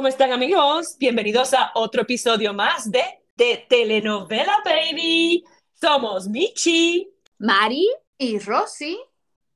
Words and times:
¿Cómo 0.00 0.08
están 0.08 0.32
amigos? 0.32 0.96
Bienvenidos 0.98 1.52
a 1.52 1.72
otro 1.74 2.00
episodio 2.00 2.54
más 2.54 2.90
de, 2.90 3.02
de 3.36 3.66
Telenovela 3.68 4.56
Baby. 4.64 5.44
Somos 5.74 6.26
Michi, 6.26 7.06
Mari 7.36 7.86
y 8.16 8.38
Rosy. 8.38 8.98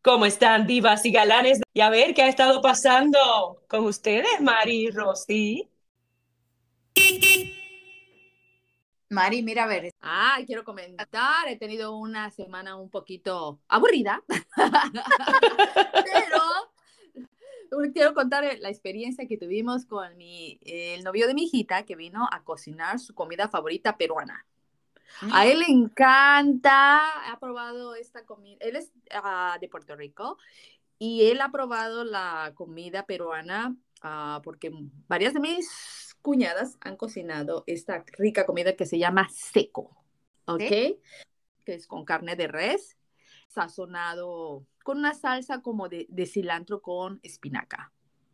¿Cómo 0.02 0.26
están 0.26 0.66
divas 0.66 1.06
y 1.06 1.12
galanes? 1.12 1.62
Y 1.72 1.80
a 1.80 1.88
ver 1.88 2.12
qué 2.12 2.24
ha 2.24 2.28
estado 2.28 2.60
pasando 2.60 3.62
con 3.68 3.86
ustedes, 3.86 4.38
Mari 4.42 4.88
y 4.88 4.90
Rosy. 4.90 5.70
Mari, 9.08 9.42
mira 9.42 9.64
a 9.64 9.66
ver. 9.66 9.92
Ah, 10.02 10.36
quiero 10.44 10.62
comentar, 10.62 11.48
he 11.48 11.56
tenido 11.56 11.96
una 11.96 12.30
semana 12.30 12.76
un 12.76 12.90
poquito 12.90 13.60
aburrida, 13.66 14.22
pero 14.28 16.42
quiero 17.92 18.14
contar 18.14 18.44
la 18.60 18.68
experiencia 18.68 19.26
que 19.26 19.36
tuvimos 19.36 19.86
con 19.86 20.16
mi, 20.16 20.58
el 20.64 21.02
novio 21.04 21.26
de 21.26 21.34
mi 21.34 21.44
hijita 21.44 21.84
que 21.84 21.96
vino 21.96 22.28
a 22.30 22.42
cocinar 22.44 22.98
su 22.98 23.14
comida 23.14 23.48
favorita 23.48 23.96
peruana. 23.96 24.46
A 25.32 25.46
él 25.46 25.60
le 25.60 25.66
encanta, 25.66 27.30
ha 27.30 27.38
probado 27.38 27.94
esta 27.94 28.24
comida, 28.24 28.56
él 28.60 28.76
es 28.76 28.90
ah, 29.12 29.56
de 29.60 29.68
Puerto 29.68 29.94
Rico 29.94 30.38
y 30.98 31.26
él 31.30 31.40
ha 31.40 31.52
probado 31.52 32.04
la 32.04 32.52
comida 32.54 33.06
peruana 33.06 33.76
ah, 34.02 34.40
porque 34.42 34.72
varias 35.06 35.34
de 35.34 35.40
mis 35.40 36.16
cuñadas 36.20 36.78
han 36.80 36.96
cocinado 36.96 37.64
esta 37.66 38.04
rica 38.18 38.46
comida 38.46 38.74
que 38.74 38.86
se 38.86 38.98
llama 38.98 39.28
seco, 39.30 39.94
¿ok? 40.46 40.58
Que 40.58 40.98
es 41.66 41.86
con 41.86 42.04
carne 42.04 42.34
de 42.34 42.48
res, 42.48 42.96
sazonado 43.48 44.66
con 44.84 44.98
una 44.98 45.14
salsa 45.14 45.62
como 45.62 45.88
de, 45.88 46.06
de 46.10 46.26
cilantro 46.26 46.80
con 46.80 47.18
espinaca. 47.24 47.92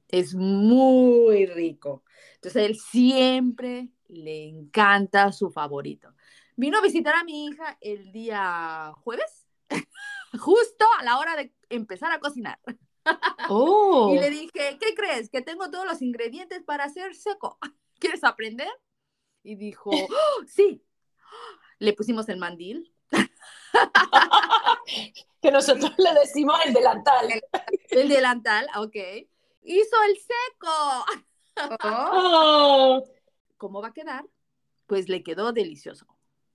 Es 0.08 0.34
muy 0.34 1.46
rico. 1.46 2.02
Entonces, 2.34 2.66
él 2.66 2.76
siempre 2.76 3.88
le 4.08 4.48
encanta 4.48 5.32
su 5.32 5.50
favorito. 5.50 6.12
Vino 6.56 6.78
a 6.78 6.82
visitar 6.82 7.14
a 7.14 7.24
mi 7.24 7.46
hija 7.46 7.78
el 7.80 8.10
día 8.12 8.92
jueves, 8.96 9.46
justo 10.38 10.84
a 10.98 11.04
la 11.04 11.18
hora 11.18 11.36
de 11.36 11.54
empezar 11.70 12.12
a 12.12 12.20
cocinar. 12.20 12.58
Oh. 13.48 14.12
Y 14.14 14.18
le 14.20 14.28
dije, 14.28 14.78
¿qué 14.78 14.94
crees? 14.94 15.30
Que 15.30 15.40
tengo 15.40 15.70
todos 15.70 15.86
los 15.86 16.02
ingredientes 16.02 16.62
para 16.62 16.84
hacer 16.84 17.16
seco. 17.16 17.58
¿Quieres 17.98 18.22
aprender? 18.22 18.68
Y 19.42 19.56
dijo, 19.56 19.90
"Oh, 19.90 20.44
sí. 20.46 20.84
Le 21.78 21.94
pusimos 21.94 22.28
el 22.28 22.36
mandil. 22.36 22.94
Que 25.40 25.50
nosotros 25.50 25.92
le 25.98 26.14
decimos 26.20 26.58
el 26.64 26.72
delantal. 26.72 27.28
El 27.90 28.08
delantal, 28.08 28.68
ok. 28.76 28.96
Hizo 29.62 29.96
el 30.08 30.16
seco. 30.16 31.04
Oh. 31.82 33.04
¿Cómo 33.56 33.82
va 33.82 33.88
a 33.88 33.92
quedar? 33.92 34.24
Pues 34.86 35.08
le 35.08 35.22
quedó 35.22 35.52
delicioso. 35.52 36.06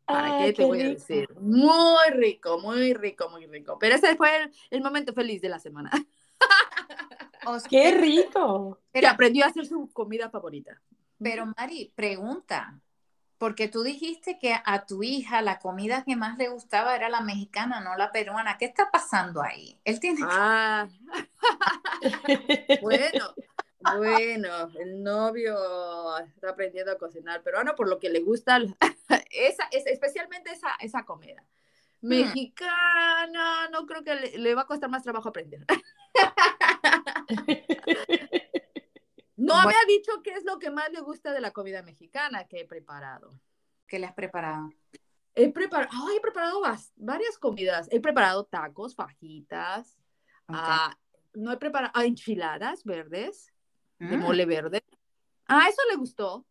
¿Para 0.08 0.38
Ay, 0.38 0.46
qué 0.48 0.54
te 0.54 0.64
qué 0.64 0.66
voy 0.66 0.82
a 0.82 0.90
decir? 0.90 1.30
Muy 1.40 2.10
rico, 2.12 2.60
muy 2.60 2.94
rico, 2.94 3.30
muy 3.30 3.48
rico. 3.48 3.78
Pero 3.80 3.96
ese 3.96 4.16
fue 4.16 4.36
el, 4.44 4.52
el 4.70 4.82
momento 4.82 5.14
feliz 5.14 5.42
de 5.42 5.50
la 5.50 5.60
semana. 5.60 5.92
O 7.48 7.60
sea, 7.60 7.70
¡Qué 7.70 7.92
rico! 7.92 8.80
Que 8.92 9.06
aprendió 9.06 9.46
a 9.46 9.50
hacer 9.50 9.68
su 9.68 9.88
comida 9.94 10.32
favorita. 10.32 10.82
pero, 11.22 11.46
Mari, 11.46 11.92
pregunta. 11.96 12.82
Porque 13.38 13.68
tú 13.68 13.84
dijiste 13.84 14.40
que 14.40 14.56
a 14.64 14.86
tu 14.86 15.04
hija 15.04 15.42
la 15.42 15.60
comida 15.60 16.06
que 16.06 16.16
más 16.16 16.38
le 16.38 16.48
gustaba 16.48 16.96
era 16.96 17.10
la 17.10 17.22
mexicana, 17.22 17.82
no 17.82 17.96
la 17.96 18.12
peruana. 18.12 18.58
¿Qué 18.58 18.66
está 18.66 18.90
pasando 18.92 19.42
ahí? 19.42 19.78
Él 19.84 20.00
tiene 20.00 20.22
Ah, 20.24 20.88
bueno, 22.82 23.34
bueno, 23.98 24.72
el 24.80 25.04
novio 25.04 26.18
está 26.20 26.52
aprendiendo 26.52 26.94
a 26.94 26.98
cocinar 26.98 27.44
peruano 27.44 27.76
por 27.76 27.90
lo 27.90 28.00
que 28.00 28.10
le 28.10 28.22
gusta, 28.22 28.58
esa, 29.32 29.64
es, 29.72 29.86
especialmente 29.86 30.52
esa, 30.52 30.70
esa 30.80 31.04
comida. 31.04 31.44
Mexicana, 32.02 33.68
no 33.72 33.86
creo 33.86 34.04
que 34.04 34.16
le, 34.16 34.38
le 34.38 34.56
va 34.56 34.62
a 34.62 34.68
costar 34.68 34.90
más 34.90 35.04
trabajo 35.04 35.30
aprender. 35.30 35.66
No 39.38 39.56
me 39.58 39.64
Bueno. 39.64 39.80
ha 39.82 39.86
dicho 39.88 40.12
qué 40.24 40.32
es 40.32 40.46
lo 40.46 40.60
que 40.60 40.70
más 40.72 40.90
le 40.92 41.02
gusta 41.02 41.34
de 41.34 41.42
la 41.42 41.52
comida 41.52 41.82
mexicana 41.84 42.46
que 42.48 42.62
he 42.62 42.66
preparado. 42.66 43.32
que 43.88 44.00
le 44.00 44.08
has 44.08 44.14
preparado. 44.16 44.72
He 45.36 45.52
preparado, 45.52 46.10
he 46.10 46.20
preparado 46.20 46.60
vas- 46.62 46.92
varias 46.96 47.38
comidas. 47.38 47.88
He 47.92 48.00
preparado 48.00 48.46
tacos, 48.46 48.96
fajitas. 48.96 49.96
Ah, 50.48 50.98
no 51.36 51.52
he 51.52 51.58
preparado 51.58 51.92
ah, 51.94 52.04
enchiladas 52.06 52.84
verdes, 52.84 53.54
de 54.00 54.18
Mm. 54.18 54.22
mole 54.22 54.46
verde. 54.48 54.84
Ah, 55.48 55.68
eso 55.70 55.82
le 55.92 55.98
gustó. 55.98 56.48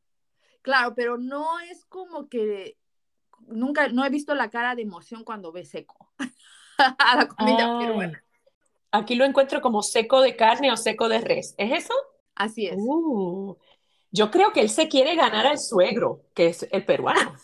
Claro, 0.62 0.94
pero 0.94 1.18
no 1.18 1.58
es 1.60 1.84
como 1.86 2.28
que 2.28 2.78
nunca, 3.48 3.88
no 3.88 4.04
he 4.04 4.10
visto 4.10 4.32
la 4.36 4.48
cara 4.48 4.76
de 4.76 4.82
emoción 4.82 5.24
cuando 5.24 5.50
ve 5.50 5.64
seco 5.64 6.12
a 6.18 6.26
la 7.16 7.28
comida 7.28 7.78
Ay. 7.80 7.86
peruana. 7.86 8.24
Aquí 8.92 9.16
lo 9.16 9.24
encuentro 9.24 9.60
como 9.60 9.82
seco 9.82 10.20
de 10.20 10.36
carne 10.36 10.70
o 10.70 10.76
seco 10.76 11.08
de 11.08 11.20
res. 11.20 11.54
¿Es 11.58 11.72
eso? 11.84 11.94
Así 12.34 12.66
es. 12.66 12.76
Uh, 12.78 13.56
yo 14.10 14.30
creo 14.30 14.52
que 14.52 14.60
él 14.60 14.70
se 14.70 14.88
quiere 14.88 15.16
ganar 15.16 15.46
al 15.46 15.58
suegro, 15.58 16.22
que 16.34 16.48
es 16.48 16.66
el 16.70 16.84
peruano. 16.84 17.34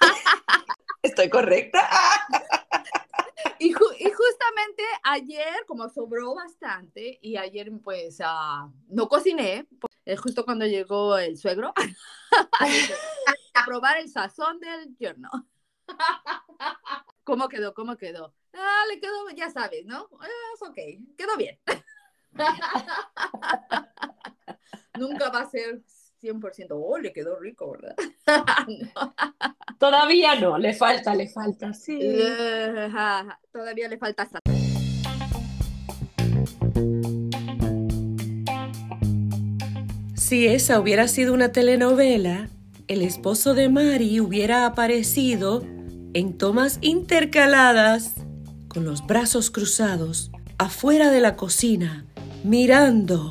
¿Estoy 1.02 1.28
correcta? 1.30 1.88
Y, 3.58 3.74
ju- 3.74 3.94
y 3.98 4.10
justamente 4.10 4.82
ayer, 5.02 5.66
como 5.66 5.88
sobró 5.90 6.34
bastante, 6.34 7.18
y 7.20 7.36
ayer 7.36 7.70
pues 7.84 8.18
ah, 8.24 8.70
no 8.88 9.06
cociné, 9.08 9.66
eh, 10.06 10.16
justo 10.16 10.44
cuando 10.46 10.64
llegó 10.66 11.18
el 11.18 11.36
suegro, 11.36 11.74
a 13.54 13.64
probar 13.66 13.98
el 13.98 14.08
sazón 14.08 14.60
del 14.60 14.96
yerno. 14.98 15.28
¿Cómo 17.24 17.48
quedó? 17.48 17.74
¿Cómo 17.74 17.96
quedó? 17.96 18.34
Ah, 18.54 18.84
le 18.88 18.98
quedó, 19.00 19.28
ya 19.36 19.50
sabes, 19.50 19.84
¿no? 19.84 20.08
Ah, 20.20 20.26
Es 20.54 20.62
ok, 20.62 20.76
quedó 21.16 21.36
bien. 21.36 21.58
Nunca 24.98 25.30
va 25.30 25.40
a 25.40 25.50
ser 25.50 25.82
100%, 26.22 26.68
oh, 26.70 26.98
le 26.98 27.12
quedó 27.12 27.38
rico, 27.38 27.72
¿verdad? 27.72 27.94
No. 28.68 29.14
Todavía 29.78 30.34
no, 30.36 30.58
le 30.58 30.74
falta, 30.74 31.14
le 31.14 31.28
falta, 31.28 31.72
sí. 31.72 31.98
Todavía 33.52 33.88
le 33.88 33.98
falta 33.98 34.26
sazón. 34.26 34.40
Si 40.14 40.46
esa 40.46 40.78
hubiera 40.78 41.08
sido 41.08 41.34
una 41.34 41.50
telenovela, 41.50 42.48
el 42.86 43.02
esposo 43.02 43.54
de 43.54 43.68
Mari 43.68 44.20
hubiera 44.20 44.64
aparecido 44.66 45.64
en 46.14 46.38
tomas 46.38 46.78
intercaladas, 46.82 48.14
con 48.68 48.84
los 48.84 49.04
brazos 49.06 49.50
cruzados, 49.50 50.30
afuera 50.58 51.10
de 51.10 51.20
la 51.20 51.34
cocina, 51.36 52.06
mirando 52.44 53.30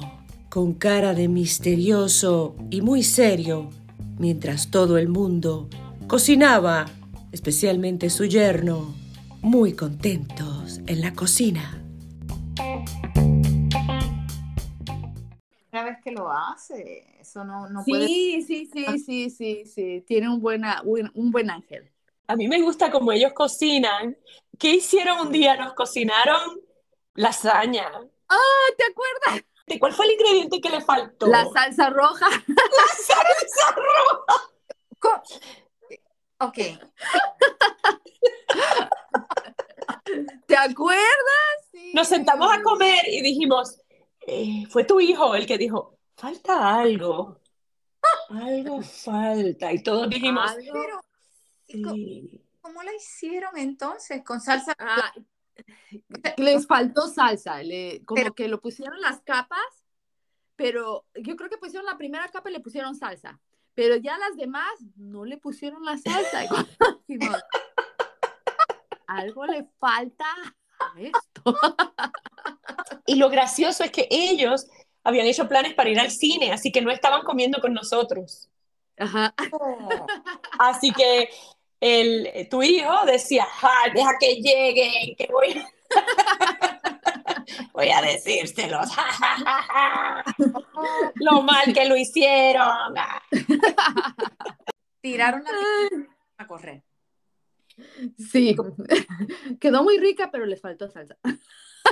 con 0.50 0.74
cara 0.74 1.14
de 1.14 1.28
misterioso 1.28 2.56
y 2.70 2.82
muy 2.82 3.04
serio, 3.04 3.70
mientras 4.18 4.72
todo 4.72 4.98
el 4.98 5.10
mundo 5.10 5.70
cocinaba, 6.08 6.86
especialmente 7.32 8.10
su 8.10 8.26
yerno, 8.26 8.94
muy 9.42 9.74
contentos 9.74 10.80
en 10.88 11.02
la 11.02 11.14
cocina. 11.14 11.84
Una 15.72 15.84
vez 15.84 15.98
que 16.04 16.12
lo 16.12 16.32
hace, 16.32 17.06
eso 17.20 17.44
no, 17.44 17.70
no 17.70 17.84
puede. 17.86 18.08
Sí, 18.08 18.44
sí, 18.46 18.70
sí, 18.72 19.00
sí, 19.00 19.30
sí, 19.30 19.66
sí. 19.66 20.04
Tiene 20.08 20.30
un, 20.30 20.42
buena, 20.42 20.82
un, 20.84 21.12
un 21.14 21.32
buen 21.32 21.50
ángel. 21.50 21.90
A 22.28 22.36
mí 22.36 22.48
me 22.48 22.62
gusta 22.62 22.92
como 22.92 23.12
ellos 23.12 23.34
cocinan. 23.34 24.18
¿Qué 24.58 24.76
hicieron 24.76 25.28
un 25.28 25.32
día? 25.32 25.56
Nos 25.56 25.74
cocinaron 25.74 26.60
lasaña. 27.14 27.86
Ah, 28.30 28.66
¿te 28.78 28.84
acuerdas? 28.86 29.44
¿De 29.68 29.80
cuál 29.80 29.94
fue 29.94 30.06
el 30.06 30.12
ingrediente 30.14 30.62
que 30.62 30.70
le 30.70 30.82
faltó? 30.82 31.28
La 31.28 31.46
salsa 31.52 31.90
roja. 31.90 32.28
salsa 32.98 33.76
roja. 33.76 34.50
Co- 35.00 35.22
Ok, 36.42 36.58
¿Te 40.48 40.56
acuerdas? 40.58 41.04
Sí. 41.72 41.92
Nos 41.94 42.08
sentamos 42.08 42.52
a 42.52 42.62
comer 42.64 43.08
y 43.08 43.22
dijimos, 43.22 43.80
eh, 44.26 44.66
fue 44.70 44.84
tu 44.84 45.00
hijo 45.00 45.36
el 45.36 45.46
que 45.46 45.58
dijo, 45.58 45.98
falta 46.16 46.80
algo. 46.80 47.40
Algo 48.30 48.82
falta. 48.82 49.72
Y 49.74 49.84
todos 49.84 50.10
dijimos, 50.10 50.50
Algo- 50.50 50.74
pero 50.74 51.02
¿y 51.68 51.82
co- 51.82 51.92
sí. 51.94 52.46
¿cómo 52.62 52.82
la 52.84 52.94
hicieron 52.94 53.58
entonces? 53.58 54.24
Con 54.24 54.40
salsa. 54.42 54.74
Ah, 54.80 55.14
les 56.38 56.68
faltó 56.68 57.08
salsa, 57.08 57.62
le- 57.64 58.04
como 58.06 58.22
Pero- 58.22 58.34
que 58.36 58.48
lo 58.48 58.60
pusieron 58.62 59.00
las 59.02 59.22
capas, 59.22 59.60
pero 60.56 61.06
yo 61.16 61.36
creo 61.36 61.50
que 61.50 61.58
pusieron 61.58 61.86
la 61.86 61.98
primera 61.98 62.28
capa 62.30 62.50
y 62.50 62.54
le 62.54 62.60
pusieron 62.60 62.96
salsa, 62.96 63.40
pero 63.74 63.96
ya 63.96 64.18
las 64.18 64.36
demás 64.36 64.70
no 64.96 65.24
le 65.26 65.38
pusieron 65.38 65.84
la 65.86 65.98
salsa. 65.98 66.42
Dijimos, 67.08 67.38
algo 69.08 69.46
le 69.46 69.66
falta 69.80 70.26
a 70.80 71.00
esto. 71.00 71.56
Y 73.06 73.16
lo 73.16 73.30
gracioso 73.30 73.84
es 73.84 73.92
que 73.92 74.08
ellos 74.12 74.68
habían 75.04 75.26
hecho 75.28 75.48
planes 75.48 75.74
para 75.74 75.90
ir 75.90 76.00
al 76.00 76.12
cine, 76.12 76.52
así 76.52 76.72
que 76.72 76.82
no 76.82 76.92
estaban 76.92 77.24
comiendo 77.24 77.60
con 77.62 77.74
nosotros. 77.74 78.50
Ajá. 78.98 79.34
Así 80.60 80.92
que 80.92 81.30
el, 81.82 82.48
tu 82.50 82.62
hijo 82.64 83.06
decía, 83.06 83.46
"Ja, 83.46 83.92
deja 83.94 84.12
que 84.20 84.36
lleguen, 84.36 85.16
que 85.16 85.28
voy, 85.32 85.64
voy 87.74 87.90
a 87.90 88.02
decírselos. 88.02 88.90
ja, 88.96 89.04
ja, 89.04 89.36
ja, 89.38 89.62
ja. 89.62 90.24
Lo 91.16 91.42
mal 91.42 91.74
que 91.74 91.86
lo 91.86 91.98
hicieron. 91.98 92.94
tiraron 95.02 95.44
la 95.44 95.52
a 96.38 96.48
correr. 96.48 96.84
Sí, 98.18 98.56
quedó 99.60 99.84
muy 99.84 99.98
rica, 100.00 100.30
pero 100.32 100.46
les 100.46 100.62
faltó 100.62 100.90
salsa. 100.90 101.18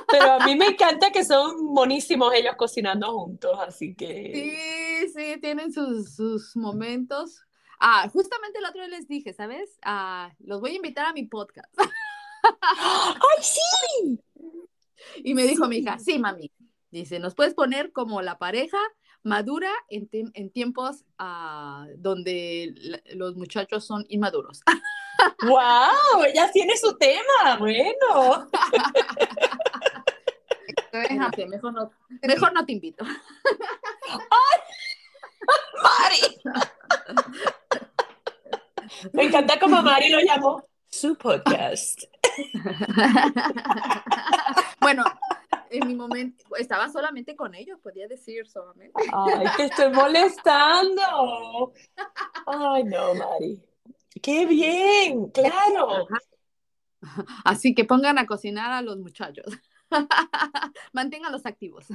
Pero 0.09 0.33
a 0.33 0.45
mí 0.45 0.55
me 0.55 0.67
encanta 0.67 1.11
que 1.11 1.23
son 1.23 1.65
monísimos 1.73 2.33
ellos 2.33 2.55
cocinando 2.57 3.13
juntos, 3.13 3.57
así 3.65 3.95
que... 3.95 5.07
Sí, 5.07 5.13
sí, 5.13 5.39
tienen 5.39 5.71
sus, 5.71 6.13
sus 6.15 6.55
momentos. 6.57 7.46
Ah, 7.79 8.09
justamente 8.11 8.59
el 8.59 8.65
otro 8.65 8.81
día 8.81 8.89
les 8.89 9.07
dije, 9.07 9.33
¿sabes? 9.33 9.77
Ah, 9.83 10.31
los 10.39 10.61
voy 10.61 10.71
a 10.71 10.75
invitar 10.75 11.05
a 11.05 11.13
mi 11.13 11.23
podcast. 11.23 11.73
¡Ay, 12.43 13.43
sí! 13.43 14.19
Y 15.23 15.33
me 15.33 15.43
dijo 15.43 15.63
Sí. 15.65 15.69
mi 15.69 15.77
hija, 15.77 15.99
sí, 15.99 16.19
mami. 16.19 16.51
Dice, 16.91 17.19
nos 17.19 17.35
puedes 17.35 17.53
poner 17.53 17.91
como 17.91 18.21
la 18.21 18.37
pareja 18.39 18.77
madura 19.23 19.71
en, 19.89 20.09
en 20.11 20.49
tiempos 20.51 21.03
ah, 21.19 21.85
donde 21.97 22.73
los 23.13 23.35
muchachos 23.35 23.85
son 23.85 24.05
inmaduros. 24.09 24.61
¡Wow! 25.43 26.23
Ella 26.27 26.49
tiene 26.51 26.77
su 26.77 26.97
tema, 26.97 27.57
bueno. 27.59 28.49
Dije, 30.93 31.47
mejor, 31.47 31.73
no, 31.73 31.91
mejor 32.23 32.53
no 32.53 32.65
te 32.65 32.71
invito. 32.71 33.03
Mari. 35.83 36.37
Me 39.13 39.23
encanta 39.37 39.59
como 39.59 39.81
Mari 39.81 40.09
lo 40.09 40.19
llamó 40.19 40.67
su 40.89 41.15
podcast. 41.15 42.03
bueno, 44.81 45.03
en 45.69 45.87
mi 45.87 45.95
momento 45.95 46.43
estaba 46.57 46.89
solamente 46.89 47.35
con 47.35 47.53
ellos, 47.53 47.79
podía 47.81 48.07
decir 48.07 48.47
solamente. 48.47 48.93
Ay, 49.13 49.47
te 49.57 49.65
estoy 49.65 49.91
molestando. 49.91 51.73
Ay, 52.45 52.83
no, 52.85 53.13
Mari. 53.13 53.61
¡Qué 54.21 54.45
bien! 54.45 55.29
¡Claro! 55.29 56.07
Así 57.45 57.75
que 57.75 57.85
pongan 57.85 58.17
a 58.17 58.25
cocinar 58.25 58.71
a 58.71 58.81
los 58.81 58.97
muchachos. 58.97 59.45
Manténganlos 60.93 61.45
activos. 61.45 61.85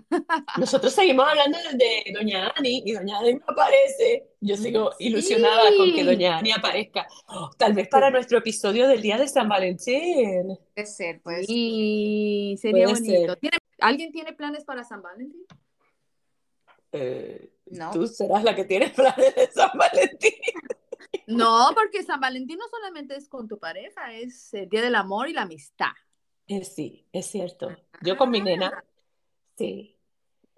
Nosotros 0.58 0.92
seguimos 0.92 1.26
hablando 1.28 1.58
de 1.74 2.12
Doña 2.14 2.52
Ani 2.56 2.82
y 2.84 2.92
Doña 2.92 3.18
Ani 3.18 3.34
no 3.34 3.44
aparece. 3.46 4.28
Yo 4.40 4.56
sigo 4.56 4.92
ilusionada 4.98 5.70
con 5.76 5.92
que 5.92 6.04
Doña 6.04 6.38
Ani 6.38 6.52
aparezca. 6.52 7.06
Oh, 7.28 7.50
tal 7.58 7.74
vez 7.74 7.88
para 7.88 8.10
nuestro 8.10 8.38
episodio 8.38 8.88
del 8.88 9.02
Día 9.02 9.18
de 9.18 9.28
San 9.28 9.48
Valentín. 9.48 10.58
Puede 10.74 10.86
ser, 10.86 11.20
pues. 11.22 11.46
Y 11.48 12.56
sería 12.60 12.86
Puede 12.86 13.00
bonito. 13.00 13.32
ser. 13.32 13.36
¿Tiene- 13.40 13.58
¿Alguien 13.80 14.12
tiene 14.12 14.32
planes 14.32 14.64
para 14.64 14.84
San 14.84 15.02
Valentín? 15.02 15.44
Eh, 16.92 17.48
No. 17.66 17.90
Tú 17.90 18.06
serás 18.06 18.44
la 18.44 18.54
que 18.54 18.64
tiene 18.64 18.90
planes 18.90 19.34
de 19.34 19.50
San 19.50 19.70
Valentín. 19.74 20.32
No, 21.26 21.70
porque 21.74 22.02
San 22.02 22.20
Valentín 22.20 22.58
no 22.58 22.66
solamente 22.68 23.16
es 23.16 23.28
con 23.28 23.46
tu 23.48 23.58
pareja, 23.58 24.12
es 24.12 24.52
el 24.54 24.68
Día 24.68 24.82
del 24.82 24.94
Amor 24.94 25.28
y 25.28 25.32
la 25.32 25.42
Amistad. 25.42 25.92
Eh, 26.48 26.64
sí, 26.64 27.06
es 27.12 27.26
cierto. 27.26 27.76
Yo 28.02 28.16
con 28.16 28.30
mi 28.30 28.40
nena, 28.40 28.84
sí. 29.56 29.96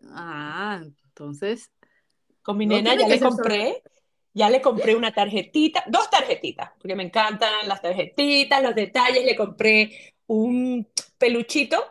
Ah, 0.08 0.80
entonces, 0.82 1.70
Con 2.42 2.58
mi 2.58 2.66
No 2.66 2.76
nena 2.76 2.94
ya 2.94 3.08
le 3.08 3.20
compré, 3.20 3.82
ya 4.34 4.50
le 4.50 4.60
compré 4.60 4.94
una 4.96 5.12
tarjetita, 5.12 5.84
dos 5.88 6.10
tarjetitas, 6.10 6.72
porque 6.78 6.94
me 6.96 7.04
encantan 7.04 7.68
las 7.68 7.80
tarjetitas, 7.80 8.62
los 8.62 8.74
detalles. 8.74 9.24
Le 9.24 9.36
compré 9.36 10.14
un 10.26 10.86
peluchito, 11.18 11.82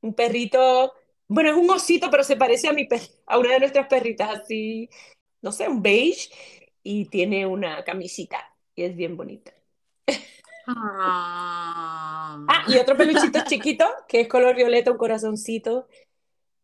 un 0.00 0.14
perrito, 0.14 0.94
bueno, 1.26 1.50
es 1.50 1.56
un 1.56 1.68
osito, 1.70 2.10
pero 2.10 2.24
se 2.24 2.36
parece 2.36 2.68
a 2.68 2.72
mi 2.72 2.86
per- 2.86 3.00
a 3.26 3.38
una 3.38 3.50
de 3.52 3.60
nuestras 3.60 3.86
perritas, 3.88 4.30
así, 4.40 4.88
no 5.42 5.52
sé, 5.52 5.68
un 5.68 5.82
beige, 5.82 6.30
y 6.82 7.06
tiene 7.06 7.46
una 7.46 7.84
camisita, 7.84 8.54
y 8.74 8.84
es 8.84 8.96
bien 8.96 9.16
bonita. 9.16 9.52
ah, 10.68 12.44
Ah, 12.48 12.64
y 12.68 12.76
otro 12.76 12.96
peluchito 12.96 13.40
chiquito, 13.46 13.84
que 14.06 14.20
es 14.22 14.28
color 14.28 14.54
violeta, 14.56 14.90
un 14.90 14.98
corazoncito, 14.98 15.88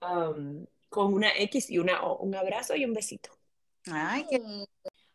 um, 0.00 0.64
con 0.88 1.12
una 1.14 1.30
X 1.36 1.70
y 1.70 1.78
una 1.78 2.02
O, 2.02 2.18
un 2.18 2.34
abrazo 2.34 2.76
y 2.76 2.84
un 2.84 2.92
besito. 2.92 3.30
Ay, 3.90 4.26
qué 4.30 4.40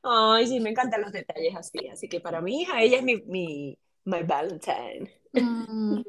Ay, 0.02 0.48
sí, 0.48 0.60
me 0.60 0.70
encantan 0.70 1.02
los 1.02 1.12
detalles 1.12 1.56
así. 1.56 1.88
Así 1.88 2.08
que 2.08 2.22
para 2.22 2.42
mi 2.42 2.62
hija, 2.62 2.82
ella 2.82 2.98
es 2.98 3.04
mi, 3.04 3.18
mi, 3.24 3.78
my 4.06 4.24
Valentine. 4.24 5.12
mm, 5.34 6.02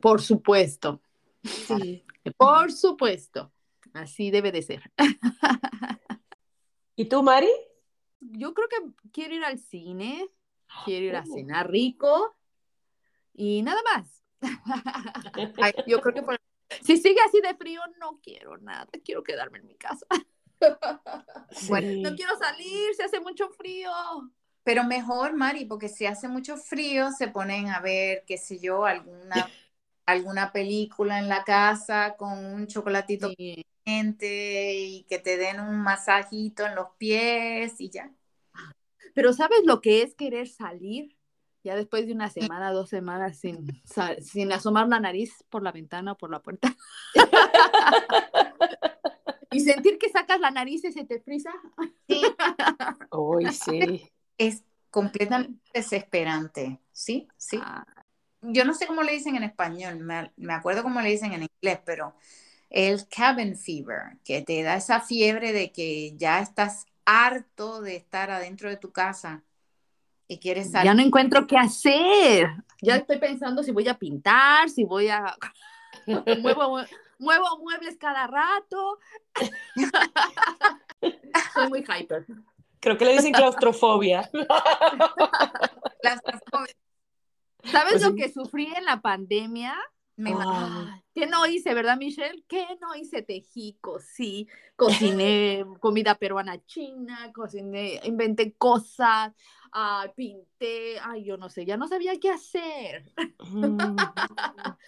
por 0.00 0.22
supuesto, 0.22 1.00
Sí. 1.42 2.04
por 2.36 2.72
supuesto. 2.72 3.52
Así 3.92 4.30
debe 4.30 4.50
de 4.52 4.62
ser. 4.62 4.82
¿Y 6.96 7.06
tú, 7.06 7.22
Mari? 7.22 7.50
Yo 8.20 8.52
creo 8.54 8.68
que 8.68 8.76
quiero 9.12 9.34
ir 9.34 9.44
al 9.44 9.58
cine, 9.58 10.26
quiero 10.84 11.06
ir 11.06 11.16
a 11.16 11.24
Oh. 11.26 11.34
cenar 11.34 11.70
rico 11.70 12.36
y 13.34 13.62
nada 13.62 13.80
más. 13.94 14.22
Ay, 15.62 15.72
yo 15.86 16.00
creo 16.00 16.14
que 16.14 16.22
por- 16.22 16.40
si 16.82 16.96
sigue 16.96 17.20
así 17.26 17.40
de 17.40 17.54
frío, 17.54 17.80
no 18.00 18.20
quiero 18.22 18.58
nada, 18.58 18.86
quiero 19.04 19.22
quedarme 19.22 19.58
en 19.58 19.66
mi 19.66 19.74
casa. 19.76 20.06
Bueno. 21.68 22.10
No 22.10 22.16
quiero 22.16 22.36
salir, 22.38 22.94
se 22.96 23.04
hace 23.04 23.20
mucho 23.20 23.48
frío. 23.50 23.90
Pero 24.64 24.84
mejor, 24.84 25.34
Mari, 25.34 25.64
porque 25.64 25.88
si 25.88 26.06
hace 26.06 26.28
mucho 26.28 26.56
frío, 26.56 27.10
se 27.12 27.28
ponen 27.28 27.68
a 27.68 27.80
ver, 27.80 28.24
qué 28.26 28.36
sé 28.36 28.58
yo, 28.58 28.84
alguna, 28.84 29.48
alguna 30.06 30.52
película 30.52 31.18
en 31.18 31.28
la 31.28 31.44
casa 31.44 32.16
con 32.16 32.44
un 32.44 32.66
chocolatito 32.66 33.28
Sí. 33.36 33.64
caliente 33.84 34.74
y 34.74 35.04
que 35.04 35.18
te 35.18 35.36
den 35.36 35.60
un 35.60 35.78
masajito 35.80 36.66
en 36.66 36.74
los 36.74 36.88
pies 36.98 37.80
y 37.80 37.90
ya. 37.90 38.10
Pero 39.16 39.32
¿sabes 39.32 39.60
lo 39.64 39.80
que 39.80 40.02
es 40.02 40.14
querer 40.14 40.46
salir? 40.46 41.16
Ya 41.64 41.74
después 41.74 42.06
de 42.06 42.12
una 42.12 42.28
semana, 42.28 42.70
dos 42.70 42.90
semanas 42.90 43.38
sin, 43.38 43.66
sin 44.20 44.52
asomar 44.52 44.88
la 44.88 45.00
nariz 45.00 45.42
por 45.48 45.62
la 45.62 45.72
ventana 45.72 46.12
o 46.12 46.18
por 46.18 46.30
la 46.30 46.42
puerta. 46.42 46.76
y 49.50 49.60
sentir 49.60 49.96
que 49.96 50.10
sacas 50.10 50.38
la 50.38 50.50
nariz 50.50 50.84
y 50.84 50.92
se 50.92 51.04
te 51.04 51.18
frisa. 51.18 51.50
Sí, 52.06 52.20
Uy, 53.10 53.46
sí. 53.52 54.12
es 54.36 54.64
completamente 54.90 55.62
desesperante. 55.72 56.78
Sí, 56.92 57.26
sí. 57.38 57.58
Ah, 57.62 57.86
Yo 58.42 58.66
no 58.66 58.74
sé 58.74 58.86
cómo 58.86 59.02
le 59.02 59.12
dicen 59.12 59.36
en 59.36 59.44
español, 59.44 59.98
me, 60.00 60.30
me 60.36 60.52
acuerdo 60.52 60.82
cómo 60.82 61.00
le 61.00 61.08
dicen 61.08 61.32
en 61.32 61.44
inglés, 61.44 61.80
pero 61.86 62.14
el 62.68 63.08
cabin 63.08 63.56
fever, 63.56 64.18
que 64.24 64.42
te 64.42 64.62
da 64.62 64.76
esa 64.76 65.00
fiebre 65.00 65.54
de 65.54 65.72
que 65.72 66.14
ya 66.18 66.40
estás 66.40 66.84
harto 67.06 67.80
de 67.80 67.96
estar 67.96 68.30
adentro 68.30 68.68
de 68.68 68.76
tu 68.76 68.92
casa 68.92 69.42
y 70.28 70.38
quieres 70.38 70.70
salir. 70.70 70.86
ya 70.86 70.94
no 70.94 71.02
encuentro 71.02 71.46
qué 71.46 71.56
hacer. 71.56 72.48
Ya 72.82 72.96
estoy 72.96 73.18
pensando 73.18 73.62
si 73.62 73.70
voy 73.70 73.88
a 73.88 73.98
pintar, 73.98 74.68
si 74.68 74.84
voy 74.84 75.08
a... 75.08 75.34
muevo, 76.40 76.80
muevo 77.18 77.58
muebles 77.60 77.96
cada 77.96 78.26
rato. 78.26 78.98
Soy 81.54 81.68
muy 81.68 81.80
hyper. 81.80 82.26
Creo 82.80 82.98
que 82.98 83.04
le 83.04 83.12
dicen 83.14 83.32
claustrofobia. 83.32 84.28
Claustrofobia, 86.02 86.74
¿Sabes 87.64 87.94
Pues 87.94 88.02
lo 88.02 88.14
que 88.14 88.32
sufrí 88.32 88.72
en 88.76 88.84
la 88.84 89.00
pandemia? 89.00 89.76
Me 90.16 90.30
imagino. 90.30 90.90
Ay, 90.92 91.02
¿Qué 91.14 91.26
no 91.26 91.46
hice, 91.46 91.74
verdad, 91.74 91.96
Michelle? 91.96 92.44
¿Qué 92.48 92.66
no 92.80 92.94
hice? 92.94 93.22
Tejí, 93.22 93.78
cosí, 93.80 94.48
cociné 94.76 95.64
comida 95.80 96.14
peruana 96.14 96.64
china, 96.66 97.32
cociné, 97.34 98.00
inventé 98.04 98.52
cosas, 98.54 99.32
ah, 99.72 100.10
pinté, 100.14 100.98
ay, 101.00 101.24
yo 101.24 101.36
no 101.36 101.48
sé, 101.48 101.64
ya 101.64 101.76
no 101.76 101.86
sabía 101.88 102.18
qué 102.18 102.30
hacer. 102.30 103.12
mm. 103.50 103.96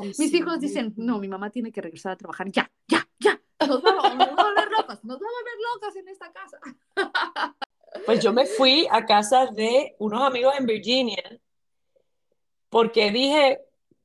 Ay, 0.00 0.08
Mis 0.08 0.16
sí. 0.16 0.36
hijos 0.36 0.60
dicen, 0.60 0.92
no, 0.96 1.18
mi 1.18 1.28
mamá 1.28 1.50
tiene 1.50 1.72
que 1.72 1.80
regresar 1.80 2.12
a 2.12 2.16
trabajar, 2.16 2.50
ya, 2.50 2.70
ya, 2.88 3.08
ya. 3.18 3.40
Nos 3.66 3.82
vamos, 3.82 4.02
nos 4.02 4.18
vamos 4.18 4.38
a 4.38 4.44
volver 4.44 4.70
locas, 4.70 5.04
nos 5.04 5.18
vamos 5.18 5.34
a 5.34 5.38
volver 5.38 5.54
locas 5.74 5.96
en 5.96 6.08
esta 6.08 6.32
casa. 6.32 6.58
Pues 8.06 8.22
yo 8.24 8.32
me 8.32 8.46
fui 8.46 8.86
a 8.90 9.04
casa 9.04 9.46
de 9.46 9.94
unos 9.98 10.22
amigos 10.22 10.54
en 10.58 10.64
Virginia 10.64 11.22
porque 12.70 13.10
dije, 13.10 13.60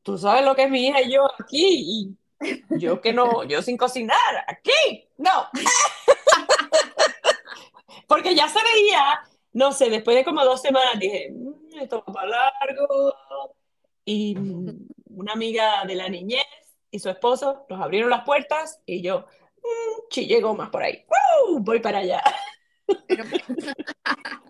tú 0.08 0.18
sabes 0.18 0.46
lo 0.46 0.56
que 0.56 0.64
es 0.64 0.70
mi 0.70 0.88
hija 0.88 1.02
y 1.02 1.12
yo 1.12 1.28
aquí, 1.38 2.16
y 2.40 2.80
yo 2.80 3.02
que 3.02 3.12
no, 3.12 3.44
yo 3.44 3.62
sin 3.62 3.76
cocinar, 3.76 4.46
aquí, 4.48 5.06
no. 5.18 5.50
Porque 8.08 8.34
ya 8.34 8.48
se 8.48 8.60
veía, 8.64 9.20
no 9.52 9.74
sé, 9.74 9.90
después 9.90 10.16
de 10.16 10.24
como 10.24 10.46
dos 10.46 10.62
semanas 10.62 10.98
dije, 10.98 11.30
"Mm, 11.30 11.80
esto 11.82 12.06
va 12.08 12.14
para 12.14 12.30
largo. 12.30 13.14
Y 14.06 14.38
una 15.10 15.34
amiga 15.34 15.84
de 15.86 15.96
la 15.96 16.08
niñez 16.08 16.46
y 16.90 17.00
su 17.00 17.10
esposo 17.10 17.66
nos 17.70 17.82
abrieron 17.82 18.10
las 18.10 18.24
puertas 18.24 18.80
y 18.86 19.02
yo, 19.02 19.26
mm, 19.58 20.20
llegó 20.22 20.56
más 20.56 20.70
por 20.70 20.84
ahí. 20.84 21.04
Voy 21.60 21.82
para 21.82 21.98
allá. 21.98 22.24
Pero, 23.08 23.24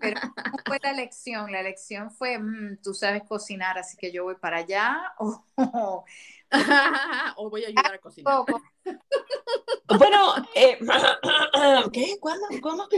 pero, 0.00 0.20
¿cómo 0.20 0.58
fue 0.64 0.78
la 0.82 0.90
elección? 0.90 1.50
La 1.50 1.60
elección 1.60 2.10
fue, 2.10 2.38
mm, 2.38 2.80
tú 2.82 2.94
sabes 2.94 3.22
cocinar, 3.24 3.78
así 3.78 3.96
que 3.96 4.12
yo 4.12 4.24
voy 4.24 4.36
para 4.36 4.58
allá, 4.58 4.96
o, 5.18 6.04
o 7.36 7.50
voy 7.50 7.64
a 7.64 7.68
ayudar 7.68 7.94
a 7.94 7.98
cocinar. 7.98 8.44
Bueno, 9.98 10.34
eh, 10.54 10.78
¿qué? 11.92 12.16
¿Cuándo? 12.20 12.46
¿Cómo? 12.60 12.88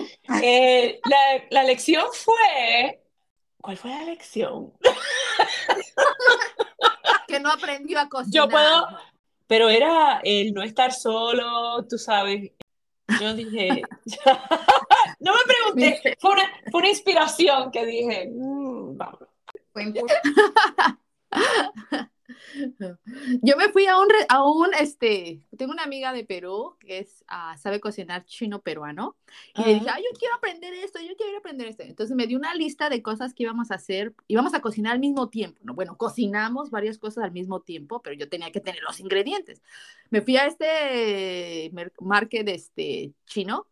Eh, 0.42 1.00
la, 1.08 1.44
la 1.50 1.64
lección 1.64 2.06
fue, 2.12 3.02
¿cuál 3.60 3.76
fue 3.76 3.90
la 3.90 4.04
lección? 4.04 4.72
que 7.28 7.40
no 7.40 7.50
aprendió 7.50 8.00
a 8.00 8.08
cocinar. 8.08 8.32
Yo 8.32 8.48
puedo, 8.48 8.88
pero 9.46 9.68
era 9.68 10.20
el 10.24 10.52
no 10.52 10.62
estar 10.62 10.92
solo, 10.92 11.86
tú 11.88 11.96
sabes. 11.96 12.50
Yo 13.18 13.34
dije, 13.34 13.82
no 15.20 15.32
me 15.32 15.38
pregunté, 15.46 16.16
fue 16.18 16.32
una, 16.32 16.42
fue 16.70 16.80
una 16.80 16.90
inspiración 16.90 17.70
que 17.70 17.86
dije, 17.86 18.28
mm, 18.30 18.96
vamos. 18.96 19.20
Yo 23.42 23.56
me 23.56 23.68
fui 23.70 23.86
a 23.86 23.98
un, 23.98 24.08
a 24.28 24.44
un, 24.44 24.74
este, 24.74 25.40
tengo 25.56 25.72
una 25.72 25.84
amiga 25.84 26.12
de 26.12 26.24
Perú 26.24 26.76
que 26.80 26.98
es, 26.98 27.24
ah, 27.28 27.56
sabe 27.58 27.80
cocinar 27.80 28.24
chino 28.24 28.60
peruano 28.60 29.16
y 29.54 29.62
le 29.62 29.74
dije, 29.74 29.86
yo 29.86 30.18
quiero 30.18 30.34
aprender 30.34 30.72
esto, 30.74 31.00
yo 31.00 31.16
quiero 31.16 31.38
aprender 31.38 31.68
esto. 31.68 31.82
Entonces 31.82 32.16
me 32.16 32.26
dio 32.26 32.38
una 32.38 32.54
lista 32.54 32.88
de 32.88 33.02
cosas 33.02 33.34
que 33.34 33.44
íbamos 33.44 33.70
a 33.70 33.74
hacer, 33.74 34.14
íbamos 34.28 34.54
a 34.54 34.60
cocinar 34.60 34.92
al 34.92 35.00
mismo 35.00 35.28
tiempo, 35.28 35.60
¿no? 35.62 35.74
Bueno, 35.74 35.96
cocinamos 35.96 36.70
varias 36.70 36.98
cosas 36.98 37.24
al 37.24 37.32
mismo 37.32 37.60
tiempo, 37.60 38.00
pero 38.02 38.16
yo 38.16 38.28
tenía 38.28 38.50
que 38.50 38.60
tener 38.60 38.82
los 38.82 39.00
ingredientes. 39.00 39.62
Me 40.10 40.22
fui 40.22 40.36
a 40.36 40.46
este 40.46 41.70
market 42.00 42.48
este, 42.48 43.12
chino, 43.26 43.66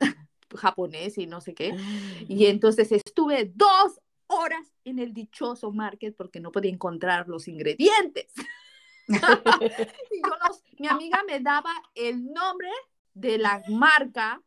japonés 0.54 1.18
y 1.18 1.26
no 1.26 1.40
sé 1.40 1.54
qué, 1.54 1.74
y 2.28 2.46
ah. 2.46 2.50
entonces 2.50 2.92
estuve 2.92 3.50
dos 3.54 4.01
horas 4.32 4.72
en 4.84 4.98
el 4.98 5.12
dichoso 5.12 5.72
market 5.72 6.16
porque 6.16 6.40
no 6.40 6.52
podía 6.52 6.70
encontrar 6.70 7.28
los 7.28 7.48
ingredientes. 7.48 8.32
y 9.08 10.82
mi 10.82 10.88
amiga 10.88 11.22
me 11.26 11.40
daba 11.40 11.72
el 11.94 12.32
nombre 12.32 12.70
de 13.14 13.38
la 13.38 13.62
marca 13.68 14.42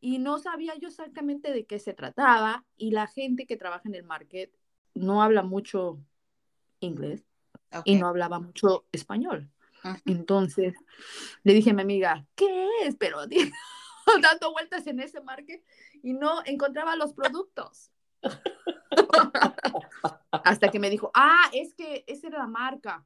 y 0.00 0.18
no 0.18 0.38
sabía 0.38 0.74
yo 0.76 0.88
exactamente 0.88 1.52
de 1.52 1.64
qué 1.64 1.78
se 1.78 1.94
trataba 1.94 2.64
y 2.76 2.90
la 2.90 3.06
gente 3.06 3.46
que 3.46 3.56
trabaja 3.56 3.88
en 3.88 3.94
el 3.94 4.04
market 4.04 4.52
no 4.94 5.22
habla 5.22 5.42
mucho 5.42 5.98
inglés 6.80 7.24
y 7.84 7.96
no 7.96 8.06
hablaba 8.06 8.38
mucho 8.38 8.84
español. 8.92 9.50
Entonces 10.06 10.74
le 11.42 11.54
dije 11.54 11.70
a 11.70 11.74
mi 11.74 11.82
amiga, 11.82 12.26
¿qué 12.34 12.68
es? 12.82 12.96
Pero 12.96 13.18
dando 14.22 14.52
vueltas 14.52 14.86
en 14.86 15.00
ese 15.00 15.20
market 15.20 15.62
y 16.02 16.12
no 16.12 16.42
encontraba 16.44 16.96
los 16.96 17.12
productos. 17.12 17.90
Hasta 20.30 20.70
que 20.70 20.78
me 20.78 20.90
dijo, 20.90 21.10
ah, 21.14 21.50
es 21.52 21.74
que 21.74 22.04
esa 22.06 22.28
era 22.28 22.38
la 22.38 22.46
marca. 22.46 23.04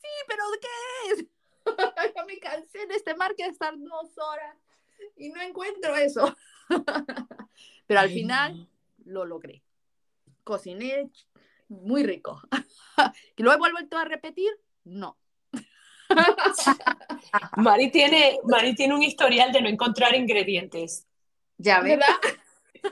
Sí, 0.00 0.08
pero 0.26 0.42
¿qué 0.60 1.12
es? 1.12 1.26
ya 2.14 2.24
me 2.24 2.38
cansé 2.38 2.86
de 2.86 2.94
este 2.94 3.14
marca 3.14 3.44
de 3.44 3.50
estar 3.50 3.74
dos 3.78 4.16
horas 4.18 4.56
y 5.16 5.30
no 5.30 5.40
encuentro 5.40 5.96
eso. 5.96 6.36
pero 7.86 8.00
al 8.00 8.10
final 8.10 8.68
lo 9.04 9.24
logré. 9.24 9.62
Cociné 10.44 11.10
muy 11.68 12.04
rico. 12.04 12.40
¿Y 13.36 13.42
lo 13.42 13.52
he 13.52 13.56
vuelto 13.56 13.98
a 13.98 14.04
repetir? 14.04 14.50
No. 14.84 15.16
Mari 17.56 17.90
tiene, 17.90 18.40
Mari 18.44 18.74
tiene 18.74 18.94
un 18.94 19.02
historial 19.02 19.52
de 19.52 19.62
no 19.62 19.68
encontrar 19.68 20.14
ingredientes. 20.14 21.06
Ya 21.56 21.80
ves. 21.80 21.98
o 22.82 22.88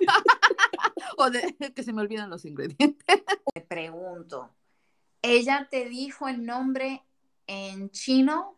de 1.27 1.55
que 1.75 1.83
se 1.83 1.93
me 1.93 2.03
olvidan 2.03 2.31
los 2.31 2.45
ingredientes. 2.45 3.05
Te 3.55 3.61
pregunto, 3.61 4.51
¿ella 5.23 5.67
te 5.71 5.89
dijo 5.89 6.29
el 6.29 6.45
nombre 6.45 7.03
en 7.47 7.91
chino? 7.91 8.57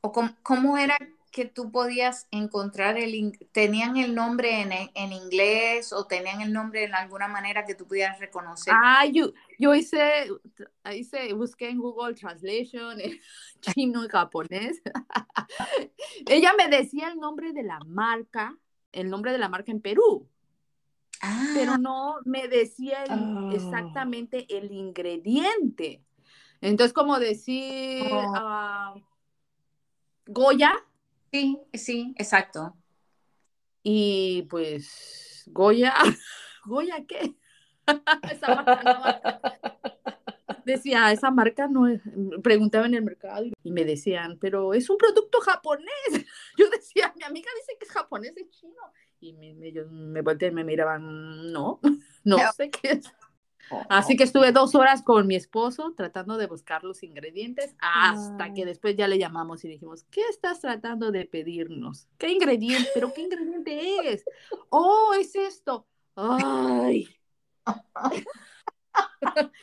¿O 0.00 0.12
cómo, 0.42 0.78
era 0.78 0.96
que 1.32 1.46
tú 1.46 1.72
podías 1.72 2.28
encontrar 2.30 2.96
el, 2.96 3.36
tenían 3.50 3.96
el 3.96 4.14
nombre 4.14 4.60
en, 4.60 4.72
en, 4.72 5.12
inglés 5.12 5.92
o 5.92 6.06
tenían 6.06 6.40
el 6.40 6.52
nombre 6.52 6.84
en 6.84 6.94
alguna 6.94 7.26
manera 7.26 7.64
que 7.64 7.74
tú 7.74 7.86
pudieras 7.86 8.20
reconocer? 8.20 8.72
Ah, 8.76 9.04
yo, 9.06 9.32
yo 9.58 9.74
hice, 9.74 10.28
hice, 10.94 11.32
busqué 11.32 11.70
en 11.70 11.78
Google 11.78 12.14
Translation, 12.14 12.98
chino 13.60 14.04
y 14.04 14.08
japonés. 14.08 14.80
Ella 16.26 16.52
me 16.56 16.68
decía 16.68 17.08
el 17.08 17.18
nombre 17.18 17.52
de 17.52 17.64
la 17.64 17.80
marca, 17.80 18.56
el 18.92 19.10
nombre 19.10 19.32
de 19.32 19.38
la 19.38 19.48
marca 19.48 19.72
en 19.72 19.80
Perú 19.80 20.28
pero 21.54 21.72
ah. 21.72 21.78
no 21.78 22.16
me 22.24 22.48
decía 22.48 23.04
oh. 23.10 23.50
exactamente 23.52 24.46
el 24.56 24.72
ingrediente. 24.72 26.02
Entonces, 26.60 26.92
como 26.92 27.18
decir 27.18 28.08
oh. 28.12 28.32
ah, 28.34 28.94
Goya. 30.26 30.74
Sí, 31.32 31.58
sí, 31.74 32.14
exacto. 32.18 32.76
Y 33.82 34.42
pues, 34.50 35.44
Goya, 35.46 35.94
¿Goya 36.64 37.04
qué? 37.06 37.36
esa 38.30 38.54
marca 38.54 39.40
Decía, 40.64 41.12
esa 41.12 41.30
marca 41.30 41.68
no 41.68 41.86
es, 41.86 42.00
preguntaba 42.42 42.86
en 42.86 42.94
el 42.94 43.04
mercado 43.04 43.46
y 43.62 43.70
me 43.70 43.84
decían, 43.84 44.36
pero 44.40 44.74
es 44.74 44.90
un 44.90 44.98
producto 44.98 45.40
japonés. 45.40 45.86
Yo 46.58 46.68
decía, 46.70 47.12
mi 47.16 47.22
amiga 47.22 47.48
dice 47.54 47.76
que 47.78 47.86
es 47.86 47.92
japonés, 47.92 48.36
es 48.36 48.50
chino 48.50 48.74
y 49.20 49.32
me, 49.32 49.54
me, 49.54 49.72
me 49.84 50.22
volteé 50.22 50.48
y 50.48 50.52
me 50.52 50.64
miraban, 50.64 51.02
no, 51.52 51.80
no 52.24 52.38
sé 52.56 52.70
qué 52.70 52.92
es. 52.92 53.12
Oh, 53.70 53.82
Así 53.88 54.14
oh. 54.14 54.16
que 54.16 54.24
estuve 54.24 54.52
dos 54.52 54.74
horas 54.74 55.02
con 55.02 55.26
mi 55.26 55.34
esposo 55.34 55.92
tratando 55.96 56.36
de 56.36 56.46
buscar 56.46 56.84
los 56.84 57.02
ingredientes 57.02 57.74
hasta 57.80 58.54
que 58.54 58.64
después 58.64 58.96
ya 58.96 59.08
le 59.08 59.18
llamamos 59.18 59.64
y 59.64 59.68
dijimos, 59.68 60.04
¿qué 60.10 60.22
estás 60.30 60.60
tratando 60.60 61.10
de 61.10 61.24
pedirnos? 61.24 62.08
¿Qué 62.16 62.30
ingrediente? 62.30 62.88
¿Pero 62.94 63.12
qué 63.12 63.22
ingrediente 63.22 64.12
es? 64.12 64.24
Oh, 64.70 65.12
es 65.18 65.34
esto. 65.34 65.86
Ay. 66.14 67.08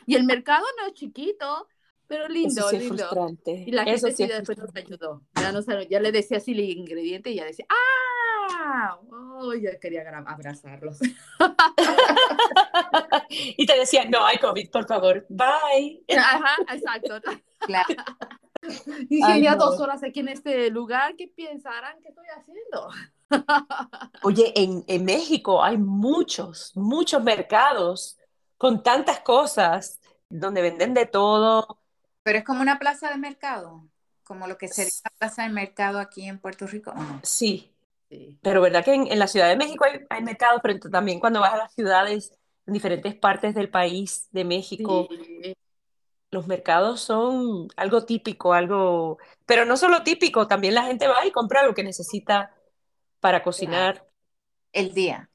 y 0.05 0.15
el 0.15 0.25
mercado 0.25 0.65
no 0.79 0.88
es 0.88 0.93
chiquito, 0.93 1.67
pero 2.07 2.27
lindo, 2.27 2.69
lindo. 2.72 3.38
Y 3.45 3.72
la 3.72 3.86
gente 3.86 4.12
sí, 4.12 4.27
después 4.27 4.57
nos 4.57 4.75
ayudó. 4.75 5.22
Ya, 5.36 5.53
ya 5.89 6.00
le 6.00 6.12
decía 6.12 6.38
así 6.38 6.51
el 6.51 6.60
ingrediente 6.60 7.31
y 7.31 7.36
ya 7.36 7.45
decía, 7.45 7.65
¡ah! 7.69 8.12
Oh, 9.10 9.54
ya 9.54 9.78
quería 9.80 10.04
abrazarlos. 10.26 11.00
y 13.30 13.66
te 13.66 13.78
decían, 13.78 14.10
no 14.10 14.26
hay 14.26 14.38
COVID, 14.38 14.70
por 14.70 14.88
favor, 14.88 15.26
bye. 15.30 16.02
Ajá, 16.18 16.56
exacto. 16.72 17.20
Claro. 17.60 17.96
Y 19.10 19.42
ya 19.42 19.58
dos 19.58 19.78
horas 19.82 20.02
aquí 20.04 20.22
en 20.22 20.30
este 20.30 20.70
lugar, 20.70 21.18
¿qué 21.18 21.28
pensarán 21.28 22.02
que 22.02 22.08
estoy 22.08 22.28
haciendo? 22.34 22.90
Oye, 24.24 24.54
en, 24.56 24.86
en 24.88 25.04
México 25.04 25.62
hay 25.62 25.78
muchos, 25.78 26.72
muchos 26.76 27.22
mercados 27.22 28.18
con 28.58 28.82
tantas 28.82 29.20
cosas 29.20 30.00
donde 30.30 30.62
venden 30.62 30.94
de 30.94 31.06
todo. 31.06 31.82
Pero 32.24 32.40
es 32.40 32.46
como 32.46 32.62
una 32.62 32.80
plaza 32.80 33.10
de 33.10 33.18
mercado, 33.18 33.86
como 34.24 34.48
lo 34.48 34.58
que 34.58 34.70
sería 34.70 34.94
la 35.04 35.12
plaza 35.20 35.44
de 35.44 35.50
mercado 35.50 36.00
aquí 36.00 36.26
en 36.26 36.40
Puerto 36.40 36.66
Rico. 36.66 36.94
Sí, 37.22 37.73
pero 38.41 38.62
verdad 38.62 38.84
que 38.84 38.93
en, 38.93 39.20
la 39.20 39.27
Ciudad 39.27 39.48
de 39.48 39.58
México 39.58 39.86
hay, 39.86 40.00
hay, 40.10 40.24
mercados, 40.24 40.60
pero 40.62 40.79
también 40.79 41.20
cuando 41.20 41.39
vas 41.39 41.53
a 41.53 41.58
las 41.58 41.74
ciudades 41.74 42.34
en 42.65 42.74
diferentes 42.74 43.15
partes 43.15 43.55
del 43.55 43.70
país 43.70 44.27
de 44.32 44.43
México, 44.43 45.08
los 46.32 46.48
mercados 46.48 47.01
son 47.01 47.67
algo 47.75 48.05
típico, 48.05 48.53
algo, 48.53 49.17
pero 49.46 49.65
no 49.65 49.77
solo 49.77 50.03
típico, 50.03 50.48
también 50.48 50.74
la 50.74 50.84
gente 50.84 51.08
va 51.08 51.25
y 51.25 51.32
compra 51.32 51.65
lo 51.65 51.74
que 51.74 51.84
necesita 51.84 52.53
para 53.20 53.43
cocinar. 53.43 54.08
El 54.72 54.93
día. 54.93 55.29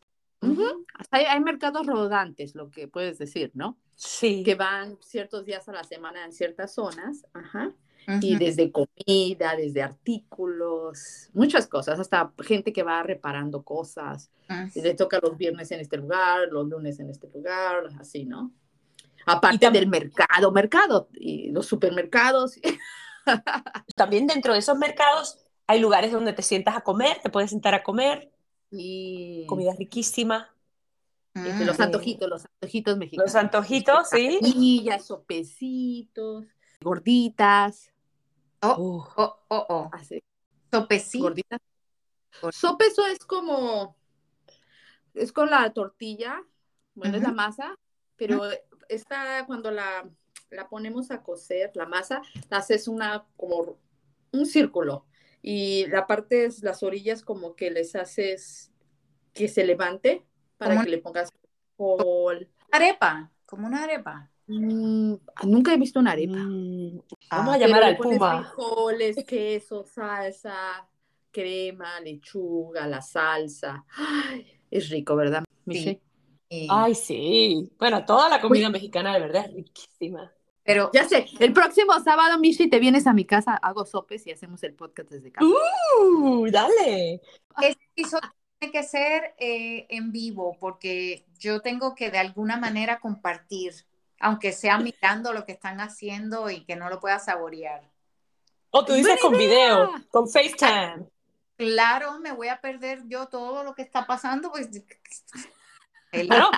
hay, 1.10 1.24
hay, 1.24 1.40
mercados 1.40 1.86
rodantes, 1.86 2.54
lo 2.54 2.70
que 2.70 2.88
puedes 2.88 3.18
decir, 3.18 3.50
¿no? 3.54 3.78
Sí. 3.94 4.42
Que 4.42 4.54
van 4.54 4.98
ciertos 5.00 5.44
días 5.44 5.68
a 5.68 5.72
la 5.72 5.84
semana 5.84 6.24
en 6.24 6.32
ciertas 6.32 6.74
zonas. 6.74 7.26
Ajá 7.32 7.72
y 8.20 8.36
desde 8.36 8.72
comida, 8.72 9.54
desde 9.54 9.82
artículos, 9.82 11.28
muchas 11.34 11.66
cosas, 11.66 12.00
hasta 12.00 12.32
gente 12.42 12.72
que 12.72 12.82
va 12.82 13.02
reparando 13.02 13.62
cosas. 13.62 14.30
Ah, 14.48 14.66
le 14.74 14.94
toca 14.94 15.18
los 15.22 15.36
viernes 15.36 15.70
en 15.72 15.80
este 15.80 15.98
lugar, 15.98 16.48
los 16.50 16.66
lunes 16.66 16.98
en 17.00 17.10
este 17.10 17.28
lugar, 17.28 17.90
así, 18.00 18.24
¿no? 18.24 18.50
Aparte 19.26 19.70
del 19.70 19.88
mercado, 19.88 20.50
mercado, 20.52 21.08
y 21.14 21.50
los 21.50 21.66
supermercados. 21.66 22.58
también 23.94 24.26
dentro 24.26 24.54
de 24.54 24.60
esos 24.60 24.78
mercados 24.78 25.38
hay 25.66 25.80
lugares 25.80 26.10
donde 26.10 26.32
te 26.32 26.42
sientas 26.42 26.76
a 26.76 26.80
comer, 26.80 27.18
te 27.22 27.28
puedes 27.28 27.50
sentar 27.50 27.74
a 27.74 27.82
comer. 27.82 28.32
Y... 28.70 29.44
Comida 29.46 29.74
riquísima. 29.78 30.48
Este, 31.34 31.66
los 31.66 31.78
antojitos, 31.78 32.28
los 32.28 32.46
antojitos 32.46 32.96
mexicanos. 32.96 33.32
Los 33.32 33.42
antojitos, 33.42 34.08
sí. 34.08 34.38
Y 34.42 34.88
sopecitos, 34.98 36.46
gorditas. 36.80 37.92
Oh, 38.62 39.08
oh, 39.16 39.36
oh, 39.48 39.66
oh. 39.68 39.90
Así. 39.92 40.22
Sopecitos. 40.72 41.34
Sopeso 42.52 43.06
es 43.06 43.18
como, 43.20 43.96
es 45.14 45.32
con 45.32 45.50
la 45.50 45.72
tortilla, 45.72 46.42
bueno, 46.94 47.16
es 47.16 47.22
la 47.22 47.32
masa, 47.32 47.74
pero 48.16 48.42
esta 48.88 49.44
cuando 49.46 49.70
la, 49.70 50.08
la 50.50 50.68
ponemos 50.68 51.10
a 51.10 51.22
cocer, 51.22 51.70
la 51.74 51.86
masa, 51.86 52.22
la 52.50 52.58
haces 52.58 52.88
una, 52.88 53.26
como 53.36 53.78
un 54.32 54.46
círculo 54.46 55.06
y 55.42 55.86
la 55.86 56.06
parte, 56.06 56.44
es- 56.46 56.62
las 56.62 56.82
orillas 56.82 57.22
como 57.22 57.54
que 57.56 57.70
les 57.70 57.94
haces 57.96 58.72
que 59.32 59.48
se 59.48 59.64
levante 59.64 60.24
para 60.58 60.82
que 60.82 60.90
le 60.90 60.98
pongas 60.98 61.30
frijol. 61.76 62.48
Arepa, 62.72 63.30
como 63.46 63.66
una 63.66 63.84
arepa. 63.84 64.30
Mm, 64.46 65.14
nunca 65.44 65.72
he 65.72 65.78
visto 65.78 66.00
una 66.00 66.12
arepa. 66.12 66.36
Mm, 66.38 67.00
Ah, 67.30 67.38
vamos 67.38 67.54
a 67.54 67.58
Pero 67.58 67.68
llamar 67.68 67.82
al 67.84 67.96
Puma. 67.96 68.38
frijoles, 68.54 69.24
queso, 69.26 69.84
salsa, 69.84 70.88
crema, 71.30 72.00
lechuga, 72.00 72.86
la 72.86 73.00
salsa. 73.02 73.84
Ay, 73.96 74.46
es 74.70 74.88
rico, 74.90 75.14
¿verdad, 75.16 75.44
Michi? 75.64 76.00
Y- 76.48 76.66
Ay, 76.70 76.94
sí. 76.94 77.70
Bueno, 77.78 78.04
toda 78.06 78.28
la 78.28 78.40
comida 78.40 78.70
mexicana 78.70 79.12
de 79.14 79.20
verdad 79.20 79.44
es 79.46 79.54
riquísima. 79.54 80.32
pero 80.62 80.90
Ya 80.94 81.04
sé, 81.08 81.26
el 81.40 81.52
próximo 81.52 81.98
sábado, 82.00 82.38
Michi, 82.38 82.68
te 82.68 82.78
vienes 82.78 83.06
a 83.06 83.12
mi 83.12 83.24
casa, 83.26 83.54
hago 83.54 83.84
sopes 83.84 84.26
y 84.26 84.30
hacemos 84.32 84.62
el 84.62 84.74
podcast 84.74 85.10
desde 85.10 85.30
casa. 85.32 85.46
Uh, 85.46 86.46
dale. 86.50 87.20
este 87.62 87.84
episodio 87.96 88.30
tiene 88.58 88.72
que 88.72 88.82
ser 88.82 89.34
eh, 89.38 89.86
en 89.90 90.10
vivo 90.10 90.56
porque 90.58 91.26
yo 91.38 91.60
tengo 91.60 91.94
que 91.94 92.10
de 92.10 92.18
alguna 92.18 92.56
manera 92.56 92.98
compartir, 93.00 93.72
aunque 94.20 94.52
sea 94.52 94.78
mirando 94.78 95.32
lo 95.32 95.44
que 95.44 95.52
están 95.52 95.80
haciendo 95.80 96.50
y 96.50 96.64
que 96.64 96.76
no 96.76 96.88
lo 96.88 97.00
pueda 97.00 97.18
saborear. 97.18 97.82
O 98.70 98.84
tú 98.84 98.92
dices 98.92 99.18
con 99.20 99.34
idea. 99.34 99.74
video, 99.74 99.94
con 100.10 100.28
FaceTime. 100.28 101.06
Claro, 101.56 102.18
me 102.20 102.32
voy 102.32 102.48
a 102.48 102.60
perder 102.60 103.02
yo 103.06 103.26
todo 103.26 103.64
lo 103.64 103.74
que 103.74 103.82
está 103.82 104.06
pasando, 104.06 104.50
pues 104.50 104.68
Bueno, 106.12 106.50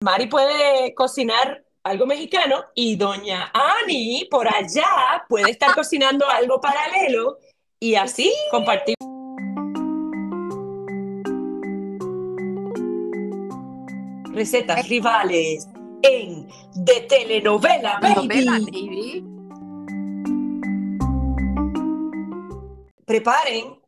Mari 0.00 0.26
puede 0.26 0.94
cocinar 0.94 1.64
algo 1.84 2.06
mexicano 2.06 2.64
y 2.74 2.96
doña 2.96 3.50
Ani 3.54 4.26
por 4.30 4.48
allá 4.48 5.24
puede 5.28 5.50
estar 5.50 5.74
cocinando 5.74 6.28
algo 6.28 6.60
paralelo 6.60 7.38
y 7.78 7.94
así 7.94 8.32
compartir. 8.50 8.96
Recetas 14.32 14.88
rivales 14.88 15.68
en 16.02 16.48
De 16.74 17.00
Telenovela, 17.02 17.98
baby. 18.00 19.24
Preparen 23.04 23.80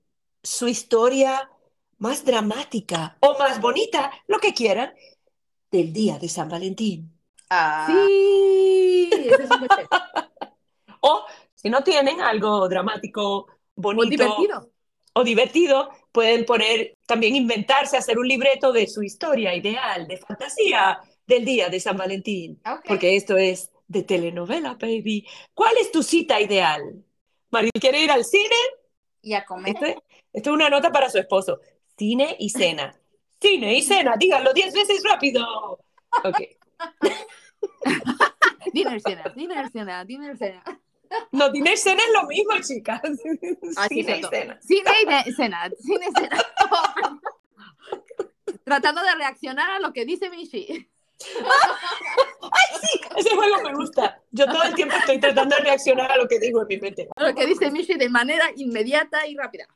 su 0.42 0.66
historia 0.69 1.49
más 1.99 2.25
dramática 2.25 3.16
o 3.21 3.38
más 3.38 3.61
bonita, 3.61 4.11
lo 4.26 4.38
que 4.38 4.52
quieran, 4.52 4.92
del 5.71 5.92
día 5.92 6.19
de 6.19 6.28
San 6.28 6.49
Valentín. 6.49 7.12
Ah, 7.49 7.87
Sí, 7.87 9.11
es 9.12 9.50
un. 9.50 9.69
O 11.04 11.25
si 11.54 11.69
no 11.69 11.83
tienen 11.83 12.21
algo 12.21 12.69
dramático, 12.69 13.47
O 13.47 13.49
bonito 13.75 14.09
divertido. 14.09 14.71
o 15.14 15.25
divertido, 15.25 15.90
pueden 16.12 16.45
poner, 16.45 16.97
también 17.07 17.35
inventarse, 17.35 17.97
hacer 17.97 18.19
un 18.19 18.28
libreto 18.28 18.73
de 18.73 18.87
su 18.87 19.02
historia 19.02 19.52
ideal, 19.52 20.07
de 20.07 20.16
fantasía 20.16 21.00
del 21.33 21.45
día 21.45 21.69
de 21.69 21.81
San 21.81 21.97
Valentín. 21.97 22.61
Porque 22.87 23.16
esto 23.16 23.37
es 23.37 23.71
de 23.88 24.03
telenovela, 24.03 24.75
baby. 24.75 25.27
¿Cuál 25.55 25.75
es 25.81 25.90
tu 25.90 26.03
cita 26.03 26.40
ideal? 26.40 27.05
Maril 27.51 27.71
quiere 27.81 28.01
ir 28.01 28.11
al 28.11 28.25
cine. 28.25 28.57
Y 29.23 29.35
a 29.35 29.45
comer. 29.45 29.75
Esto 29.75 29.87
es, 29.87 29.97
esto 30.33 30.51
es 30.51 30.55
una 30.55 30.68
nota 30.68 30.90
para 30.90 31.11
su 31.11 31.18
esposo. 31.18 31.61
Cine 31.97 32.37
y 32.38 32.51
cena. 32.51 32.99
Cine 33.40 33.75
y 33.75 33.83
cena, 33.83 34.14
díganlo 34.18 34.53
diez 34.53 34.73
veces 34.73 35.03
rápido. 35.09 35.79
Ok. 36.25 36.40
Dinner 38.73 39.01
cena, 39.01 39.25
dinner 39.37 39.71
cena, 39.71 40.05
dinner 40.05 40.37
cena. 40.37 40.62
No, 41.31 41.51
dinner 41.51 41.77
cena 41.77 42.03
es 42.07 42.12
lo 42.12 42.27
mismo, 42.27 42.53
chicas. 42.61 43.03
Ah, 43.77 43.87
sí, 43.88 44.03
Cine 44.03 44.18
y 44.18 44.23
cena. 44.23 44.61
Cine 44.62 44.90
y 45.27 45.33
cena, 45.33 45.71
cine 45.79 46.07
y 46.09 46.21
cena. 46.21 46.38
Tratando 48.64 49.03
de 49.03 49.14
reaccionar 49.14 49.71
a 49.73 49.81
lo 49.81 49.92
que 49.92 50.05
dice 50.05 50.31
Michi. 50.31 50.88
Ese 53.17 53.35
juego 53.35 53.63
me 53.63 53.75
gusta. 53.75 54.21
Yo 54.31 54.47
todo 54.47 54.63
el 54.63 54.75
tiempo 54.75 54.97
estoy 54.97 55.21
tratando 55.21 55.57
de 55.57 55.63
reaccionar 55.63 56.11
a 56.11 56.17
lo 56.17 56.27
que 56.29 56.39
digo 56.39 56.63
en 56.63 56.69
mi 56.69 56.79
mente. 56.79 57.09
Lo 57.17 57.35
que 57.35 57.47
dice 57.47 57.71
Michi 57.71 57.95
de 57.95 58.09
manera 58.09 58.47
inmediata 58.57 59.27
y 59.27 59.37
rápida. 59.37 59.69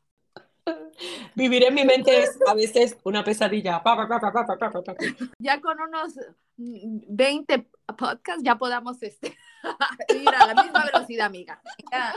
Vivir 1.34 1.64
en 1.64 1.74
mi 1.74 1.84
mente 1.84 2.22
es 2.22 2.38
a 2.46 2.54
veces 2.54 2.96
una 3.04 3.22
pesadilla. 3.22 3.82
Ya 5.38 5.60
con 5.60 5.80
unos 5.80 6.14
mm, 6.56 6.98
20 7.08 7.68
podcasts 7.96 8.42
ya 8.42 8.56
podamos 8.56 9.02
este, 9.02 9.36
ir 10.14 10.28
a 10.28 10.46
la 10.46 10.62
misma 10.62 10.84
velocidad, 10.84 11.26
amiga. 11.26 11.62
Ya. 11.92 12.16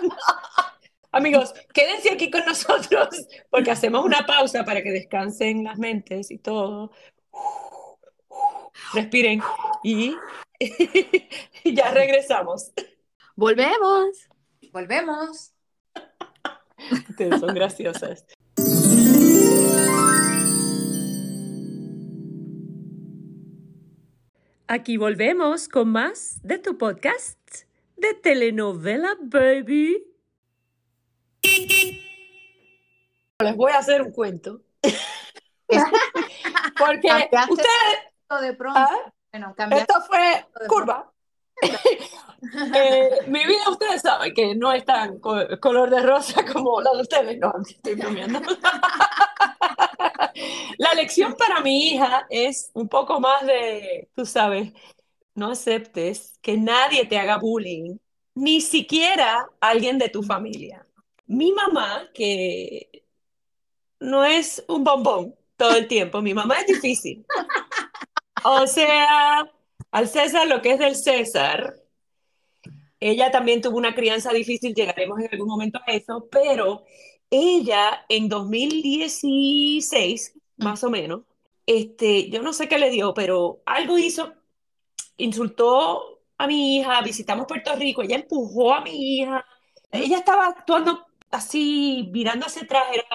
Amigos, 1.12 1.54
quédense 1.74 2.12
aquí 2.12 2.30
con 2.30 2.46
nosotros 2.46 3.10
porque 3.50 3.72
hacemos 3.72 4.06
una 4.06 4.26
pausa 4.26 4.64
para 4.64 4.84
que 4.84 4.92
descansen 4.92 5.64
las 5.64 5.78
mentes 5.78 6.32
y 6.32 6.38
todo. 6.38 6.92
Respiren 8.94 9.42
y 9.84 10.16
y 10.60 11.76
ya 11.76 11.92
regresamos. 11.92 12.72
Volvemos. 13.36 14.28
Volvemos. 14.72 15.54
Ustedes 17.10 17.40
son 17.40 17.54
graciosas. 17.54 18.26
Aquí 24.68 24.98
volvemos 24.98 25.68
con 25.68 25.90
más 25.90 26.42
de 26.44 26.60
tu 26.60 26.78
podcast 26.78 27.40
de 27.96 28.14
telenovela, 28.14 29.18
baby. 29.20 30.06
Les 33.42 33.56
voy 33.56 33.72
a 33.72 33.80
hacer 33.80 34.02
un 34.02 34.12
cuento. 34.12 34.62
Porque 36.78 37.10
ustedes, 37.50 38.00
De 38.42 38.54
pronto. 38.54 38.80
¿ah? 38.80 39.14
Bueno, 39.32 39.56
esto 39.78 39.94
fue 40.08 40.46
curva. 40.68 41.12
Eh, 42.74 43.10
mi 43.28 43.46
vida, 43.46 43.70
ustedes 43.70 44.02
saben 44.02 44.34
que 44.34 44.56
no 44.56 44.72
es 44.72 44.86
tan 44.86 45.20
co- 45.20 45.46
color 45.60 45.90
de 45.90 46.02
rosa 46.02 46.46
como 46.46 46.80
la 46.80 46.94
de 46.94 47.02
ustedes. 47.02 47.38
No, 47.38 47.52
estoy 47.70 47.96
bromeando. 47.96 48.40
La 50.78 50.94
lección 50.94 51.36
para 51.36 51.62
mi 51.62 51.90
hija 51.90 52.26
es 52.30 52.72
un 52.74 52.88
poco 52.88 53.20
más 53.20 53.46
de, 53.46 54.10
tú 54.16 54.26
sabes, 54.26 54.72
no 55.36 55.52
aceptes 55.52 56.38
que 56.42 56.58
nadie 56.58 57.06
te 57.06 57.18
haga 57.20 57.38
bullying, 57.38 57.98
ni 58.36 58.62
siquiera 58.62 59.48
alguien 59.60 59.98
de 59.98 60.10
tu 60.10 60.24
familia. 60.24 60.86
Mi 61.28 61.52
mamá, 61.52 62.08
que 62.14 63.04
no 64.00 64.24
es 64.24 64.64
un 64.68 64.84
bombón 64.84 65.36
todo 65.58 65.76
el 65.76 65.88
tiempo, 65.88 66.22
mi 66.22 66.34
mamá 66.34 66.60
es 66.62 66.68
difícil. 66.68 67.26
O 68.44 68.68
sea, 68.68 69.50
al 69.92 70.08
César 70.08 70.48
lo 70.48 70.62
que 70.62 70.74
es 70.74 70.80
del 70.80 70.96
César. 70.96 71.76
Ella 73.00 73.32
también 73.32 73.62
tuvo 73.62 73.78
una 73.78 73.96
crianza 73.96 74.32
difícil, 74.34 74.76
llegaremos 74.76 75.20
en 75.20 75.30
algún 75.32 75.48
momento 75.48 75.80
a 75.86 75.92
eso, 75.92 76.28
pero 76.30 76.84
ella 77.30 78.06
en 78.10 78.28
2016, 78.28 80.34
más 80.58 80.84
o 80.84 80.90
menos, 80.90 81.22
este, 81.66 82.30
yo 82.30 82.42
no 82.42 82.52
sé 82.54 82.68
qué 82.68 82.78
le 82.78 82.90
dio, 82.90 83.14
pero 83.14 83.62
algo 83.66 83.98
hizo, 83.98 84.34
insultó 85.18 86.20
a 86.38 86.48
mi 86.48 86.78
hija, 86.78 87.02
visitamos 87.02 87.46
Puerto 87.48 87.74
Rico, 87.76 88.02
ella 88.02 88.18
empujó 88.18 88.74
a 88.74 88.82
mi 88.82 89.20
hija, 89.20 89.46
ella 89.92 90.18
estaba 90.18 90.48
actuando 90.48 91.06
así, 91.32 92.10
mirando 92.12 92.46
hacia 92.48 92.64
atrás, 92.64 92.84
era 92.94 93.06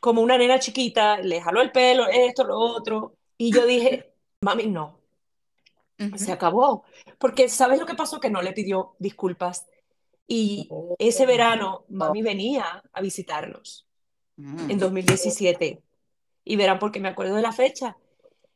como 0.00 0.22
una 0.22 0.38
nena 0.38 0.58
chiquita, 0.58 1.18
le 1.18 1.40
jaló 1.40 1.60
el 1.60 1.72
pelo, 1.72 2.08
esto, 2.08 2.44
lo 2.44 2.58
otro, 2.58 3.16
y 3.36 3.52
yo 3.52 3.66
dije, 3.66 4.09
mami, 4.40 4.66
no, 4.66 4.98
se 6.16 6.32
acabó. 6.32 6.84
Porque 7.18 7.48
¿sabes 7.48 7.78
lo 7.78 7.86
que 7.86 7.94
pasó? 7.94 8.20
Que 8.20 8.30
no 8.30 8.40
le 8.42 8.52
pidió 8.52 8.96
disculpas. 8.98 9.66
Y 10.26 10.68
ese 10.98 11.26
verano, 11.26 11.84
mami 11.88 12.22
venía 12.22 12.82
a 12.92 13.00
visitarnos 13.00 13.86
Mm. 14.36 14.70
en 14.70 14.78
2017. 14.78 15.82
Y 16.44 16.56
verán 16.56 16.78
porque 16.78 17.00
me 17.00 17.08
acuerdo 17.08 17.34
de 17.34 17.42
la 17.42 17.52
fecha. 17.52 17.98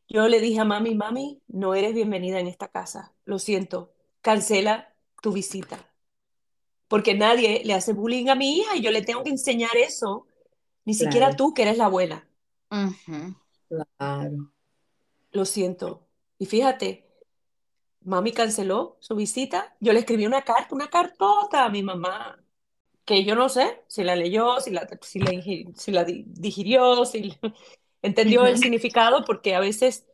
Yo 0.08 0.28
le 0.28 0.40
dije 0.40 0.60
a 0.60 0.64
mami, 0.64 0.94
mami, 0.94 1.42
no 1.48 1.74
eres 1.74 1.92
bienvenida 1.94 2.40
en 2.40 2.46
esta 2.46 2.68
casa. 2.68 3.12
Lo 3.26 3.38
siento, 3.38 3.92
cancela 4.22 4.94
tu 5.20 5.32
visita. 5.32 5.78
Porque 6.88 7.14
nadie 7.14 7.62
le 7.64 7.74
hace 7.74 7.92
bullying 7.92 8.28
a 8.28 8.34
mi 8.34 8.58
hija 8.58 8.76
y 8.76 8.80
yo 8.80 8.90
le 8.90 9.02
tengo 9.02 9.22
que 9.24 9.30
enseñar 9.30 9.76
eso. 9.76 10.26
Ni 10.86 10.94
siquiera 10.94 11.36
tú, 11.36 11.52
que 11.52 11.62
eres 11.62 11.76
la 11.76 11.86
abuela. 11.86 12.26
Claro. 13.68 14.53
Lo 15.34 15.44
siento. 15.44 16.06
Y 16.38 16.46
fíjate, 16.46 17.06
mami 18.02 18.32
canceló 18.32 18.96
su 19.00 19.16
visita. 19.16 19.76
Yo 19.80 19.92
le 19.92 19.98
escribí 19.98 20.26
una 20.26 20.42
carta, 20.42 20.74
una 20.74 20.88
cartota 20.88 21.64
a 21.64 21.68
mi 21.68 21.82
mamá. 21.82 22.38
que 23.04 23.24
yo 23.24 23.34
no 23.34 23.50
sé 23.50 23.82
si 23.86 24.02
la 24.02 24.16
leyó, 24.16 24.60
si 24.60 24.70
la, 24.70 24.88
si 25.02 25.18
la, 25.18 25.30
si 25.76 25.90
la 25.92 26.04
digirió, 26.04 27.04
si 27.04 27.36
entendió 28.02 28.46
el 28.46 28.58
significado, 28.58 29.24
porque 29.26 29.54
a 29.54 29.60
veces 29.60 30.06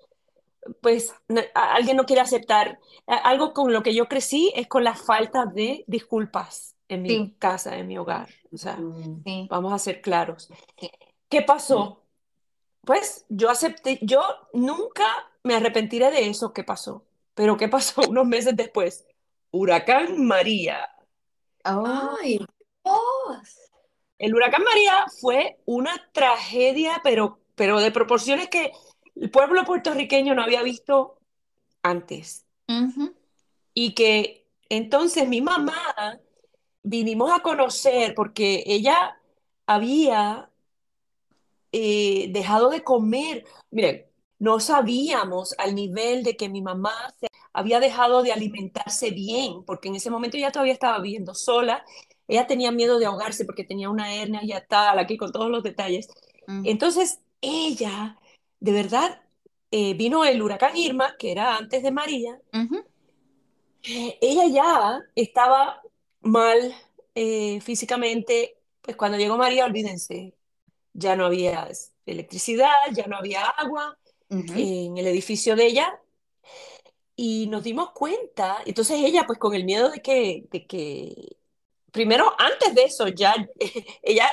pues 0.80 1.14
alguien 1.54 1.96
no 1.96 2.06
quiere 2.06 2.22
aceptar. 2.22 2.80
Algo 3.06 3.52
con 3.52 3.72
lo 3.72 3.83
que 3.83 3.94
yo 3.94 4.09
crecí 4.09 4.52
es 4.56 4.66
con 4.68 4.85
la 4.85 4.94
falta 4.94 5.44
de 5.44 5.85
disculpas 5.87 6.76
en 6.88 7.02
mi 7.02 7.35
casa, 7.38 7.78
en 7.78 7.87
mi 7.87 7.98
hogar. 7.98 8.28
O 8.52 8.56
sea, 8.56 8.76
mm. 8.76 9.48
vamos 9.48 9.72
a 9.72 9.78
ser 9.78 10.00
claros. 10.00 10.48
¿Qué 11.28 11.42
pasó? 11.42 11.99
Pues 12.82 13.24
yo 13.28 13.50
acepté, 13.50 13.98
yo 14.02 14.22
nunca 14.52 15.04
me 15.42 15.54
arrepentiré 15.54 16.10
de 16.10 16.28
eso 16.28 16.52
que 16.52 16.64
pasó. 16.64 17.04
Pero 17.34 17.56
¿qué 17.56 17.68
pasó 17.68 18.02
unos 18.08 18.26
meses 18.26 18.56
después? 18.56 19.06
Huracán 19.50 20.24
María. 20.26 20.88
¡Ay, 21.64 22.38
El 24.18 24.34
huracán 24.34 24.62
María 24.64 25.04
fue 25.20 25.58
una 25.66 25.92
tragedia, 26.12 27.00
pero, 27.02 27.40
pero 27.54 27.80
de 27.80 27.90
proporciones 27.90 28.48
que 28.48 28.72
el 29.16 29.30
pueblo 29.30 29.64
puertorriqueño 29.64 30.34
no 30.34 30.42
había 30.42 30.62
visto 30.62 31.18
antes. 31.82 32.46
Y 33.74 33.94
que 33.94 34.46
entonces 34.68 35.28
mi 35.28 35.40
mamá 35.40 36.20
vinimos 36.82 37.32
a 37.32 37.40
conocer 37.40 38.14
porque 38.14 38.62
ella 38.66 39.20
había 39.66 40.49
eh, 41.72 42.28
dejado 42.30 42.70
de 42.70 42.83
comer. 42.83 43.44
Miren, 43.70 44.06
no 44.38 44.61
sabíamos 44.61 45.54
al 45.59 45.74
nivel 45.74 46.22
de 46.22 46.37
que 46.37 46.48
mi 46.48 46.62
mamá 46.62 46.92
había 47.52 47.80
dejado 47.80 48.22
de 48.22 48.33
alimentarse 48.33 49.11
bien, 49.11 49.64
porque 49.64 49.88
en 49.88 49.96
ese 49.96 50.11
momento 50.11 50.37
ella 50.37 50.52
todavía 50.52 50.72
estaba 50.72 50.98
viviendo 51.00 51.35
sola. 51.35 51.85
Ella 52.28 52.46
tenía 52.46 52.70
miedo 52.70 52.98
de 52.98 53.06
ahogarse 53.06 53.44
porque 53.44 53.64
tenía 53.64 53.90
una 53.90 54.14
hernia 54.14 54.40
y 54.42 54.52
tal, 54.68 54.98
aquí 54.98 55.16
con 55.16 55.33
todos 55.33 55.50
los 55.50 55.62
detalles. 55.62 56.09
Entonces, 56.64 57.20
ella 57.40 58.18
de 58.61 58.72
verdad, 58.72 59.22
eh, 59.70 59.94
vino 59.94 60.24
el 60.24 60.42
huracán 60.42 60.76
Irma, 60.76 61.16
que 61.18 61.33
era 61.33 61.56
antes 61.56 61.83
de 61.83 61.90
María. 61.90 62.40
Eh, 63.83 64.18
ella 64.20 64.46
ya 64.46 65.00
estaba 65.14 65.80
mal 66.20 66.74
eh, 67.14 67.61
físicamente, 67.62 68.59
pues 68.83 68.96
cuando 68.96 69.16
llegó 69.16 69.38
María, 69.38 69.64
olvídense, 69.64 70.35
ya 70.92 71.16
no 71.16 71.26
había 71.26 71.68
electricidad, 72.07 72.74
ya 72.92 73.07
no 73.07 73.16
había 73.16 73.44
agua 73.44 73.98
en 74.29 74.96
el 74.96 75.07
edificio 75.07 75.57
de 75.57 75.66
ella. 75.66 76.00
Y 77.16 77.48
nos 77.48 77.62
dimos 77.62 77.90
cuenta, 77.90 78.59
entonces 78.64 78.98
ella 79.05 79.24
pues 79.26 79.38
con 79.38 79.55
el 79.55 79.64
miedo 79.64 79.90
de 79.90 80.00
que, 80.00 80.46
de 80.50 80.66
que 80.66 81.37
primero 81.90 82.35
antes 82.38 82.74
de 82.74 82.85
eso 82.85 83.09
ya 83.09 83.35
ella 84.03 84.26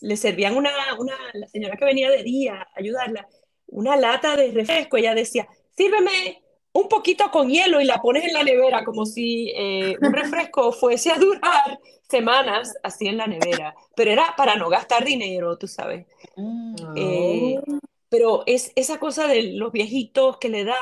le 0.00 0.16
servían 0.16 0.56
una, 0.56 0.70
una, 0.98 1.16
la 1.34 1.48
señora 1.48 1.76
que 1.76 1.84
venía 1.84 2.10
de 2.10 2.22
día 2.22 2.62
a 2.62 2.70
ayudarla, 2.76 3.28
una 3.66 3.96
lata 3.96 4.36
de 4.36 4.52
refresco, 4.52 4.96
ella 4.96 5.14
decía, 5.14 5.48
sírveme 5.76 6.41
un 6.72 6.88
poquito 6.88 7.30
con 7.30 7.48
hielo 7.48 7.80
y 7.80 7.84
la 7.84 8.00
pones 8.00 8.24
en 8.24 8.32
la 8.32 8.42
nevera, 8.42 8.84
como 8.84 9.04
si 9.04 9.52
eh, 9.54 9.96
un 10.00 10.12
refresco 10.12 10.72
fuese 10.72 11.10
a 11.10 11.18
durar 11.18 11.78
semanas 12.08 12.74
así 12.82 13.08
en 13.08 13.18
la 13.18 13.26
nevera. 13.26 13.74
Pero 13.94 14.10
era 14.10 14.34
para 14.36 14.56
no 14.56 14.68
gastar 14.68 15.04
dinero, 15.04 15.58
tú 15.58 15.68
sabes. 15.68 16.06
Mm. 16.36 16.74
Eh, 16.96 17.60
pero 18.08 18.42
es 18.46 18.72
esa 18.74 18.98
cosa 18.98 19.26
de 19.26 19.54
los 19.54 19.72
viejitos 19.72 20.38
que 20.38 20.48
le 20.48 20.64
da... 20.64 20.76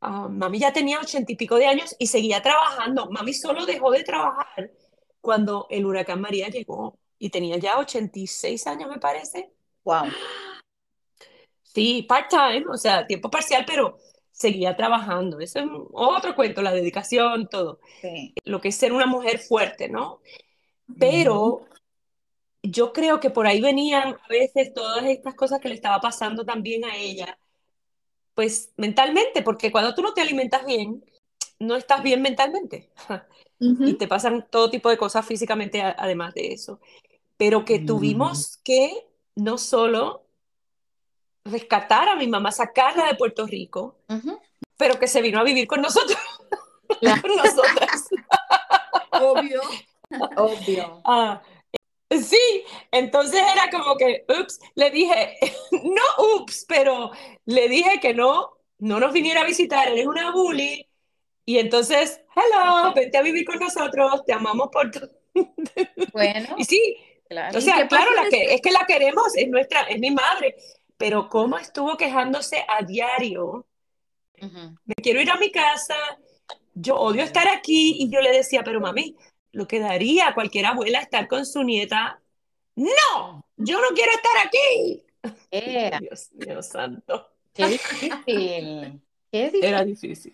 Ah, 0.00 0.28
mami 0.28 0.58
ya 0.58 0.72
tenía 0.72 0.98
ochenta 0.98 1.30
y 1.30 1.36
pico 1.36 1.56
de 1.56 1.66
años 1.66 1.94
y 1.98 2.08
seguía 2.08 2.42
trabajando. 2.42 3.08
Mami 3.10 3.34
solo 3.34 3.66
dejó 3.66 3.92
de 3.92 4.02
trabajar 4.02 4.72
cuando 5.20 5.66
el 5.70 5.86
huracán 5.86 6.20
María 6.20 6.48
llegó 6.48 6.98
y 7.18 7.30
tenía 7.30 7.56
ya 7.56 7.78
86 7.78 8.66
años, 8.66 8.90
me 8.90 8.98
parece. 8.98 9.52
Wow. 9.84 10.06
Sí, 11.62 12.02
part-time, 12.02 12.64
o 12.68 12.76
sea, 12.76 13.06
tiempo 13.06 13.30
parcial, 13.30 13.64
pero 13.64 13.98
seguía 14.42 14.76
trabajando. 14.76 15.40
Eso 15.40 15.60
es 15.60 15.66
otro 15.92 16.34
cuento, 16.34 16.60
la 16.60 16.72
dedicación, 16.72 17.48
todo. 17.48 17.80
Lo 18.44 18.60
que 18.60 18.68
es 18.68 18.76
ser 18.76 18.92
una 18.92 19.06
mujer 19.06 19.38
fuerte, 19.38 19.88
¿no? 19.88 20.20
Pero 20.98 21.66
yo 22.62 22.92
creo 22.92 23.20
que 23.20 23.30
por 23.30 23.46
ahí 23.46 23.60
venían 23.60 24.14
a 24.14 24.28
veces 24.28 24.74
todas 24.74 25.04
estas 25.04 25.34
cosas 25.34 25.60
que 25.60 25.68
le 25.68 25.74
estaba 25.74 26.00
pasando 26.00 26.44
también 26.44 26.84
a 26.84 26.96
ella, 26.96 27.38
pues 28.34 28.72
mentalmente, 28.76 29.42
porque 29.42 29.72
cuando 29.72 29.94
tú 29.94 30.02
no 30.02 30.12
te 30.12 30.20
alimentas 30.20 30.64
bien, 30.66 31.04
no 31.58 31.76
estás 31.76 32.02
bien 32.02 32.20
mentalmente. 32.22 32.90
Y 33.64 33.94
te 33.94 34.08
pasan 34.08 34.48
todo 34.50 34.70
tipo 34.70 34.90
de 34.90 34.96
cosas 34.96 35.24
físicamente 35.24 35.80
además 35.80 36.34
de 36.34 36.52
eso. 36.52 36.80
Pero 37.36 37.64
que 37.64 37.78
tuvimos 37.78 38.56
que 38.64 39.06
no 39.36 39.56
solo 39.56 40.24
rescatar 41.44 42.08
a 42.08 42.16
mi 42.16 42.26
mamá, 42.26 42.52
sacarla 42.52 43.06
de 43.06 43.14
Puerto 43.14 43.46
Rico, 43.46 43.96
pero 44.76 44.98
que 44.98 45.06
se 45.08 45.22
vino 45.22 45.40
a 45.40 45.44
vivir 45.44 45.66
con 45.66 45.80
nosotros. 45.80 46.18
con 47.22 47.36
nosotras. 47.36 48.08
Obvio. 49.12 49.60
Obvio. 50.36 51.00
Ah, 51.04 51.42
sí, 52.10 52.64
entonces 52.90 53.40
era 53.40 53.70
como 53.70 53.96
que, 53.96 54.24
ups, 54.28 54.60
le 54.74 54.90
dije, 54.90 55.36
no 55.82 56.02
ups, 56.36 56.64
pero 56.68 57.10
le 57.46 57.68
dije 57.68 58.00
que 58.00 58.14
no, 58.14 58.52
no 58.78 59.00
nos 59.00 59.12
viniera 59.12 59.42
a 59.42 59.46
visitar, 59.46 59.88
eres 59.88 60.06
una 60.06 60.32
bully. 60.32 60.88
Y 61.44 61.58
entonces, 61.58 62.20
hello, 62.36 62.92
vente 62.94 63.18
a 63.18 63.22
vivir 63.22 63.44
con 63.44 63.58
nosotros, 63.58 64.24
te 64.24 64.32
amamos 64.32 64.68
por 64.70 64.90
todo. 64.90 65.10
Bueno. 66.12 66.54
Y 66.58 66.64
sí, 66.64 66.96
claro. 67.28 67.58
o 67.58 67.60
sea, 67.60 67.88
claro, 67.88 68.12
la 68.14 68.28
que, 68.28 68.54
es 68.54 68.60
que 68.60 68.70
la 68.70 68.84
queremos, 68.86 69.36
es 69.36 69.48
nuestra, 69.48 69.82
es 69.82 69.98
mi 69.98 70.10
madre, 70.10 70.54
pero 71.02 71.28
cómo 71.28 71.58
estuvo 71.58 71.96
quejándose 71.96 72.64
a 72.68 72.84
diario. 72.84 73.66
Me 74.84 74.94
quiero 74.94 75.20
ir 75.20 75.28
a 75.32 75.36
mi 75.36 75.50
casa, 75.50 75.96
yo 76.74 76.94
odio 76.94 77.24
estar 77.24 77.48
aquí 77.48 77.96
y 77.98 78.08
yo 78.08 78.20
le 78.20 78.30
decía, 78.30 78.62
pero 78.62 78.80
mami, 78.80 79.16
lo 79.50 79.66
que 79.66 79.80
daría 79.80 80.28
a 80.28 80.34
cualquier 80.34 80.66
abuela 80.66 81.00
estar 81.00 81.26
con 81.26 81.44
su 81.44 81.64
nieta. 81.64 82.22
No, 82.76 83.44
yo 83.56 83.80
no 83.80 83.88
quiero 83.96 84.12
estar 84.12 84.46
aquí. 84.46 85.02
Dios 86.06 86.30
mío 86.34 86.62
santo. 86.62 87.32
Qué 87.52 87.66
difícil. 87.66 89.02
Era 89.32 89.84
difícil. 89.84 90.30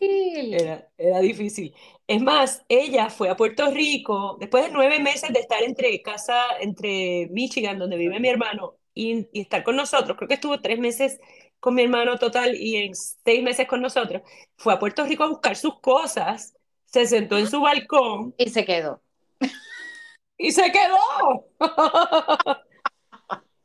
Era, 0.53 0.87
era, 0.99 1.21
difícil. 1.21 1.75
Es 2.07 2.21
más, 2.21 2.63
ella 2.69 3.09
fue 3.09 3.31
a 3.31 3.37
Puerto 3.39 3.71
Rico 3.71 4.37
después 4.39 4.67
de 4.67 4.71
nueve 4.71 4.99
meses 4.99 5.33
de 5.33 5.41
estar 5.41 5.63
entre 5.63 6.03
casa, 6.03 6.59
entre 6.61 7.27
Michigan, 7.31 7.79
donde 7.79 7.97
vive 7.97 8.21
mi 8.21 8.29
hermano, 8.29 8.78
y, 8.99 9.29
estar 9.41 9.63
con 9.63 9.77
nosotros. 9.77 10.17
Creo 10.17 10.29
que 10.29 10.35
estuvo 10.35 10.61
tres 10.61 10.79
meses 10.79 11.21
con 11.61 11.75
mi 11.75 11.83
hermano 11.83 12.19
total 12.19 12.55
y 12.57 12.77
en 12.77 12.95
seis 12.95 13.43
meses 13.43 13.67
con 13.69 13.81
nosotros. 13.81 14.23
Fue 14.57 14.75
a 14.75 14.79
Puerto 14.79 15.05
Rico 15.05 15.23
a 15.25 15.29
buscar 15.29 15.57
sus 15.57 15.79
cosas, 15.81 16.55
se 16.85 17.07
sentó 17.07 17.39
en 17.39 17.49
su 17.49 17.61
balcón. 17.61 18.35
Y 18.37 18.51
se 18.51 18.65
quedó. 18.65 19.03
Y 20.41 20.53
se 20.53 20.71
quedó. 20.71 21.49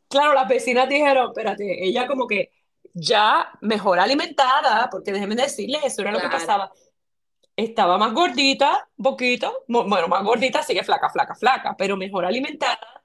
claro, 0.09 0.33
las 0.33 0.47
vecinas 0.47 0.89
dijeron, 0.89 1.27
espérate, 1.27 1.85
ella 1.85 2.07
como 2.07 2.25
que 2.25 2.49
ya 2.95 3.51
mejor 3.61 3.99
alimentada, 3.99 4.89
porque 4.89 5.11
déjenme 5.11 5.35
decirles, 5.35 5.83
eso 5.83 6.01
era 6.01 6.11
lo 6.11 6.19
que 6.19 6.29
pasaba. 6.29 6.71
Estaba 7.55 7.99
más 7.99 8.11
gordita, 8.11 8.89
un 8.97 9.03
poquito, 9.03 9.65
bueno, 9.67 10.07
más 10.07 10.23
gordita, 10.23 10.63
sigue 10.63 10.83
flaca, 10.83 11.11
flaca, 11.11 11.35
flaca, 11.35 11.75
pero 11.77 11.95
mejor 11.95 12.25
alimentada 12.25 13.03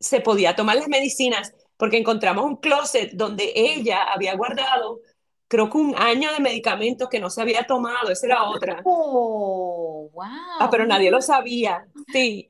se 0.00 0.20
podía 0.20 0.56
tomar 0.56 0.76
las 0.76 0.88
medicinas, 0.88 1.54
porque 1.76 1.98
encontramos 1.98 2.44
un 2.44 2.56
closet 2.56 3.12
donde 3.12 3.52
ella 3.54 4.02
había 4.02 4.34
guardado, 4.34 5.00
creo 5.46 5.68
que 5.68 5.78
un 5.78 5.94
año 5.96 6.32
de 6.32 6.40
medicamentos 6.40 7.08
que 7.08 7.20
no 7.20 7.28
se 7.28 7.42
había 7.42 7.66
tomado, 7.66 8.10
esa 8.10 8.26
era 8.26 8.44
otra. 8.44 8.80
Oh, 8.84 10.08
wow. 10.12 10.24
Ah, 10.60 10.68
pero 10.70 10.86
nadie 10.86 11.10
lo 11.10 11.20
sabía, 11.20 11.86
sí, 12.12 12.48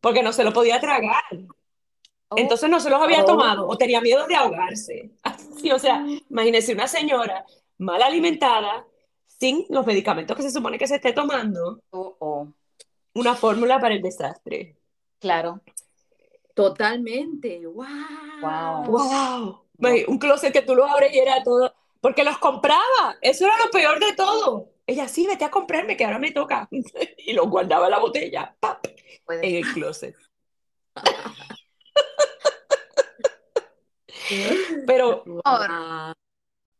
porque 0.00 0.22
no 0.22 0.32
se 0.32 0.44
lo 0.44 0.52
podía 0.52 0.80
tragar. 0.80 1.22
Oh. 2.28 2.36
Entonces 2.38 2.70
no 2.70 2.78
se 2.78 2.90
los 2.90 3.00
había 3.00 3.24
tomado 3.24 3.66
o 3.66 3.76
tenía 3.76 4.00
miedo 4.00 4.26
de 4.26 4.36
ahogarse. 4.36 5.10
Así, 5.22 5.70
o 5.70 5.78
sea, 5.78 6.04
imagínese 6.30 6.72
una 6.72 6.86
señora 6.86 7.44
mal 7.78 8.02
alimentada, 8.02 8.86
sin 9.26 9.64
los 9.68 9.86
medicamentos 9.86 10.36
que 10.36 10.42
se 10.42 10.50
supone 10.50 10.78
que 10.78 10.86
se 10.86 10.96
esté 10.96 11.12
tomando. 11.12 11.80
Oh, 11.90 12.16
oh. 12.18 12.52
Una 13.14 13.34
fórmula 13.34 13.80
para 13.80 13.94
el 13.94 14.02
desastre. 14.02 14.76
Claro. 15.18 15.60
Totalmente. 16.58 17.62
¡Wow! 17.66 18.84
¡Wow! 18.88 19.62
Un 20.08 20.18
closet 20.18 20.52
que 20.52 20.62
tú 20.62 20.74
lo 20.74 20.86
abres 20.86 21.14
y 21.14 21.20
era 21.20 21.40
todo. 21.44 21.72
Porque 22.00 22.24
los 22.24 22.36
compraba. 22.38 23.16
Eso 23.22 23.46
era 23.46 23.56
lo 23.64 23.70
peor 23.70 24.00
de 24.00 24.12
todo. 24.14 24.72
Ella, 24.84 25.06
sí, 25.06 25.24
vete 25.24 25.44
a 25.44 25.52
comprarme, 25.52 25.96
que 25.96 26.04
ahora 26.04 26.18
me 26.18 26.32
toca. 26.32 26.68
y 27.18 27.32
los 27.32 27.48
guardaba 27.48 27.84
en 27.84 27.92
la 27.92 28.00
botella. 28.00 28.56
¡pap! 28.58 28.84
En 29.28 29.54
el 29.54 29.72
closet. 29.72 30.16
Pero. 34.84 35.22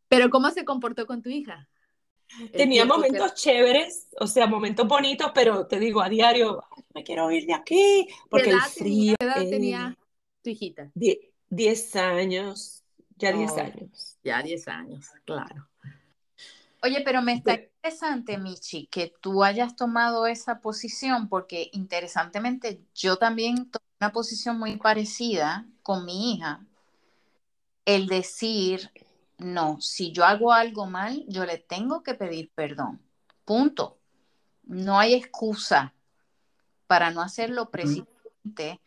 Pero, 0.08 0.30
¿cómo 0.30 0.50
se 0.50 0.64
comportó 0.64 1.06
con 1.06 1.22
tu 1.22 1.28
hija? 1.28 1.68
Tenía 2.52 2.84
momentos 2.84 3.34
chéveres, 3.34 4.08
o 4.20 4.26
sea, 4.26 4.46
momentos 4.46 4.86
bonitos, 4.86 5.30
pero 5.34 5.66
te 5.66 5.78
digo, 5.78 6.00
a 6.00 6.08
diario, 6.08 6.62
me 6.94 7.02
quiero 7.02 7.30
ir 7.30 7.46
de 7.46 7.54
aquí, 7.54 8.08
porque 8.28 8.50
el 8.50 8.60
frío... 8.60 9.14
¿Qué 9.18 9.24
edad 9.24 9.48
tenía 9.48 9.98
tu 10.42 10.50
hijita? 10.50 10.90
10 11.50 11.96
años, 11.96 12.84
ya 13.16 13.32
10 13.32 13.52
años. 13.56 14.16
Ya 14.22 14.42
10 14.42 14.68
años, 14.68 15.06
claro. 15.24 15.68
Oye, 16.82 17.02
pero 17.04 17.22
me 17.22 17.32
está 17.32 17.54
interesante, 17.54 18.38
Michi, 18.38 18.86
que 18.86 19.12
tú 19.20 19.42
hayas 19.42 19.74
tomado 19.74 20.26
esa 20.26 20.60
posición, 20.60 21.28
porque 21.28 21.70
interesantemente 21.72 22.80
yo 22.94 23.16
también 23.16 23.68
tomé 23.70 23.84
una 24.00 24.12
posición 24.12 24.58
muy 24.58 24.76
parecida 24.76 25.66
con 25.82 26.04
mi 26.04 26.34
hija. 26.34 26.64
El 27.84 28.06
decir, 28.06 28.90
no, 29.38 29.80
si 29.80 30.12
yo 30.12 30.24
hago 30.24 30.52
algo 30.52 30.86
mal, 30.86 31.24
yo 31.28 31.44
le 31.44 31.58
tengo 31.58 32.02
que 32.02 32.14
pedir 32.14 32.50
perdón. 32.54 33.00
Punto. 33.44 33.98
No 34.64 34.98
hay 34.98 35.14
excusa 35.14 35.94
para 36.86 37.10
no 37.10 37.22
hacerlo 37.22 37.70
precisamente 37.70 38.80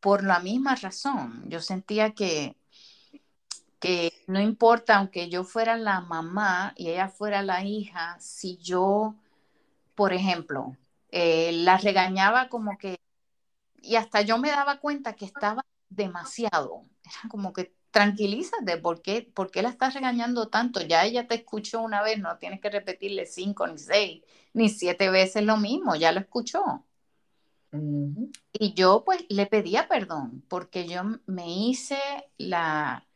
por 0.00 0.24
la 0.24 0.38
misma 0.38 0.76
razón. 0.76 1.44
Yo 1.48 1.60
sentía 1.60 2.12
que 2.12 2.56
que 3.80 4.24
no 4.26 4.40
importa, 4.40 4.96
aunque 4.96 5.28
yo 5.28 5.44
fuera 5.44 5.76
la 5.76 6.00
mamá 6.00 6.72
y 6.76 6.88
ella 6.90 7.08
fuera 7.08 7.42
la 7.42 7.62
hija, 7.62 8.16
si 8.18 8.56
yo, 8.56 9.14
por 9.94 10.12
ejemplo, 10.12 10.76
eh, 11.10 11.52
la 11.52 11.76
regañaba 11.76 12.48
como 12.48 12.78
que, 12.78 12.98
y 13.82 13.96
hasta 13.96 14.22
yo 14.22 14.38
me 14.38 14.50
daba 14.50 14.80
cuenta 14.80 15.14
que 15.14 15.24
estaba 15.24 15.64
demasiado, 15.88 16.84
era 17.04 17.28
como 17.28 17.52
que 17.52 17.75
tranquilízate, 17.96 18.76
¿por 18.76 19.00
qué, 19.00 19.22
¿por 19.22 19.50
qué 19.50 19.62
la 19.62 19.70
estás 19.70 19.94
regañando 19.94 20.48
tanto? 20.48 20.82
Ya 20.82 21.06
ella 21.06 21.26
te 21.26 21.36
escuchó 21.36 21.80
una 21.80 22.02
vez, 22.02 22.18
no 22.18 22.36
tienes 22.36 22.60
que 22.60 22.68
repetirle 22.68 23.24
cinco, 23.24 23.66
ni 23.66 23.78
seis, 23.78 24.22
ni 24.52 24.68
siete 24.68 25.08
veces 25.08 25.42
lo 25.44 25.56
mismo, 25.56 25.96
ya 25.96 26.12
lo 26.12 26.20
escuchó. 26.20 26.84
Y 28.52 28.74
yo 28.74 29.02
pues 29.02 29.24
le 29.30 29.46
pedía 29.46 29.88
perdón 29.88 30.44
porque 30.46 30.86
yo 30.86 31.04
me 31.24 31.50
hice 31.50 31.96
la, 32.36 33.06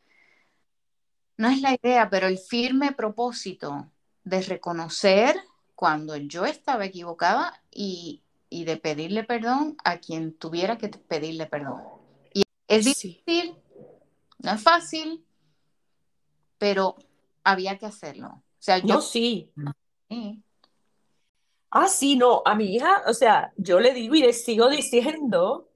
no 1.37 1.51
es 1.51 1.61
la 1.61 1.75
idea, 1.75 2.09
pero 2.09 2.27
el 2.27 2.39
firme 2.39 2.93
propósito 2.93 3.87
de 4.25 4.41
reconocer 4.41 5.37
cuando 5.75 6.17
yo 6.17 6.47
estaba 6.47 6.87
equivocada 6.87 7.63
y, 7.71 8.23
de 8.49 8.79
pedirle 8.79 9.25
perdón 9.25 9.77
a 9.85 9.99
quien 9.99 10.33
tuviera 10.33 10.79
que 10.79 10.89
pedirle 10.89 11.45
perdón. 11.45 11.83
Y 12.33 12.45
es 12.67 12.87
difícil, 12.87 13.57
no 14.43 14.53
es 14.53 14.63
fácil, 14.63 15.25
pero 16.59 16.97
había 17.45 17.79
que 17.79 17.87
hacerlo. 17.87 18.29
O 18.29 18.63
sea, 18.63 18.79
yo 18.79 18.95
no, 18.95 19.01
sí. 19.01 19.53
Ah, 21.71 21.87
sí, 21.87 22.17
no, 22.17 22.43
a 22.45 22.55
mi 22.55 22.75
hija, 22.75 23.03
o 23.07 23.15
sea, 23.15 23.53
yo 23.57 23.79
le 23.81 23.95
digo 23.95 24.15
y 24.15 24.23
le 24.23 24.33
sigo 24.33 24.69
diciendo, 24.69 25.69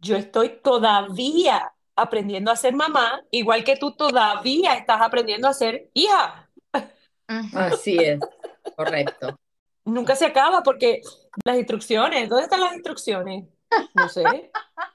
yo 0.00 0.16
estoy 0.16 0.60
todavía 0.62 1.72
aprendiendo 1.94 2.50
a 2.50 2.56
ser 2.56 2.74
mamá, 2.74 3.22
igual 3.30 3.62
que 3.62 3.76
tú 3.76 3.92
todavía 3.92 4.74
estás 4.74 5.02
aprendiendo 5.02 5.48
a 5.48 5.52
ser 5.52 5.90
hija. 5.92 6.50
Así 7.54 7.98
es, 7.98 8.20
correcto. 8.74 9.38
Nunca 9.84 10.16
se 10.16 10.26
acaba 10.26 10.62
porque 10.62 11.02
las 11.44 11.58
instrucciones, 11.58 12.28
¿dónde 12.28 12.44
están 12.44 12.60
las 12.60 12.74
instrucciones? 12.74 13.44
No 13.94 14.08
sé. 14.08 14.50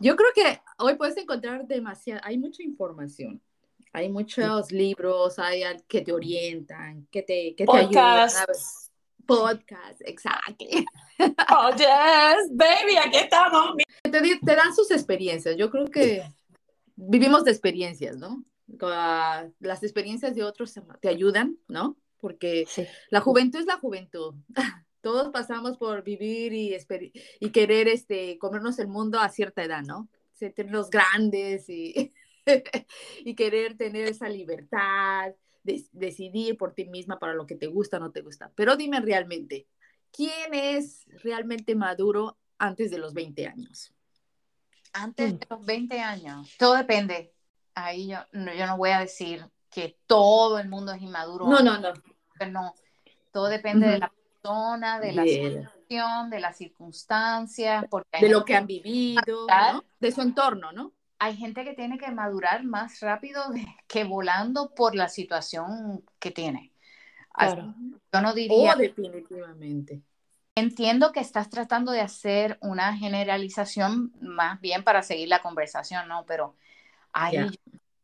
Yo 0.00 0.16
creo 0.16 0.30
que 0.34 0.60
hoy 0.78 0.94
puedes 0.96 1.16
encontrar 1.16 1.66
demasiada, 1.66 2.20
hay 2.24 2.38
mucha 2.38 2.62
información. 2.62 3.40
Hay 3.94 4.08
muchos 4.08 4.72
libros, 4.72 5.38
hay 5.38 5.62
que 5.86 6.00
te 6.00 6.12
orientan, 6.12 7.06
que 7.10 7.22
te, 7.22 7.54
que 7.54 7.66
te 7.66 7.76
ayudan. 7.76 8.30
Podcast, 9.26 10.00
exacto. 10.04 10.64
Oh, 11.50 11.70
yes, 11.76 12.50
baby, 12.50 12.96
aquí 12.96 13.18
estamos. 13.18 13.76
Te, 14.02 14.10
te, 14.10 14.56
dan 14.56 14.74
sus 14.74 14.90
experiencias. 14.90 15.56
Yo 15.56 15.70
creo 15.70 15.86
que 15.86 16.24
vivimos 16.96 17.44
de 17.44 17.52
experiencias, 17.52 18.16
¿no? 18.16 18.44
Las 19.60 19.82
experiencias 19.82 20.34
de 20.34 20.42
otros 20.42 20.74
te 21.00 21.08
ayudan, 21.08 21.58
¿no? 21.68 21.96
Porque 22.18 22.66
la 23.10 23.20
juventud 23.20 23.60
es 23.60 23.66
la 23.66 23.76
juventud. 23.76 24.34
Todos 25.02 25.30
pasamos 25.30 25.76
por 25.76 26.02
vivir 26.04 26.52
y, 26.52 26.76
y 27.40 27.50
querer 27.50 27.88
este, 27.88 28.38
comernos 28.38 28.78
el 28.78 28.88
mundo 28.88 29.20
a 29.20 29.28
cierta 29.28 29.64
edad, 29.64 29.82
¿no? 29.82 30.08
Sentirnos 30.32 30.90
grandes 30.90 31.68
y, 31.68 32.12
y 33.24 33.34
querer 33.34 33.76
tener 33.76 34.06
esa 34.06 34.28
libertad, 34.28 35.32
de, 35.64 35.84
decidir 35.92 36.56
por 36.56 36.72
ti 36.72 36.86
misma 36.86 37.18
para 37.18 37.34
lo 37.34 37.46
que 37.46 37.56
te 37.56 37.66
gusta 37.66 37.96
o 37.96 38.00
no 38.00 38.12
te 38.12 38.22
gusta. 38.22 38.52
Pero 38.54 38.76
dime 38.76 39.00
realmente, 39.00 39.66
¿quién 40.12 40.54
es 40.54 41.04
realmente 41.22 41.74
maduro 41.74 42.38
antes 42.58 42.90
de 42.90 42.98
los 42.98 43.12
20 43.12 43.46
años? 43.46 43.92
Antes 44.92 45.34
mm. 45.34 45.38
de 45.38 45.46
los 45.50 45.66
20 45.66 46.00
años, 46.00 46.56
todo 46.58 46.76
depende. 46.76 47.34
Ahí 47.74 48.08
yo 48.08 48.18
no, 48.32 48.54
yo 48.54 48.66
no 48.66 48.76
voy 48.76 48.90
a 48.90 49.00
decir 49.00 49.44
que 49.68 49.98
todo 50.06 50.58
el 50.58 50.68
mundo 50.68 50.92
es 50.92 51.02
inmaduro. 51.02 51.46
No, 51.46 51.60
no, 51.60 51.78
no. 51.78 51.92
No, 52.50 52.74
todo 53.30 53.46
depende 53.46 53.86
de 53.86 53.98
la 54.00 54.12
persona, 54.42 55.00
de 55.00 55.12
la 55.12 55.24
situación, 55.24 56.30
de 56.30 56.40
las 56.40 56.56
circunstancias. 56.56 57.84
Porque 57.88 58.20
de 58.20 58.28
lo 58.28 58.44
que 58.44 58.56
han 58.56 58.66
vivido, 58.66 59.46
de 60.00 60.12
su 60.12 60.20
entorno, 60.22 60.72
¿no? 60.72 60.92
hay 61.18 61.36
gente 61.36 61.62
que 61.62 61.74
tiene 61.74 61.98
que 61.98 62.10
madurar 62.10 62.64
más 62.64 62.98
rápido 62.98 63.44
que 63.86 64.02
volando 64.02 64.74
por 64.74 64.96
la 64.96 65.08
situación 65.08 66.04
que 66.18 66.32
tiene. 66.32 66.72
Claro. 67.32 67.74
Yo 68.12 68.20
no 68.20 68.34
diría. 68.34 68.74
Oh, 68.74 68.76
definitivamente. 68.76 70.02
Entiendo 70.56 71.12
que 71.12 71.20
estás 71.20 71.48
tratando 71.48 71.92
de 71.92 72.00
hacer 72.00 72.58
una 72.60 72.96
generalización 72.96 74.12
más 74.20 74.60
bien 74.60 74.82
para 74.82 75.02
seguir 75.02 75.28
la 75.28 75.40
conversación, 75.40 76.08
¿no? 76.08 76.26
Pero 76.26 76.56
ahí, 77.12 77.48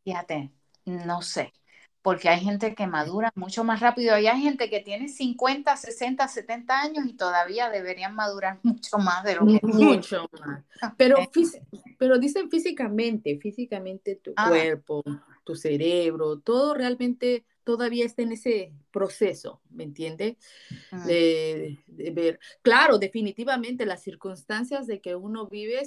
fíjate, 0.04 0.52
no 0.84 1.20
sé 1.20 1.52
porque 2.02 2.28
hay 2.28 2.40
gente 2.40 2.74
que 2.74 2.86
madura 2.86 3.32
mucho 3.34 3.64
más 3.64 3.80
rápido 3.80 4.18
y 4.18 4.26
hay 4.26 4.40
gente 4.40 4.70
que 4.70 4.80
tiene 4.80 5.08
50, 5.08 5.76
60, 5.76 6.28
70 6.28 6.80
años 6.80 7.06
y 7.06 7.14
todavía 7.14 7.70
deberían 7.70 8.14
madurar 8.14 8.58
mucho 8.62 8.98
más 8.98 9.24
de 9.24 9.34
lo 9.34 9.46
que 9.46 9.60
mucho 9.62 10.28
más. 10.40 10.64
Pero, 10.96 11.16
pero 11.98 12.18
dicen 12.18 12.50
físicamente, 12.50 13.38
físicamente 13.38 14.16
tu 14.16 14.32
ah. 14.36 14.48
cuerpo, 14.48 15.02
tu 15.44 15.54
cerebro, 15.54 16.38
todo 16.38 16.74
realmente 16.74 17.44
todavía 17.68 18.06
está 18.06 18.22
en 18.22 18.32
ese 18.32 18.72
proceso, 18.90 19.60
¿me 19.68 19.84
entiendes? 19.84 20.38
Mm. 20.90 21.04
De, 21.04 21.78
ver, 22.14 22.40
claro, 22.62 22.98
definitivamente 22.98 23.84
las 23.84 24.02
circunstancias 24.02 24.86
de 24.86 25.02
que 25.02 25.14
uno 25.14 25.48
vive 25.48 25.82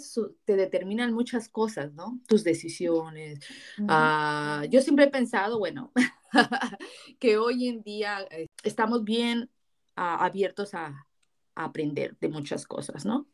te 0.46 0.56
determinan 0.56 1.12
muchas 1.12 1.50
cosas, 1.50 1.92
¿no? 1.94 2.22
Tus 2.28 2.44
decisiones. 2.44 3.40
Ah, 3.88 4.64
yo 4.70 4.80
siempre 4.82 5.06
he 5.06 5.10
pensado, 5.10 5.58
bueno, 5.58 5.92
que 7.20 7.40
hoy 7.40 7.68
en 7.68 7.82
día 7.82 8.28
eh, 8.30 8.46
estamos 8.62 9.04
bien 9.04 9.50
ah, 9.96 10.24
abiertos 10.24 10.76
a, 10.76 11.08
aprender 11.56 12.16
de 12.20 12.30
muchas 12.30 12.68
cosas, 12.68 13.06
¿no? 13.06 13.28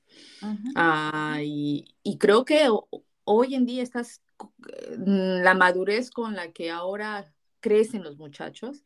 Ah, 0.74 1.40
y, 1.44 1.86
y, 2.02 2.18
creo 2.18 2.46
que 2.46 2.68
hoy 3.26 3.56
en 3.56 3.66
día 3.66 3.84
estás, 3.84 4.22
mm, 4.98 5.44
la 5.44 5.54
madurez 5.54 6.12
con 6.12 6.36
la 6.36 6.52
que 6.52 6.72
ahora 6.72 7.32
crecen 7.60 8.04
los 8.04 8.18
muchachos, 8.18 8.84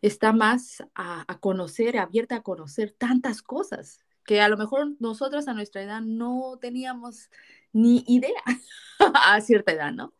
está 0.00 0.32
más 0.32 0.82
a, 0.94 1.38
conocer, 1.40 1.98
abierta 1.98 2.36
a 2.36 2.42
conocer 2.42 2.92
tantas 2.92 3.42
cosas 3.42 4.00
que 4.24 4.40
a 4.40 4.48
lo 4.48 4.56
mejor 4.56 4.92
nosotros 5.00 5.48
a 5.48 5.54
nuestra 5.54 5.82
edad 5.82 6.00
no 6.00 6.58
teníamos 6.60 7.30
ni 7.72 8.04
idea 8.06 8.42
a 9.14 9.40
cierta 9.40 9.72
edad, 9.72 9.92
¿no? 9.92 10.12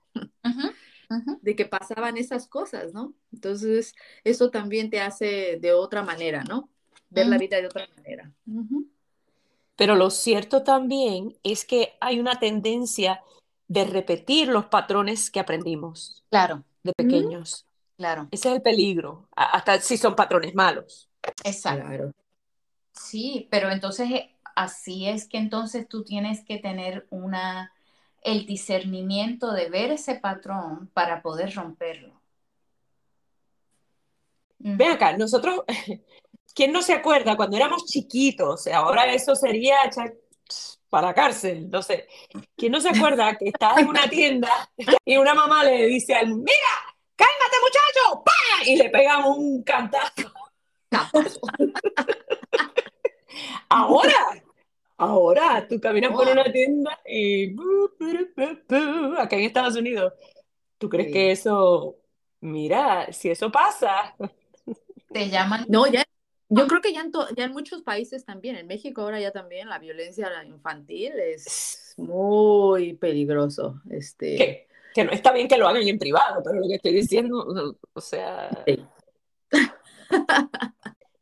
De 1.42 1.54
que 1.54 1.66
pasaban 1.66 2.16
esas 2.16 2.48
cosas, 2.48 2.94
¿no? 2.94 3.14
Entonces, 3.32 3.94
eso 4.24 4.50
también 4.50 4.90
te 4.90 5.00
hace 5.00 5.58
de 5.60 5.72
otra 5.72 6.02
manera, 6.02 6.42
¿no? 6.44 6.70
Ver 7.10 7.26
la 7.26 7.38
vida 7.38 7.60
de 7.60 7.66
otra 7.66 7.86
manera. 7.96 8.32
Pero 9.76 9.94
lo 9.94 10.10
cierto 10.10 10.62
también 10.62 11.36
es 11.42 11.64
que 11.64 11.94
hay 12.00 12.18
una 12.18 12.38
tendencia 12.38 13.20
de 13.68 13.84
repetir 13.84 14.48
los 14.48 14.66
patrones 14.66 15.30
que 15.30 15.40
aprendimos. 15.40 16.24
Claro. 16.30 16.64
De 16.82 16.92
pequeños. 16.92 17.66
Claro. 18.02 18.26
Ese 18.32 18.48
es 18.48 18.56
el 18.56 18.62
peligro, 18.62 19.28
hasta 19.36 19.80
si 19.80 19.96
son 19.96 20.16
patrones 20.16 20.56
malos. 20.56 21.08
Exacto. 21.44 22.12
Sí, 22.90 23.46
pero 23.48 23.70
entonces 23.70 24.10
eh, 24.10 24.34
así 24.56 25.06
es 25.06 25.28
que 25.28 25.38
entonces 25.38 25.86
tú 25.86 26.02
tienes 26.02 26.44
que 26.44 26.58
tener 26.58 27.06
una 27.10 27.72
el 28.22 28.44
discernimiento 28.44 29.52
de 29.52 29.70
ver 29.70 29.92
ese 29.92 30.16
patrón 30.16 30.90
para 30.92 31.22
poder 31.22 31.54
romperlo. 31.54 32.20
Ven 34.58 34.90
acá, 34.90 35.16
nosotros, 35.16 35.60
¿quién 36.56 36.72
no 36.72 36.82
se 36.82 36.94
acuerda 36.94 37.36
cuando 37.36 37.56
éramos 37.56 37.84
chiquitos? 37.86 38.66
Ahora 38.66 39.14
eso 39.14 39.36
sería 39.36 39.76
para 40.90 41.14
cárcel, 41.14 41.70
no 41.70 41.82
sé. 41.82 42.08
¿Quién 42.56 42.72
no 42.72 42.80
se 42.80 42.88
acuerda 42.88 43.38
que 43.38 43.50
estás 43.50 43.78
en 43.78 43.86
una 43.86 44.10
tienda 44.10 44.50
y 45.04 45.16
una 45.18 45.34
mamá 45.34 45.62
le 45.62 45.86
dice 45.86 46.14
al, 46.14 46.34
mira, 46.34 46.91
cálmate 47.16 47.56
muchacho, 47.62 48.22
¡Pah! 48.24 48.64
y 48.66 48.76
le 48.76 48.90
pegamos 48.90 49.36
un 49.38 49.62
cantazo. 49.62 50.32
ahora, 53.68 54.42
ahora, 54.96 55.66
tú 55.68 55.80
caminas 55.80 56.12
por 56.12 56.28
una 56.28 56.44
tienda 56.52 57.00
y 57.06 57.54
acá 59.18 59.36
en 59.36 59.44
Estados 59.44 59.76
Unidos, 59.76 60.12
¿tú 60.78 60.88
crees 60.88 61.06
Sí. 61.08 61.12
que 61.12 61.30
eso, 61.32 61.96
mira, 62.40 63.12
si 63.12 63.30
eso 63.30 63.50
pasa, 63.50 64.14
Te 65.12 65.28
llaman. 65.28 65.66
No, 65.68 65.86
ya, 65.86 66.04
yo 66.48 66.66
creo 66.66 66.80
que 66.80 66.92
ya 66.94 67.02
en, 67.02 67.12
to- 67.12 67.28
ya 67.36 67.44
en 67.44 67.52
muchos 67.52 67.82
países 67.82 68.24
también, 68.24 68.56
en 68.56 68.66
México 68.66 69.02
ahora 69.02 69.20
ya 69.20 69.30
también 69.30 69.68
la 69.68 69.78
violencia 69.78 70.30
infantil 70.44 71.12
es 71.18 71.94
muy 71.98 72.94
peligroso. 72.94 73.80
Este, 73.90 74.36
que, 74.36 74.68
que 74.94 75.04
no 75.04 75.12
está 75.12 75.32
bien 75.32 75.48
que 75.48 75.56
lo 75.58 75.68
hagan 75.68 75.86
en 75.86 75.98
privado, 75.98 76.42
pero 76.44 76.60
lo 76.60 76.68
que 76.68 76.74
estoy 76.76 76.92
diciendo, 76.94 77.76
o 77.92 78.00
sea, 78.00 78.50
Sí. 78.66 78.84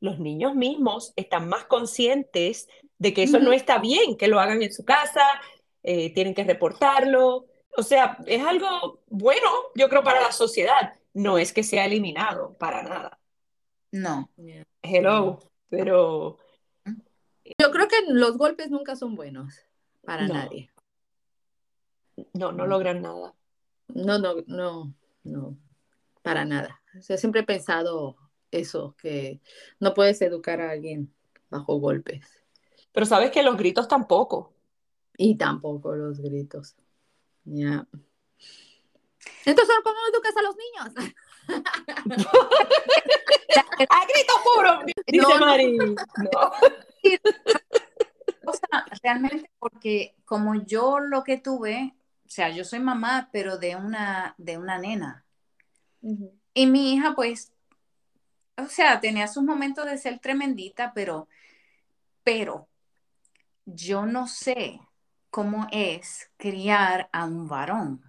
los 0.00 0.18
niños 0.18 0.54
mismos 0.54 1.12
están 1.16 1.48
más 1.48 1.64
conscientes 1.64 2.68
de 2.98 3.12
que 3.14 3.22
eso 3.24 3.38
no 3.38 3.52
está 3.52 3.78
bien, 3.78 4.16
que 4.16 4.28
lo 4.28 4.40
hagan 4.40 4.62
en 4.62 4.72
su 4.72 4.84
casa, 4.84 5.22
eh, 5.82 6.12
tienen 6.14 6.34
que 6.34 6.44
reportarlo. 6.44 7.46
O 7.76 7.82
sea, 7.82 8.18
es 8.26 8.42
algo 8.44 9.00
bueno, 9.08 9.48
yo 9.74 9.88
creo, 9.88 10.02
para 10.02 10.20
la 10.20 10.32
sociedad. 10.32 10.94
No 11.14 11.38
es 11.38 11.52
que 11.52 11.62
sea 11.62 11.86
eliminado, 11.86 12.54
para 12.58 12.82
nada. 12.82 13.18
No. 13.92 14.30
Hello, 14.82 15.40
pero 15.68 16.38
Yo 17.58 17.70
creo 17.72 17.88
que 17.88 17.96
los 18.08 18.36
golpes 18.38 18.70
nunca 18.70 18.96
son 18.96 19.14
buenos 19.16 19.54
para 20.04 20.26
No. 20.26 20.34
nadie. 20.34 20.70
no, 22.34 22.52
no 22.52 22.66
logran 22.66 23.02
nada. 23.02 23.34
No, 23.94 24.18
no, 24.18 24.36
no, 24.46 24.94
no, 25.24 25.56
para 26.22 26.44
nada. 26.44 26.80
O 26.98 27.02
sea, 27.02 27.16
siempre 27.16 27.42
he 27.42 27.44
pensado 27.44 28.16
eso, 28.50 28.94
que 28.98 29.40
no 29.78 29.94
puedes 29.94 30.20
educar 30.22 30.60
a 30.60 30.70
alguien 30.70 31.12
bajo 31.48 31.78
golpes. 31.78 32.26
Pero 32.92 33.06
sabes 33.06 33.30
que 33.30 33.42
los 33.42 33.56
gritos 33.56 33.88
tampoco. 33.88 34.54
Y 35.16 35.36
tampoco 35.36 35.94
los 35.94 36.20
gritos. 36.20 36.76
Ya. 37.44 37.86
Entonces, 39.44 39.74
¿cómo 39.84 39.96
educas 40.12 40.36
a 40.36 40.42
los 40.42 40.56
niños? 40.56 41.14
¡A 43.90 44.06
grito 44.06 44.32
puro! 44.54 44.80
Dice 45.06 45.22
No, 45.22 45.38
no. 45.38 45.46
Mari. 45.46 45.76
No. 45.76 45.96
O 48.46 48.52
sea, 48.52 48.84
realmente 49.02 49.50
porque 49.58 50.16
como 50.24 50.54
yo 50.64 50.98
lo 50.98 51.22
que 51.22 51.36
tuve, 51.36 51.94
o 52.30 52.32
sea, 52.32 52.48
yo 52.48 52.62
soy 52.62 52.78
mamá, 52.78 53.28
pero 53.32 53.58
de 53.58 53.74
una, 53.74 54.36
de 54.38 54.56
una 54.56 54.78
nena. 54.78 55.24
Y 56.54 56.66
mi 56.66 56.94
hija, 56.94 57.16
pues, 57.16 57.52
o 58.56 58.66
sea, 58.66 59.00
tenía 59.00 59.26
sus 59.26 59.42
momentos 59.42 59.84
de 59.84 59.98
ser 59.98 60.20
tremendita, 60.20 60.92
pero, 60.94 61.26
pero 62.22 62.68
yo 63.64 64.06
no 64.06 64.28
sé 64.28 64.80
cómo 65.30 65.66
es 65.72 66.30
criar 66.36 67.08
a 67.12 67.24
un 67.24 67.48
varón. 67.48 68.00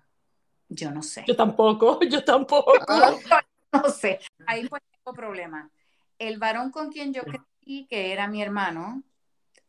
Yo 0.70 0.92
no 0.92 1.02
sé. 1.02 1.24
Yo 1.26 1.36
tampoco, 1.36 2.00
yo 2.08 2.24
tampoco. 2.24 2.74
No 3.74 3.90
sé. 3.90 4.20
Ahí 4.46 4.68
pues 4.68 4.84
tengo 4.92 5.16
problema. 5.16 5.72
El 6.20 6.38
varón 6.38 6.70
con 6.72 6.92
quien 6.92 7.12
yo 7.14 7.24
crecí, 7.24 7.88
que 7.90 8.12
era 8.12 8.28
mi 8.28 8.44
hermano, 8.44 9.02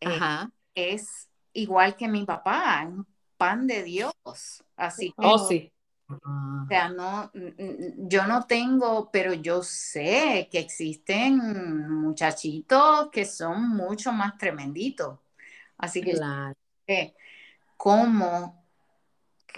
eh, 0.00 0.08
Ajá. 0.08 0.50
es 0.74 1.30
igual 1.52 1.94
que 1.96 2.08
mi 2.08 2.26
papá, 2.26 2.84
un 2.84 3.06
pan 3.42 3.66
de 3.66 3.82
Dios. 3.82 4.12
Así 4.76 5.08
que, 5.08 5.14
Oh, 5.18 5.38
sí. 5.48 5.72
o 6.08 6.66
sea, 6.68 6.88
no, 6.90 7.30
yo 7.98 8.26
no 8.26 8.46
tengo, 8.46 9.10
pero 9.10 9.34
yo 9.34 9.62
sé 9.62 10.48
que 10.50 10.58
existen 10.60 11.90
muchachitos 11.90 13.10
que 13.10 13.24
son 13.24 13.68
mucho 13.70 14.12
más 14.12 14.38
tremenditos. 14.38 15.18
Así 15.76 16.02
que 16.02 16.12
Claro. 16.12 16.54
sé 16.86 17.16
cómo. 17.76 18.64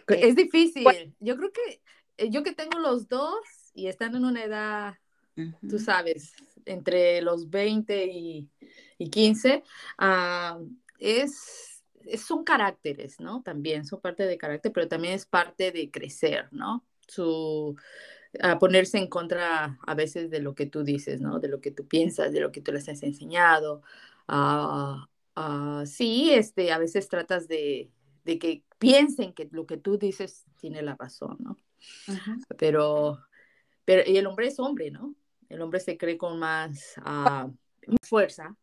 Es 0.09 0.35
difícil. 0.35 1.14
Yo 1.20 1.37
creo 1.37 1.53
que 1.53 1.83
eh, 2.16 2.31
yo 2.31 2.42
que 2.42 2.53
tengo 2.53 2.79
los 2.79 3.07
dos 3.09 3.35
y 3.75 3.88
están 3.88 4.14
en 4.16 4.25
una 4.25 4.44
edad, 4.44 4.94
tú 5.68 5.79
sabes, 5.79 6.33
entre 6.64 7.20
los 7.20 7.51
20 7.51 8.07
y, 8.07 8.49
y 8.97 9.11
15, 9.11 9.62
ah, 9.99 10.59
es- 10.99 11.74
son 12.19 12.45
caracteres, 12.45 13.21
¿no? 13.21 13.43
También 13.43 13.85
son 13.85 14.01
parte 14.01 14.25
de 14.25 14.38
carácter, 14.38 14.73
pero 14.73 14.88
también 14.88 15.14
es 15.14 15.27
parte 15.27 15.73
de 15.73 15.90
crecer, 15.90 16.49
¿no? 16.53 16.85
Su, 17.07 17.77
a 18.40 18.59
ponerse 18.59 18.99
en 18.99 19.09
contra 19.09 19.79
a 19.87 19.95
veces 19.95 20.31
de 20.31 20.40
lo 20.40 20.55
que 20.55 20.67
tú 20.67 20.85
dices, 20.85 21.21
¿no? 21.21 21.38
De 21.38 21.49
lo 21.49 21.61
que 21.61 21.71
tú 21.71 21.87
piensas, 21.87 22.33
de 22.33 22.40
lo 22.40 22.53
que 22.53 22.61
tú 22.61 22.73
les 22.73 22.88
has 22.88 23.03
enseñado. 23.03 23.83
Ah, 24.29 25.09
ah, 25.37 25.85
sí, 25.87 26.33
este, 26.33 26.73
a 26.73 26.79
veces 26.79 27.09
tratas 27.09 27.49
de, 27.49 27.90
de 28.25 28.38
que 28.38 28.64
piensen 28.79 29.33
que 29.33 29.49
lo 29.51 29.67
que 29.67 29.77
tú 29.77 29.99
dices 29.99 30.45
tiene 30.59 30.83
la 30.83 30.97
razón, 30.97 31.37
¿no? 31.40 31.59
Pero, 32.59 33.19
pero 33.85 34.03
y 34.11 34.17
el 34.17 34.27
hombre 34.27 34.49
es 34.49 34.59
hombre, 34.59 34.90
¿no? 34.90 35.14
El 35.49 35.61
hombre 35.61 35.81
se 35.81 35.97
cree 35.97 36.17
con 36.17 36.38
más 36.38 36.95
ah, 36.99 37.51
fuerza. 38.03 38.57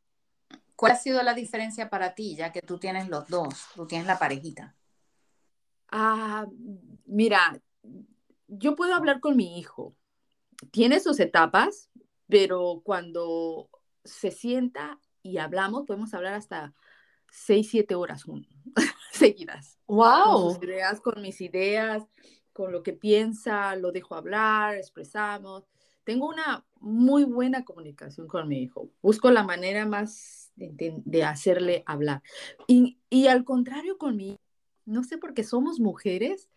¿Cuál 0.82 0.94
ha 0.94 0.96
sido 0.96 1.22
la 1.22 1.36
diferencia 1.36 1.92
para 1.92 2.16
ti, 2.16 2.36
ya 2.36 2.52
que 2.52 2.64
tú 2.64 2.80
tienes 2.80 3.08
los 3.08 3.28
dos, 3.28 3.68
tú 3.76 3.86
tienes 3.86 4.08
la 4.08 4.18
parejita? 4.18 4.76
Ah, 5.92 6.48
mira, 7.06 7.62
yo 8.48 8.76
puedo 8.76 8.96
hablar 8.96 9.20
con 9.20 9.38
mi 9.38 9.60
hijo. 9.60 9.96
Tiene 10.72 11.00
sus 11.00 11.20
etapas, 11.20 11.92
pero 12.28 12.82
cuando 12.84 13.70
se 14.04 14.32
sienta 14.32 15.00
y 15.22 15.38
hablamos, 15.38 15.84
podemos 15.86 16.16
hablar 16.16 16.34
hasta 16.34 16.74
seis, 17.32 17.70
siete 17.70 17.94
horas 17.94 18.24
jun- 18.24 18.48
seguidas. 19.12 19.78
¡Wow! 19.86 20.58
ideas, 20.64 21.00
con 21.00 21.22
mis 21.22 21.42
ideas, 21.42 22.02
con 22.54 22.72
lo 22.72 22.82
que 22.82 22.94
piensa, 22.94 23.76
lo 23.76 23.92
dejo 23.92 24.16
hablar, 24.16 24.78
expresamos. 24.78 25.64
Tengo 26.04 26.28
una 26.28 26.66
muy 26.80 27.24
buena 27.24 27.64
comunicación 27.64 28.28
con 28.28 28.48
mi 28.48 28.64
hijo. 28.64 28.90
Busco 29.02 29.32
la 29.32 29.44
manera 29.44 29.86
más 29.86 30.52
de, 30.56 31.24
hacerle 31.24 31.84
hablar. 31.86 32.22
Y, 32.68 33.00
y 33.10 33.28
al 33.28 33.44
contrario 33.44 33.98
con 33.98 34.18
mi 34.18 34.40
no 34.86 35.04
sé 35.04 35.18
por 35.18 35.34
qué 35.34 35.44
somos 35.44 35.80
mujeres, 35.80 36.50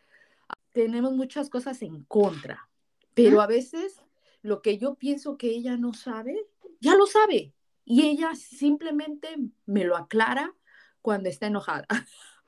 tenemos 0.73 1.13
muchas 1.13 1.51
cosas 1.51 1.83
en 1.83 2.05
contra, 2.05 2.69
pero 3.15 3.41
a 3.41 3.47
veces 3.47 4.01
lo 4.43 4.61
que 4.61 4.79
yo 4.79 4.97
pienso 4.97 5.37
que 5.39 5.49
ella 5.49 5.77
no 5.77 5.95
sabe, 5.95 6.47
ya 6.81 6.97
lo 6.97 7.07
sabe. 7.07 7.55
Y 7.85 8.03
ella 8.03 8.35
simplemente 8.35 9.37
me 9.67 9.85
lo 9.85 9.97
aclara 9.97 10.55
cuando 11.03 11.29
está 11.29 11.47
enojada. 11.47 11.87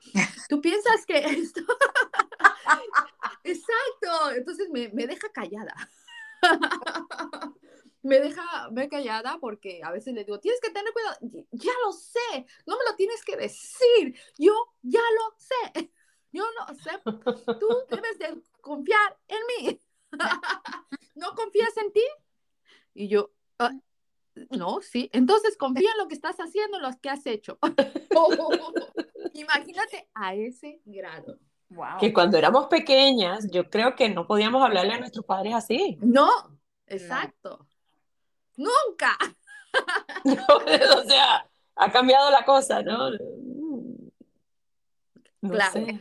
Tú 0.49 0.61
piensas 0.61 1.05
que 1.05 1.17
esto... 1.17 1.61
Exacto, 3.43 4.31
entonces 4.35 4.67
me, 4.71 4.89
me 4.89 5.07
deja 5.07 5.29
callada. 5.29 5.73
me 8.03 8.19
deja 8.19 8.69
me 8.71 8.87
callada 8.89 9.37
porque 9.39 9.81
a 9.83 9.91
veces 9.91 10.13
le 10.13 10.23
digo, 10.23 10.39
tienes 10.39 10.61
que 10.61 10.69
tener 10.69 10.91
cuidado, 10.93 11.17
"Y- 11.21 11.45
ya 11.51 11.73
lo 11.85 11.91
sé, 11.91 12.45
no 12.65 12.77
me 12.77 12.85
lo 12.89 12.95
tienes 12.95 13.23
que 13.23 13.35
decir, 13.35 14.15
yo 14.37 14.53
ya 14.81 15.01
lo 15.01 15.35
sé, 15.37 15.91
yo 16.31 16.45
lo 16.51 16.75
sé, 16.75 16.91
tú 17.59 17.67
debes 17.89 18.17
de 18.19 18.41
confiar 18.61 19.19
en 19.27 19.39
mí, 19.65 19.81
¿no 21.15 21.33
confías 21.35 21.75
en 21.77 21.91
ti? 21.91 22.03
Y 22.93 23.07
yo, 23.09 23.31
"Ah, 23.59 23.71
no, 24.51 24.81
sí, 24.81 25.09
entonces 25.13 25.57
confía 25.57 25.91
en 25.91 25.97
lo 25.97 26.07
que 26.07 26.15
estás 26.15 26.37
haciendo, 26.37 26.77
en 26.77 26.83
lo 26.83 26.91
que 27.01 27.09
has 27.09 27.25
hecho. 27.25 27.57
Imagínate 29.33 30.09
a 30.13 30.33
ese 30.35 30.81
grado. 30.85 31.39
Wow. 31.69 31.97
Que 31.99 32.13
cuando 32.13 32.37
éramos 32.37 32.67
pequeñas, 32.67 33.49
yo 33.51 33.69
creo 33.69 33.95
que 33.95 34.09
no 34.09 34.25
podíamos 34.25 34.63
hablarle 34.63 34.93
a 34.93 34.99
nuestros 34.99 35.25
padres 35.25 35.53
así. 35.53 35.97
No, 36.01 36.29
exacto. 36.85 37.67
Nunca. 38.55 39.17
o 40.25 41.03
sea, 41.03 41.47
ha 41.75 41.91
cambiado 41.91 42.31
la 42.31 42.45
cosa, 42.45 42.81
¿no? 42.81 43.11
No 45.41 45.51
Claro. 45.51 45.73
sé. 45.73 45.99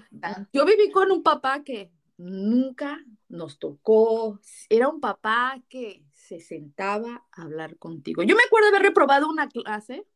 Yo 0.53 0.65
viví 0.65 0.91
con 0.91 1.11
un 1.13 1.23
papá 1.23 1.63
que 1.63 1.93
nunca 2.17 2.99
nos 3.29 3.59
tocó. 3.59 4.41
Era 4.69 4.89
un 4.89 5.01
papá 5.01 5.61
que 5.69 6.05
se 6.13 6.41
sentaba 6.41 7.27
a 7.33 7.43
hablar 7.43 7.77
contigo. 7.77 8.23
Yo 8.23 8.35
me 8.35 8.43
acuerdo 8.45 8.71
de 8.71 8.77
haber 8.77 8.89
reprobado 8.89 9.29
una 9.29 9.49
clase. 9.49 10.07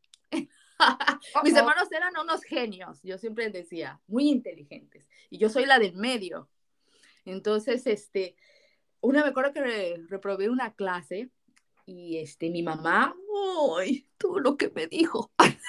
Mis 1.43 1.55
hermanos 1.55 1.91
eran 1.91 2.13
unos 2.17 2.43
genios, 2.43 2.99
yo 3.03 3.17
siempre 3.17 3.49
decía, 3.49 3.99
muy 4.07 4.29
inteligentes. 4.29 5.07
Y 5.29 5.37
yo 5.37 5.49
soy 5.49 5.65
la 5.65 5.79
del 5.79 5.95
medio. 5.95 6.49
Entonces, 7.25 7.85
este, 7.87 8.35
una 8.99 9.23
me 9.23 9.29
acuerdo 9.29 9.53
que 9.53 9.61
re- 9.61 10.03
reprobé 10.07 10.49
una 10.49 10.73
clase 10.73 11.29
y 11.85 12.17
este, 12.17 12.49
mi 12.49 12.63
mamá, 12.63 13.15
¡ay! 13.79 14.07
Todo 14.17 14.39
lo 14.39 14.57
que 14.57 14.69
me 14.69 14.87
dijo. 14.87 15.31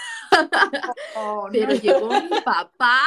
Oh, 1.15 1.47
no. 1.47 1.53
Pero 1.53 1.75
llegó 1.75 2.09
mi 2.09 2.41
papá 2.43 2.99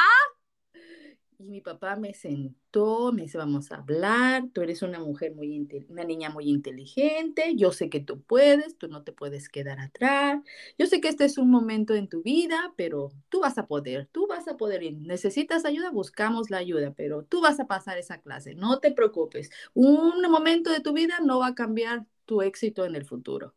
y 1.38 1.50
mi 1.50 1.60
papá 1.60 1.96
me 1.96 2.14
sentó, 2.14 3.12
me 3.12 3.22
dice, 3.22 3.38
vamos 3.38 3.72
a 3.72 3.76
hablar, 3.76 4.44
tú 4.52 4.62
eres 4.62 4.82
una 4.82 4.98
mujer 5.00 5.34
muy, 5.34 5.68
una 5.88 6.04
niña 6.04 6.30
muy 6.30 6.48
inteligente, 6.48 7.54
yo 7.56 7.72
sé 7.72 7.90
que 7.90 8.00
tú 8.00 8.22
puedes, 8.22 8.78
tú 8.78 8.88
no 8.88 9.02
te 9.04 9.12
puedes 9.12 9.48
quedar 9.48 9.80
atrás, 9.80 10.42
yo 10.78 10.86
sé 10.86 11.00
que 11.00 11.08
este 11.08 11.24
es 11.24 11.38
un 11.38 11.50
momento 11.50 11.94
en 11.94 12.08
tu 12.08 12.22
vida, 12.22 12.72
pero 12.76 13.10
tú 13.28 13.40
vas 13.40 13.58
a 13.58 13.66
poder, 13.66 14.08
tú 14.12 14.26
vas 14.28 14.48
a 14.48 14.56
poder, 14.56 14.82
necesitas 14.94 15.64
ayuda, 15.64 15.90
buscamos 15.90 16.50
la 16.50 16.58
ayuda, 16.58 16.94
pero 16.94 17.24
tú 17.24 17.40
vas 17.40 17.60
a 17.60 17.66
pasar 17.66 17.98
esa 17.98 18.20
clase, 18.20 18.54
no 18.54 18.78
te 18.80 18.92
preocupes, 18.92 19.50
un 19.74 20.22
momento 20.30 20.70
de 20.70 20.80
tu 20.80 20.92
vida 20.92 21.16
no 21.24 21.40
va 21.40 21.48
a 21.48 21.54
cambiar 21.56 22.06
tu 22.24 22.42
éxito 22.42 22.84
en 22.84 22.94
el 22.96 23.04
futuro. 23.04 23.55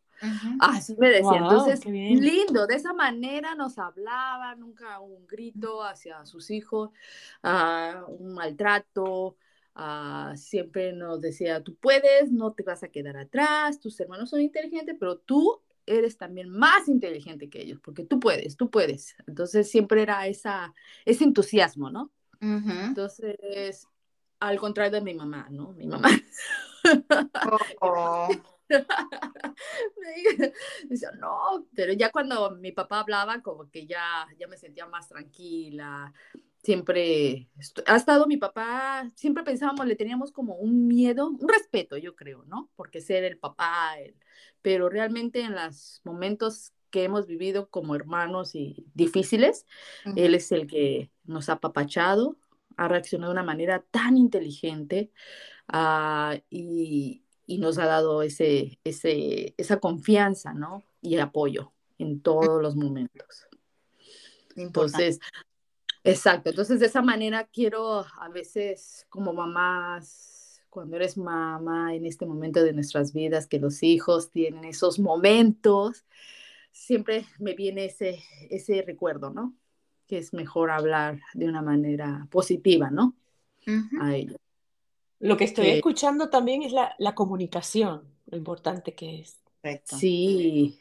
Así 0.59 0.95
me 0.97 1.09
decía. 1.09 1.37
Entonces, 1.37 1.85
lindo, 1.85 2.67
de 2.67 2.75
esa 2.75 2.93
manera 2.93 3.55
nos 3.55 3.77
hablaba, 3.77 4.55
nunca 4.55 4.99
un 4.99 5.25
grito 5.27 5.83
hacia 5.83 6.25
sus 6.25 6.51
hijos, 6.51 6.89
uh, 7.43 8.11
un 8.11 8.33
maltrato. 8.33 9.37
Uh, 9.75 10.35
siempre 10.35 10.91
nos 10.91 11.21
decía, 11.21 11.63
tú 11.63 11.75
puedes, 11.75 12.31
no 12.33 12.51
te 12.51 12.63
vas 12.63 12.83
a 12.83 12.89
quedar 12.89 13.15
atrás, 13.15 13.79
tus 13.79 13.97
hermanos 14.01 14.29
son 14.29 14.41
inteligentes, 14.41 14.97
pero 14.99 15.17
tú 15.19 15.61
eres 15.85 16.17
también 16.17 16.49
más 16.49 16.89
inteligente 16.89 17.49
que 17.49 17.61
ellos, 17.61 17.79
porque 17.81 18.03
tú 18.03 18.19
puedes, 18.19 18.57
tú 18.57 18.69
puedes. 18.69 19.15
Entonces 19.25 19.71
siempre 19.71 20.01
era 20.01 20.27
esa, 20.27 20.73
ese 21.05 21.23
entusiasmo, 21.23 21.89
¿no? 21.89 22.11
Entonces, 22.41 23.87
al 24.39 24.59
contrario 24.59 24.91
de 24.91 25.01
mi 25.01 25.13
mamá, 25.13 25.47
¿no? 25.49 25.71
Mi 25.73 25.87
mamá. 25.87 26.09
Oh. 27.81 28.29
Dice, 30.89 31.07
no, 31.19 31.67
pero 31.75 31.93
ya 31.93 32.11
cuando 32.11 32.51
mi 32.51 32.71
papá 32.71 33.01
hablaba, 33.01 33.41
como 33.41 33.69
que 33.69 33.85
ya, 33.85 34.27
ya 34.37 34.47
me 34.47 34.57
sentía 34.57 34.85
más 34.85 35.07
tranquila. 35.07 36.13
Siempre 36.61 37.47
ha 37.85 37.95
estado 37.95 38.27
mi 38.27 38.37
papá, 38.37 39.09
siempre 39.15 39.43
pensábamos, 39.43 39.87
le 39.87 39.95
teníamos 39.95 40.31
como 40.31 40.55
un 40.55 40.87
miedo, 40.87 41.29
un 41.29 41.47
respeto, 41.47 41.97
yo 41.97 42.15
creo, 42.15 42.43
¿no? 42.45 42.69
Porque 42.75 43.01
ser 43.01 43.23
el 43.23 43.37
papá, 43.37 43.95
pero 44.61 44.89
realmente 44.89 45.41
en 45.41 45.55
los 45.55 46.01
momentos 46.03 46.73
que 46.89 47.03
hemos 47.03 47.27
vivido 47.27 47.69
como 47.69 47.95
hermanos 47.95 48.55
y 48.55 48.85
difíciles, 48.93 49.65
él 50.15 50.35
es 50.35 50.51
el 50.51 50.67
que 50.67 51.11
nos 51.23 51.49
ha 51.49 51.53
apapachado, 51.53 52.37
ha 52.77 52.87
reaccionado 52.87 53.31
de 53.31 53.39
una 53.39 53.43
manera 53.43 53.85
tan 53.91 54.17
inteligente 54.17 55.11
uh, 55.71 56.39
y, 56.49 57.23
y 57.49 57.57
nos 57.57 57.79
ha 57.79 57.87
dado 57.87 58.21
ese, 58.21 58.77
ese, 58.83 59.55
esa 59.57 59.79
confianza, 59.79 60.53
¿no? 60.53 60.83
Y 61.01 61.17
apoyo 61.17 61.73
en 61.97 62.21
todos 62.21 62.61
los 62.61 62.75
momentos. 62.75 63.47
Entonces, 64.55 65.19
exacto. 66.03 66.51
Entonces, 66.51 66.79
de 66.79 66.85
esa 66.85 67.01
manera 67.01 67.49
quiero 67.51 68.05
a 68.19 68.29
veces 68.29 69.07
como 69.09 69.33
mamás, 69.33 70.61
cuando 70.69 70.95
eres 70.97 71.17
mamá 71.17 71.95
en 71.95 72.05
este 72.05 72.27
momento 72.27 72.63
de 72.63 72.71
nuestras 72.71 73.13
vidas, 73.13 73.47
que 73.47 73.57
los 73.57 73.81
hijos 73.81 74.29
tienen 74.29 74.65
esos 74.65 74.99
momentos, 74.99 76.05
siempre 76.71 77.25
me 77.39 77.55
viene 77.55 77.85
ese, 77.85 78.21
ese 78.51 78.83
recuerdo, 78.83 79.31
¿no? 79.31 79.55
Que 80.05 80.19
es 80.19 80.33
mejor 80.33 80.69
hablar 80.69 81.19
de 81.33 81.47
una 81.47 81.63
manera 81.63 82.27
positiva, 82.29 82.91
¿no? 82.91 83.15
A 83.99 84.15
ellos. 84.15 84.37
Lo 85.19 85.37
que 85.37 85.43
estoy 85.43 85.67
escuchando 85.67 86.29
también 86.29 86.63
es 86.63 86.71
la, 86.71 86.95
la, 86.97 87.13
comunicación, 87.13 88.03
lo 88.27 88.37
importante 88.37 88.95
que 88.95 89.19
es. 89.19 89.39
Sí, 89.83 90.79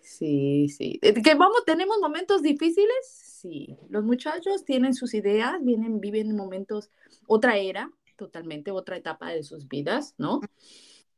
sí, 0.00 0.68
sí. 0.68 1.00
Que 1.00 1.34
vamos, 1.34 1.64
tenemos 1.66 1.98
momentos 2.00 2.42
difíciles, 2.42 3.04
sí. 3.04 3.76
Los 3.88 4.04
muchachos 4.04 4.64
tienen 4.64 4.94
sus 4.94 5.14
ideas, 5.14 5.56
vienen, 5.62 6.00
viven 6.00 6.36
momentos, 6.36 6.90
otra 7.26 7.56
era, 7.56 7.90
totalmente 8.16 8.70
otra 8.70 8.96
etapa 8.96 9.30
de 9.30 9.42
sus 9.42 9.66
vidas, 9.66 10.14
¿no? 10.18 10.40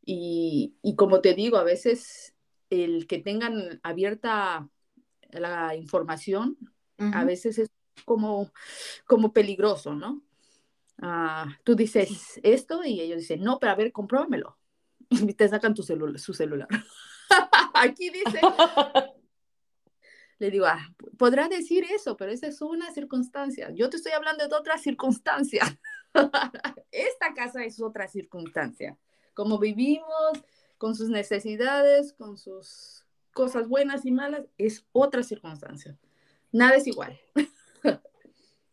Y, 0.05 0.75
y 0.83 0.97
como 0.97 1.21
te 1.21 1.35
digo, 1.35 1.59
a 1.59 1.65
veces 1.65 2.35
el 2.71 3.07
que 3.07 3.19
tengan 3.19 3.81
abierta 3.83 4.69
la 5.31 5.77
información, 5.77 6.57
a 6.99 7.25
veces 7.25 7.59
es 7.59 7.71
como, 8.05 8.53
como 9.07 9.33
peligroso, 9.33 9.95
¿no? 9.95 10.23
Ah, 11.05 11.59
tú 11.65 11.75
dices 11.75 12.39
esto 12.45 12.85
y 12.85 13.01
ellos 13.01 13.19
dicen, 13.19 13.43
no, 13.43 13.59
pero 13.59 13.73
a 13.73 13.75
ver, 13.75 13.91
compruébamelo. 13.93 14.57
Y 15.11 15.35
te 15.35 15.49
sacan 15.49 15.75
tu 15.75 15.83
su 15.83 16.33
celular. 16.33 16.69
Aquí 17.75 18.09
dice. 18.09 18.41
Le 20.39 20.51
digo, 20.51 20.67
ah, 20.67 20.95
podrá 21.19 21.49
decir 21.49 21.85
eso, 21.93 22.17
pero 22.17 22.31
esa 22.31 22.47
es 22.47 22.63
una 22.63 22.93
circunstancia. 22.93 23.71
Yo 23.73 23.91
te 23.91 23.97
estoy 23.97 24.13
hablando 24.13 24.47
de 24.47 24.55
otra 24.55 24.79
circunstancia. 24.79 25.63
Esta 26.91 27.35
casa 27.35 27.65
es 27.65 27.81
otra 27.81 28.09
circunstancia. 28.09 28.97
Como 29.35 29.59
vivimos, 29.59 30.33
con 30.79 30.95
sus 30.95 31.09
necesidades, 31.09 32.13
con 32.13 32.37
sus 32.37 33.05
cosas 33.33 33.69
buenas 33.69 34.05
y 34.05 34.11
malas, 34.11 34.47
es 34.59 34.85
otra 34.93 35.23
circunstancia. 35.23 35.97
Nada 36.51 36.77
es 36.77 36.87
igual. 36.87 37.21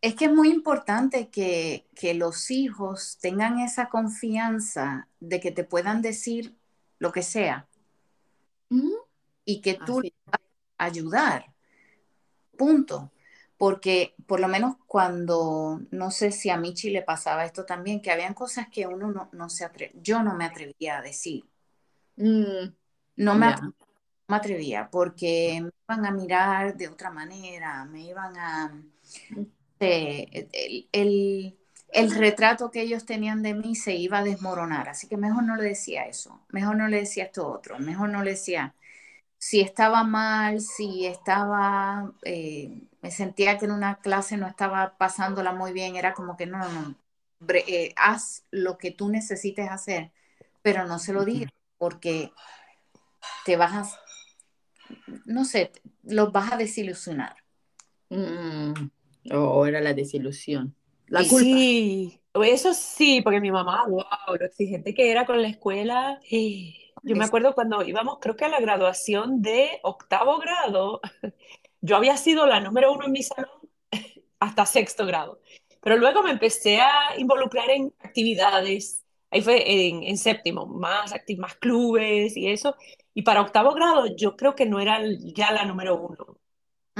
Es 0.00 0.14
que 0.14 0.26
es 0.26 0.32
muy 0.32 0.50
importante 0.50 1.28
que, 1.28 1.86
los 2.14 2.50
hijos 2.50 3.18
tengan 3.20 3.58
esa 3.60 3.88
confianza 3.88 5.08
de 5.20 5.40
que 5.40 5.52
te 5.52 5.64
puedan 5.64 6.00
decir 6.00 6.56
lo 6.98 7.12
que 7.12 7.22
sea 7.22 7.68
y 9.44 9.60
que 9.60 9.74
tú 9.74 10.00
les 10.00 10.12
vas 10.24 10.40
a 10.78 10.84
ayudar. 10.84 11.52
Punto. 12.56 13.12
Porque 13.58 14.14
por 14.26 14.40
lo 14.40 14.48
menos 14.48 14.76
cuando, 14.86 15.82
no 15.90 16.10
sé 16.10 16.32
si 16.32 16.48
a 16.48 16.56
Michi 16.56 16.88
le 16.88 17.02
pasaba 17.02 17.44
esto 17.44 17.66
también, 17.66 18.00
que 18.00 18.10
habían 18.10 18.32
cosas 18.32 18.68
que 18.72 18.86
uno 18.86 19.28
no, 19.32 19.50
se 19.50 19.66
atrevía, 19.66 20.00
yo 20.02 20.22
no 20.22 20.34
me 20.34 20.46
atrevía 20.46 20.98
a 20.98 21.02
decir. 21.02 21.44
Mm, 22.16 22.72
no 23.16 23.34
me, 23.34 23.54
me 24.28 24.36
atrevía 24.36 24.88
porque 24.90 25.60
me 25.62 25.70
iban 25.86 26.06
a 26.06 26.10
mirar 26.10 26.74
de 26.74 26.88
otra 26.88 27.10
manera, 27.10 27.84
me 27.84 28.02
iban 28.06 28.36
a 28.38 28.82
mm 29.80 31.56
el, 31.92 32.14
retrato 32.14 32.70
que 32.70 32.82
ellos 32.82 33.04
tenían 33.04 33.42
de 33.42 33.54
mí 33.54 33.74
se 33.74 33.94
iba 33.94 34.18
a 34.18 34.24
desmoronar, 34.24 34.88
así 34.88 35.08
que 35.08 35.16
mejor 35.16 35.42
no 35.44 35.56
le 35.56 35.64
decía 35.64 36.06
eso, 36.06 36.40
mejor 36.50 36.76
no 36.76 36.88
le 36.88 36.98
decía 36.98 37.24
esto 37.24 37.48
otro, 37.48 37.78
mejor 37.78 38.10
no 38.10 38.22
le 38.22 38.32
decía 38.32 38.74
si 39.38 39.60
estaba 39.60 40.04
mal, 40.04 40.60
si 40.60 41.06
estaba, 41.06 42.12
eh, 42.24 42.82
me 43.00 43.10
sentía 43.10 43.58
que 43.58 43.64
en 43.64 43.72
una 43.72 43.96
clase 43.96 44.36
no 44.36 44.46
estaba 44.46 44.98
pasándola 44.98 45.52
muy 45.52 45.72
bien, 45.72 45.96
era 45.96 46.12
como 46.14 46.36
que 46.36 46.46
no, 46.46 46.58
no, 46.68 46.94
eh, 47.48 47.94
haz 47.96 48.44
lo 48.50 48.76
que 48.78 48.90
tú 48.90 49.08
necesites 49.08 49.70
hacer, 49.70 50.12
pero 50.62 50.86
no 50.86 50.98
se 50.98 51.14
lo 51.14 51.24
digas 51.24 51.50
porque 51.78 52.32
te 53.46 53.56
vas 53.56 53.94
a, 53.94 54.00
no 55.24 55.44
sé, 55.46 55.72
los 56.02 56.32
vas 56.32 56.52
a 56.52 56.56
desilusionar. 56.58 57.36
Mm. 58.10 58.90
O 59.32 59.66
era 59.66 59.80
la 59.80 59.94
desilusión. 59.94 60.74
La 61.06 61.20
culpa. 61.20 61.44
Sí, 61.44 62.20
eso 62.44 62.72
sí, 62.74 63.20
porque 63.22 63.40
mi 63.40 63.50
mamá, 63.50 63.84
wow, 63.88 64.36
lo 64.38 64.46
exigente 64.46 64.94
que 64.94 65.10
era 65.10 65.26
con 65.26 65.42
la 65.42 65.48
escuela. 65.48 66.20
Yo 67.02 67.16
me 67.16 67.24
acuerdo 67.24 67.54
cuando 67.54 67.82
íbamos, 67.82 68.18
creo 68.20 68.36
que 68.36 68.44
a 68.44 68.48
la 68.48 68.60
graduación 68.60 69.42
de 69.42 69.80
octavo 69.82 70.38
grado, 70.38 71.00
yo 71.80 71.96
había 71.96 72.16
sido 72.16 72.46
la 72.46 72.60
número 72.60 72.92
uno 72.92 73.06
en 73.06 73.12
mi 73.12 73.22
salón 73.22 73.50
hasta 74.40 74.66
sexto 74.66 75.06
grado. 75.06 75.40
Pero 75.82 75.96
luego 75.96 76.22
me 76.22 76.30
empecé 76.30 76.78
a 76.80 77.18
involucrar 77.18 77.70
en 77.70 77.92
actividades, 78.00 79.04
ahí 79.30 79.40
fue 79.40 79.88
en, 79.88 80.02
en 80.02 80.18
séptimo, 80.18 80.66
más, 80.66 81.14
más 81.38 81.54
clubes 81.56 82.36
y 82.36 82.48
eso. 82.48 82.76
Y 83.14 83.22
para 83.22 83.40
octavo 83.40 83.74
grado 83.74 84.14
yo 84.14 84.36
creo 84.36 84.54
que 84.54 84.66
no 84.66 84.78
era 84.78 85.00
ya 85.34 85.52
la 85.52 85.64
número 85.64 86.00
uno 86.00 86.39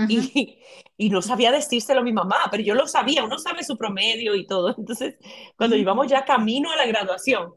y, 0.08 0.62
y, 0.96 1.10
no 1.10 1.20
sabía 1.20 1.52
decírselo 1.52 2.00
a 2.00 2.04
mi 2.04 2.12
mamá, 2.12 2.36
pero 2.50 2.62
yo 2.62 2.74
lo 2.74 2.86
sabía, 2.86 3.24
uno 3.24 3.38
sabe 3.38 3.64
su 3.64 3.76
promedio 3.76 4.34
y 4.34 4.46
todo. 4.46 4.74
Entonces, 4.76 5.18
cuando 5.56 5.76
íbamos 5.76 6.06
ya 6.06 6.24
camino 6.24 6.70
a 6.70 6.76
la 6.76 6.86
graduación, 6.86 7.54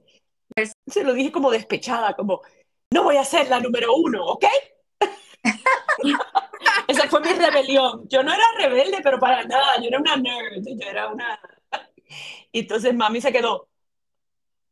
se 0.88 1.04
lo 1.04 1.14
dije 1.14 1.32
como 1.32 1.52
despechada, 1.52 2.16
como, 2.16 2.42
no 2.92 3.04
voy 3.04 3.18
a 3.18 3.24
ser 3.24 3.50
la 3.50 3.60
número 3.60 3.96
uno, 3.96 4.26
¿ok? 4.26 4.46
Esa 6.88 7.08
fue 7.10 7.22
mi 7.22 7.34
rebelión. 7.34 8.08
Yo 8.10 8.24
no 8.24 8.34
era 8.34 8.44
rebelde, 8.58 9.00
pero 9.04 9.20
para 9.20 9.44
nada, 9.44 9.80
yo 9.82 9.88
era 9.88 10.00
una 10.00 10.18
nerd, 10.18 10.64
yo 10.64 10.90
era 10.90 11.10
una... 11.10 11.40
Y 12.52 12.60
entonces 12.60 12.94
mami 12.94 13.22
se 13.22 13.32
quedó, 13.32 13.68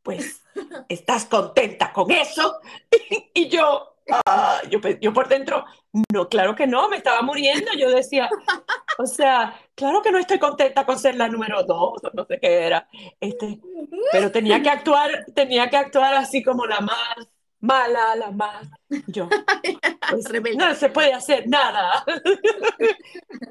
pues, 0.03 0.43
¿estás 0.87 1.25
contenta 1.25 1.91
con 1.91 2.11
eso? 2.11 2.59
y 3.33 3.47
yo, 3.49 3.90
yo, 4.71 4.79
yo 4.99 5.13
por 5.13 5.27
dentro, 5.27 5.65
no, 6.11 6.27
claro 6.27 6.55
que 6.55 6.65
no, 6.65 6.89
me 6.89 6.97
estaba 6.97 7.21
muriendo. 7.21 7.71
Yo 7.77 7.89
decía, 7.91 8.29
o 8.97 9.05
sea, 9.05 9.55
claro 9.75 10.01
que 10.01 10.11
no 10.11 10.17
estoy 10.17 10.39
contenta 10.39 10.85
con 10.85 10.97
ser 10.97 11.15
la 11.15 11.27
número 11.27 11.63
dos, 11.63 12.03
o 12.03 12.11
no 12.13 12.25
sé 12.25 12.39
qué 12.39 12.65
era. 12.65 12.87
Este, 13.19 13.59
pero 14.11 14.31
tenía 14.31 14.61
que 14.61 14.69
actuar, 14.69 15.25
tenía 15.35 15.69
que 15.69 15.77
actuar 15.77 16.15
así 16.15 16.41
como 16.41 16.65
la 16.65 16.79
más 16.79 17.17
mala, 17.61 18.15
la 18.15 18.31
más. 18.31 18.67
Yo, 19.07 19.29
pues, 20.09 20.57
no 20.57 20.75
se 20.75 20.89
puede 20.89 21.13
hacer 21.13 21.47
nada. 21.47 22.03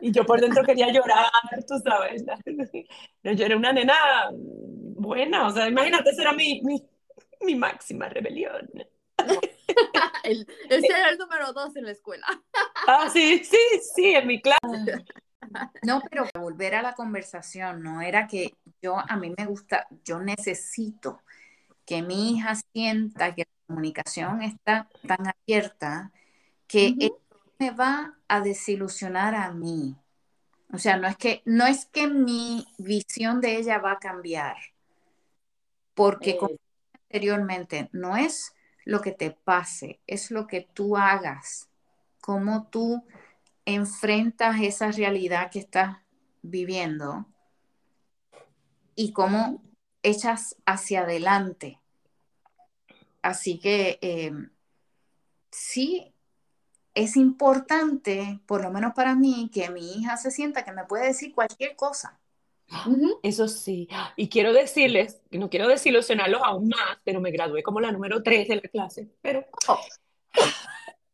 Y 0.03 0.12
yo 0.12 0.25
por 0.25 0.41
dentro 0.41 0.64
quería 0.64 0.91
llorar, 0.91 1.31
tú 1.68 1.79
sabes. 1.79 2.25
Yo 3.23 3.45
era 3.45 3.57
una 3.57 3.73
nena 3.73 3.95
buena, 4.33 5.47
o 5.47 5.51
sea, 5.51 5.68
imagínate, 5.68 6.11
esa 6.11 6.23
era 6.23 6.33
mi, 6.33 6.62
mi, 6.62 6.83
mi 7.43 7.55
máxima 7.55 8.09
rebelión. 8.09 8.71
el, 10.25 10.47
el 10.68 10.81
ser 10.83 11.09
el 11.12 11.18
número 11.18 11.53
dos 11.53 11.77
en 11.77 11.85
la 11.85 11.93
escuela. 11.93 12.27
Ah, 12.87 13.09
sí, 13.12 13.43
sí, 13.45 13.59
sí, 13.95 14.14
en 14.14 14.27
mi 14.27 14.41
clase. 14.41 14.59
No, 15.83 16.01
pero 16.09 16.29
volver 16.39 16.77
a 16.77 16.83
la 16.83 16.95
conversación, 16.95 17.83
no 17.83 18.03
era 18.03 18.29
que 18.29 18.55
yo, 18.83 18.99
a 18.99 19.16
mí 19.16 19.35
me 19.37 19.47
gusta, 19.47 19.89
yo 20.05 20.21
necesito 20.21 21.23
que 21.85 22.03
mi 22.03 22.33
hija 22.33 22.55
sienta 22.73 23.35
que 23.35 23.43
la 23.43 23.66
comunicación 23.66 24.43
está 24.43 24.89
tan 25.09 25.27
abierta 25.27 26.12
que 26.68 26.95
me 27.59 27.71
va 27.73 28.16
a 28.29 28.41
desilusionar 28.41 29.35
a 29.35 29.51
mí. 29.51 29.97
O 30.73 30.79
sea, 30.79 30.97
no 30.99 31.09
es 31.09 31.16
que, 31.16 31.43
no 31.47 31.66
es 31.66 31.87
que 31.87 32.07
mi 32.07 32.66
visión 32.79 33.41
de 33.41 33.57
ella 33.57 33.79
va 33.79 33.93
a 33.93 33.99
cambiar, 33.99 34.57
porque 35.95 36.37
como 36.37 36.55
anteriormente, 36.95 37.89
no 37.93 38.16
es 38.16 38.55
lo 38.91 39.01
que 39.01 39.12
te 39.12 39.30
pase, 39.30 40.01
es 40.09 40.32
lo 40.32 40.49
que 40.49 40.62
tú 40.62 40.97
hagas, 40.97 41.70
cómo 42.20 42.66
tú 42.72 43.05
enfrentas 43.64 44.61
esa 44.61 44.91
realidad 44.91 45.49
que 45.53 45.61
estás 45.61 45.99
viviendo 46.43 47.24
y 48.97 49.12
cómo 49.12 49.62
echas 50.03 50.57
hacia 50.66 51.03
adelante. 51.03 51.78
Así 53.22 53.61
que 53.61 54.01
em, 54.03 54.51
sí, 55.53 56.12
es 56.95 57.16
importante, 57.16 58.41
por 58.45 58.61
lo 58.61 58.72
menos 58.72 58.93
para 58.95 59.14
mí, 59.14 59.53
que 59.55 59.70
mi 59.70 60.01
hija 60.01 60.16
se 60.16 60.32
sienta 60.32 60.64
que 60.64 60.72
me 60.72 60.84
puede 60.84 61.07
decir 61.07 61.32
cualquier 61.32 61.76
cosa. 61.76 62.20
Eso 63.23 63.49
sí. 63.49 63.89
Y 64.16 64.29
quiero 64.29 64.53
decirles, 64.53 65.21
no 65.31 65.51
quiero 65.51 65.68
desilusionarlos 65.68 66.41
aún 66.45 66.68
más, 66.68 66.99
pero 67.05 67.21
me 67.21 67.31
gradué 67.31 67.62
como 67.62 67.81
la 67.81 67.93
número 67.93 68.23
3 68.23 68.49
de 68.49 68.57
la 68.57 68.62
clase. 68.62 69.09
Pero 69.21 69.45
oh. 69.68 69.81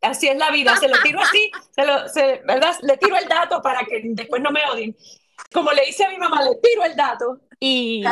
así 0.03 0.29
es 0.29 0.37
la 0.37 0.51
vida, 0.51 0.77
se 0.77 0.89
lo 0.89 1.01
tiro 1.03 1.21
así, 1.21 1.51
se 1.71 1.87
lo, 1.87 1.95
¿verdad? 2.47 2.77
Le 2.83 2.97
tiro 2.99 3.17
el 3.17 3.29
dato 3.29 3.61
para 3.63 3.85
que 3.85 4.03
después 4.05 4.43
no 4.43 4.51
me 4.51 4.61
odien. 4.71 4.97
Como 5.53 5.73
le 5.73 5.87
dice 5.87 6.05
a 6.05 6.11
mi 6.11 6.19
mamá, 6.19 6.43
le 6.43 6.57
tiro 6.57 6.85
el 6.85 6.97
dato. 6.97 7.41
Y, 7.59 8.05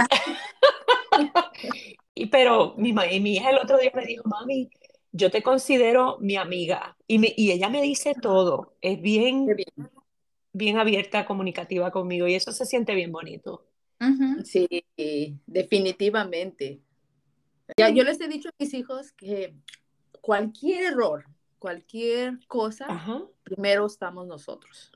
y 2.14 2.26
pero 2.26 2.74
mi, 2.76 2.95
y 3.11 3.20
mi 3.20 3.36
hija 3.36 3.51
el 3.51 3.59
otro 3.59 3.78
día 3.78 3.92
me 3.95 4.07
dijo, 4.07 4.22
mami, 4.26 4.70
yo 5.12 5.30
te 5.30 5.42
considero 5.42 6.16
mi 6.20 6.36
amiga. 6.36 6.97
Y, 7.07 7.18
me, 7.18 7.32
y 7.36 7.53
ella 7.53 7.68
me 7.68 7.82
dice 7.82 8.14
todo. 8.20 8.74
Es 8.80 9.01
bien, 9.01 9.47
bien, 9.47 9.90
abierta, 10.78 11.26
comunicativa 11.26 11.90
conmigo. 11.90 12.26
Y 12.26 12.34
eso 12.34 12.52
se 12.52 12.66
siente 12.66 12.94
bien 12.94 13.12
bonito. 13.12 13.66
Sí, 14.44 14.68
definitivamente. 15.46 16.80
Ya, 17.76 17.88
yo 17.88 18.05
les 18.05 18.20
he 18.20 18.28
dicho 18.28 18.48
a 18.50 18.52
mis 18.59 18.74
hijos 18.74 19.12
que 19.12 19.55
cualquier 20.20 20.92
error, 20.92 21.26
cualquier 21.59 22.38
cosa, 22.46 22.86
primero 23.42 23.86
estamos 23.86 24.26
nosotros. 24.26 24.92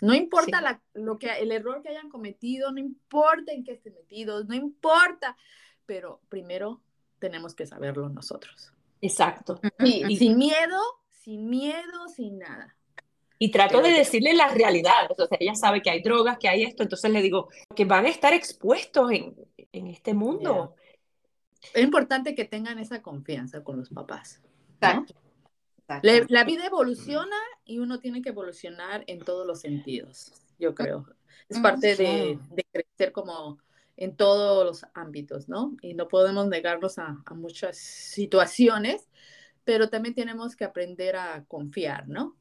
No 0.00 0.14
importa 0.14 0.60
la, 0.60 0.82
lo 0.92 1.18
que, 1.18 1.30
el 1.32 1.50
error 1.50 1.82
que 1.82 1.88
hayan 1.88 2.10
cometido, 2.10 2.70
no 2.72 2.78
importa 2.78 3.52
en 3.52 3.64
qué 3.64 3.72
estén 3.72 3.94
metidos, 3.94 4.46
no 4.46 4.54
importa, 4.54 5.36
pero 5.86 6.20
primero 6.28 6.82
tenemos 7.18 7.54
que 7.54 7.66
saberlo 7.66 8.08
nosotros. 8.08 8.72
Exacto. 9.00 9.60
Y, 9.80 10.16
sin 10.16 10.36
miedo, 10.36 10.80
sin 11.10 11.48
miedo, 11.48 12.08
sin 12.14 12.38
nada. 12.38 12.76
Y 13.38 13.50
trato 13.50 13.82
de 13.82 13.90
decirle 13.90 14.32
la 14.32 14.48
realidad. 14.48 15.10
O 15.10 15.14
sea, 15.14 15.26
ella 15.40 15.54
sabe 15.54 15.82
que 15.82 15.90
hay 15.90 16.02
drogas, 16.02 16.38
que 16.38 16.48
hay 16.48 16.62
esto, 16.62 16.82
entonces 16.82 17.10
le 17.10 17.20
digo 17.20 17.48
que 17.74 17.84
van 17.84 18.06
a 18.06 18.08
estar 18.08 18.32
expuestos 18.32 19.10
en, 19.10 19.34
en 19.72 19.86
este 19.88 20.14
mundo. 20.14 20.74
Es 21.72 21.82
importante 21.82 22.34
que 22.34 22.44
tengan 22.44 22.78
esa 22.78 23.02
confianza 23.02 23.64
con 23.64 23.78
los 23.78 23.90
papás. 23.90 24.40
Exacto. 24.74 25.14
La, 26.02 26.44
vida 26.44 26.66
evoluciona 26.66 27.36
y 27.64 27.78
uno 27.78 28.00
tiene 28.00 28.22
que 28.22 28.30
evolucionar 28.30 29.04
en 29.06 29.20
todos 29.20 29.46
los 29.46 29.60
sentidos, 29.60 30.32
yo 30.58 30.74
creo. 30.74 31.06
Es 31.48 31.58
parte 31.58 31.94
de, 31.94 32.38
de 32.50 32.64
crecer 32.72 33.12
como 33.12 33.58
en 33.96 34.16
todos 34.16 34.64
los 34.64 34.86
ámbitos, 34.94 35.48
¿no? 35.48 35.76
Y 35.82 35.94
no 35.94 36.08
podemos 36.08 36.48
negarnos 36.48 36.98
a, 36.98 37.22
a, 37.24 37.34
muchas 37.34 37.76
situaciones, 37.76 39.08
pero 39.64 39.90
también 39.90 40.14
tenemos 40.14 40.56
que 40.56 40.64
aprender 40.64 41.16
a 41.16 41.44
confiar, 41.44 42.08
¿no? 42.08 42.34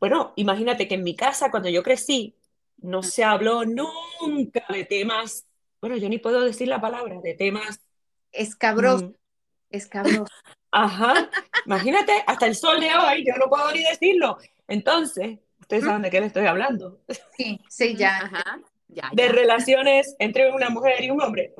Bueno, 0.00 0.32
imagínate 0.36 0.88
que 0.88 0.94
en 0.94 1.02
mi 1.02 1.16
casa, 1.16 1.50
cuando 1.50 1.68
yo 1.68 1.82
crecí, 1.82 2.36
no 2.78 3.02
se 3.02 3.24
habló 3.24 3.64
nunca 3.64 4.64
de 4.68 4.84
temas, 4.84 5.46
bueno, 5.80 5.96
yo 5.96 6.08
ni 6.08 6.18
puedo 6.18 6.42
decir 6.42 6.68
la 6.68 6.80
palabra, 6.80 7.20
de 7.22 7.34
temas... 7.34 7.80
Escabrosos. 8.32 9.10
Mm. 9.10 9.14
Escabrosos. 9.70 10.28
Ajá, 10.70 11.30
imagínate, 11.64 12.12
hasta 12.26 12.46
el 12.46 12.54
sol 12.54 12.78
de 12.80 12.94
hoy, 12.94 13.24
yo 13.26 13.34
no 13.38 13.48
puedo 13.48 13.72
ni 13.72 13.82
decirlo. 13.82 14.38
Entonces, 14.66 15.38
ustedes 15.60 15.84
saben 15.84 16.02
de 16.02 16.10
qué 16.10 16.20
le 16.20 16.26
estoy 16.26 16.46
hablando. 16.46 17.00
Sí, 17.36 17.58
sí, 17.68 17.96
ya. 17.96 18.18
Ajá 18.18 18.60
de 19.12 19.28
relaciones 19.28 20.16
entre 20.18 20.50
una 20.50 20.70
mujer 20.70 21.04
y 21.04 21.10
un 21.10 21.22
hombre. 21.22 21.54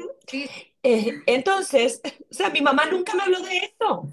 Eh, 0.83 1.15
entonces, 1.27 2.01
o 2.31 2.35
sea, 2.35 2.51
mi 2.51 2.61
mamá 2.61 2.87
nunca 2.87 3.15
me 3.15 3.23
habló 3.23 3.41
de 3.41 3.57
eso, 3.59 4.09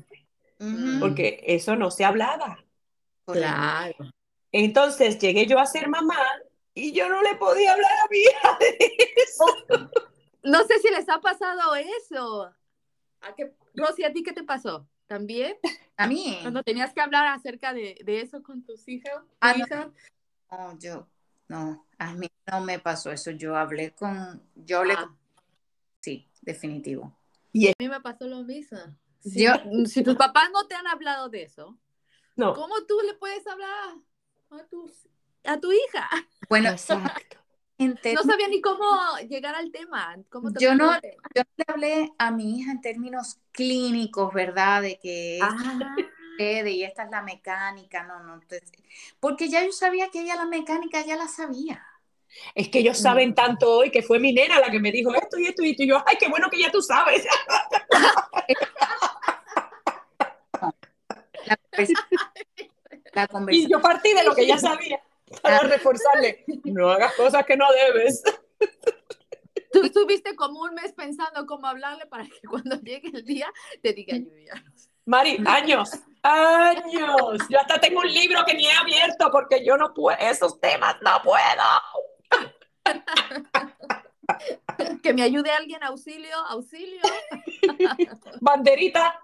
porque 1.00 1.42
eso 1.46 1.76
no 1.76 1.92
se 1.92 2.04
hablaba. 2.04 2.64
Claro. 3.26 3.96
Entonces 4.52 5.20
llegué 5.20 5.46
yo 5.46 5.60
a 5.60 5.66
ser 5.66 5.88
mamá 5.88 6.20
y 6.74 6.92
yo 6.92 7.10
no 7.10 7.22
le 7.22 7.36
podía 7.36 7.74
hablar 7.74 7.92
a 7.92 8.08
mi 8.10 8.18
hija 8.20 8.58
de 8.60 8.78
eso. 9.18 9.90
No 10.44 10.64
sé 10.66 10.80
si 10.80 10.90
les 10.90 11.10
ha 11.10 11.20
pasado 11.20 11.76
eso. 11.76 12.52
¿A 13.22 13.36
qué, 13.36 13.54
Rosy, 13.74 14.04
¿a 14.04 14.14
ti 14.14 14.24
qué 14.24 14.34
te 14.34 14.44
pasó? 14.44 14.88
¿También? 15.08 15.58
A 15.98 16.08
mí. 16.08 16.40
Cuando 16.42 16.64
tenías 16.64 16.94
que 16.94 17.02
hablar 17.02 17.28
acerca 17.28 17.74
de, 17.74 18.00
de 18.04 18.22
eso 18.22 18.44
con 18.44 18.64
tus 18.64 18.88
hijas. 18.88 19.24
Ah, 19.42 19.56
no, 20.52 20.80
yo 20.80 21.08
no, 21.48 21.86
a 21.98 22.14
mí 22.14 22.28
no 22.52 22.62
me 22.62 22.80
pasó 22.80 23.12
eso. 23.12 23.32
Yo 23.32 23.56
hablé 23.56 23.92
con, 23.92 24.42
yo 24.56 24.80
hablé 24.80 24.96
ah. 24.98 25.14
sí, 26.02 26.28
definitivo. 26.42 27.16
Y 27.52 27.68
a 27.70 27.74
mí 27.80 27.88
me 27.88 28.02
pasó 28.02 28.28
lo 28.28 28.44
mismo. 28.44 28.80
Si, 29.22 29.46
si 29.86 30.04
tus 30.04 30.16
papás 30.16 30.50
no 30.52 30.68
te 30.68 30.76
han 30.76 30.88
hablado 30.88 31.30
de 31.30 31.44
eso, 31.44 31.78
no. 32.36 32.54
¿cómo 32.54 32.76
tú 32.88 33.00
le 33.06 33.14
puedes 33.16 33.46
hablar 33.48 33.96
a 34.52 34.64
tu, 34.68 34.92
a 35.44 35.60
tu 35.60 35.72
hija? 35.72 36.10
Bueno, 36.50 36.70
exacto. 36.70 37.38
no 37.78 38.24
sabía 38.24 38.48
ni 38.48 38.62
cómo 38.62 38.86
llegar 39.30 39.56
al 39.56 39.72
tema. 39.72 40.16
yo, 40.60 40.76
no, 40.76 40.94
yo 41.36 41.44
le 41.58 41.66
hablé 41.68 42.14
a 42.18 42.32
mi 42.32 42.60
hija 42.60 42.72
en 42.72 42.82
términos 42.82 43.40
clínicos, 43.52 44.34
¿verdad? 44.34 44.82
De 44.82 45.00
que 45.00 45.40
ah 45.42 45.96
y 46.38 46.84
esta 46.84 47.04
es 47.04 47.12
la 47.12 47.22
mecánica, 47.22 48.04
no, 48.04 48.20
no. 48.24 48.42
porque 49.20 49.50
ya 49.50 49.64
yo 49.64 49.72
sabía 49.72 50.10
que 50.10 50.22
ella 50.22 50.36
la 50.36 50.46
mecánica 50.46 51.06
ya 51.06 51.16
la 51.16 51.28
sabía. 51.28 51.86
Es 52.54 52.68
que 52.68 52.80
ellos 52.80 52.98
saben 52.98 53.34
tanto 53.34 53.78
hoy 53.78 53.90
que 53.92 54.04
fue 54.04 54.20
mi 54.20 54.34
nena 54.34 54.60
la 54.60 54.70
que 54.70 54.80
me 54.80 54.92
dijo 54.92 55.16
esto 55.16 55.40
y 55.40 55.46
esto 55.46 55.64
y 55.64 55.72
esto. 55.72 55.84
Y 55.84 55.88
yo, 55.88 56.04
ay, 56.06 56.18
qué 56.20 56.28
bueno 56.28 56.50
que 56.50 56.60
ya 56.60 56.70
tú 56.70 56.82
sabes. 56.82 57.26
Y 63.52 63.70
yo 63.70 63.82
partí 63.82 64.14
de 64.14 64.24
lo 64.24 64.36
que 64.36 64.46
ya 64.46 64.58
sabía 64.58 65.02
para 65.42 65.60
reforzarle. 65.60 66.46
No 66.64 66.90
hagas 66.90 67.14
cosas 67.14 67.46
que 67.46 67.58
no 67.58 67.66
debes. 67.72 68.24
Tú 69.72 69.84
estuviste 69.84 70.36
como 70.36 70.62
un 70.62 70.74
mes 70.74 70.94
pensando 70.94 71.46
cómo 71.46 71.68
hablarle 71.68 72.06
para 72.06 72.26
que 72.26 72.48
cuando 72.48 72.80
llegue 72.80 73.10
el 73.14 73.26
día 73.26 73.52
te 73.82 73.92
diga 73.92 74.18
ya. 74.18 74.64
Mari, 75.06 75.38
años, 75.46 75.92
años. 76.24 77.40
Yo 77.50 77.60
hasta 77.60 77.80
tengo 77.80 78.00
un 78.00 78.12
libro 78.12 78.44
que 78.46 78.56
ni 78.56 78.66
he 78.66 78.72
abierto 78.72 79.30
porque 79.32 79.64
yo 79.66 79.78
no 79.78 79.94
puedo, 79.94 80.18
esos 80.20 80.60
temas 80.60 80.96
no 81.02 81.22
puedo. 81.24 81.64
Que 85.04 85.14
me 85.14 85.22
ayude 85.22 85.52
alguien, 85.52 85.84
auxilio, 85.84 86.36
auxilio. 86.50 87.00
Banderita. 88.42 89.20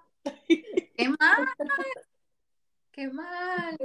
Qué 0.47 1.09
mal. 1.19 1.47
Qué 2.91 3.07
mal. 3.07 3.77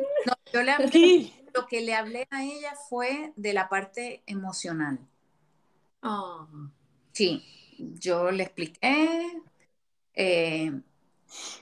yo 0.53 0.63
le 0.63 0.73
hablé, 0.73 1.33
lo 1.55 1.67
que 1.67 1.81
le 1.81 1.95
hablé 1.95 2.27
a 2.31 2.43
ella 2.45 2.75
fue 2.89 3.33
de 3.37 3.53
la 3.53 3.69
parte 3.69 4.23
emocional. 4.27 4.99
Oh. 6.03 6.47
Sí, 7.13 7.43
yo 7.79 8.31
le 8.31 8.43
expliqué. 8.43 9.43
Eh, 10.15 10.73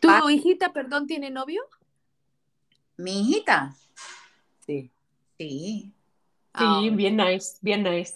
¿Tu 0.01 0.29
hijita, 0.31 0.73
perdón, 0.73 1.07
tiene 1.07 1.31
novio? 1.31 1.63
¿Mi 2.97 3.21
hijita? 3.21 3.75
Sí. 4.67 4.91
Sí. 5.39 5.93
Sí, 6.57 6.65
ah, 6.65 6.81
bien 6.93 7.17
nice, 7.17 7.59
bien 7.61 7.83
nice. 7.83 8.15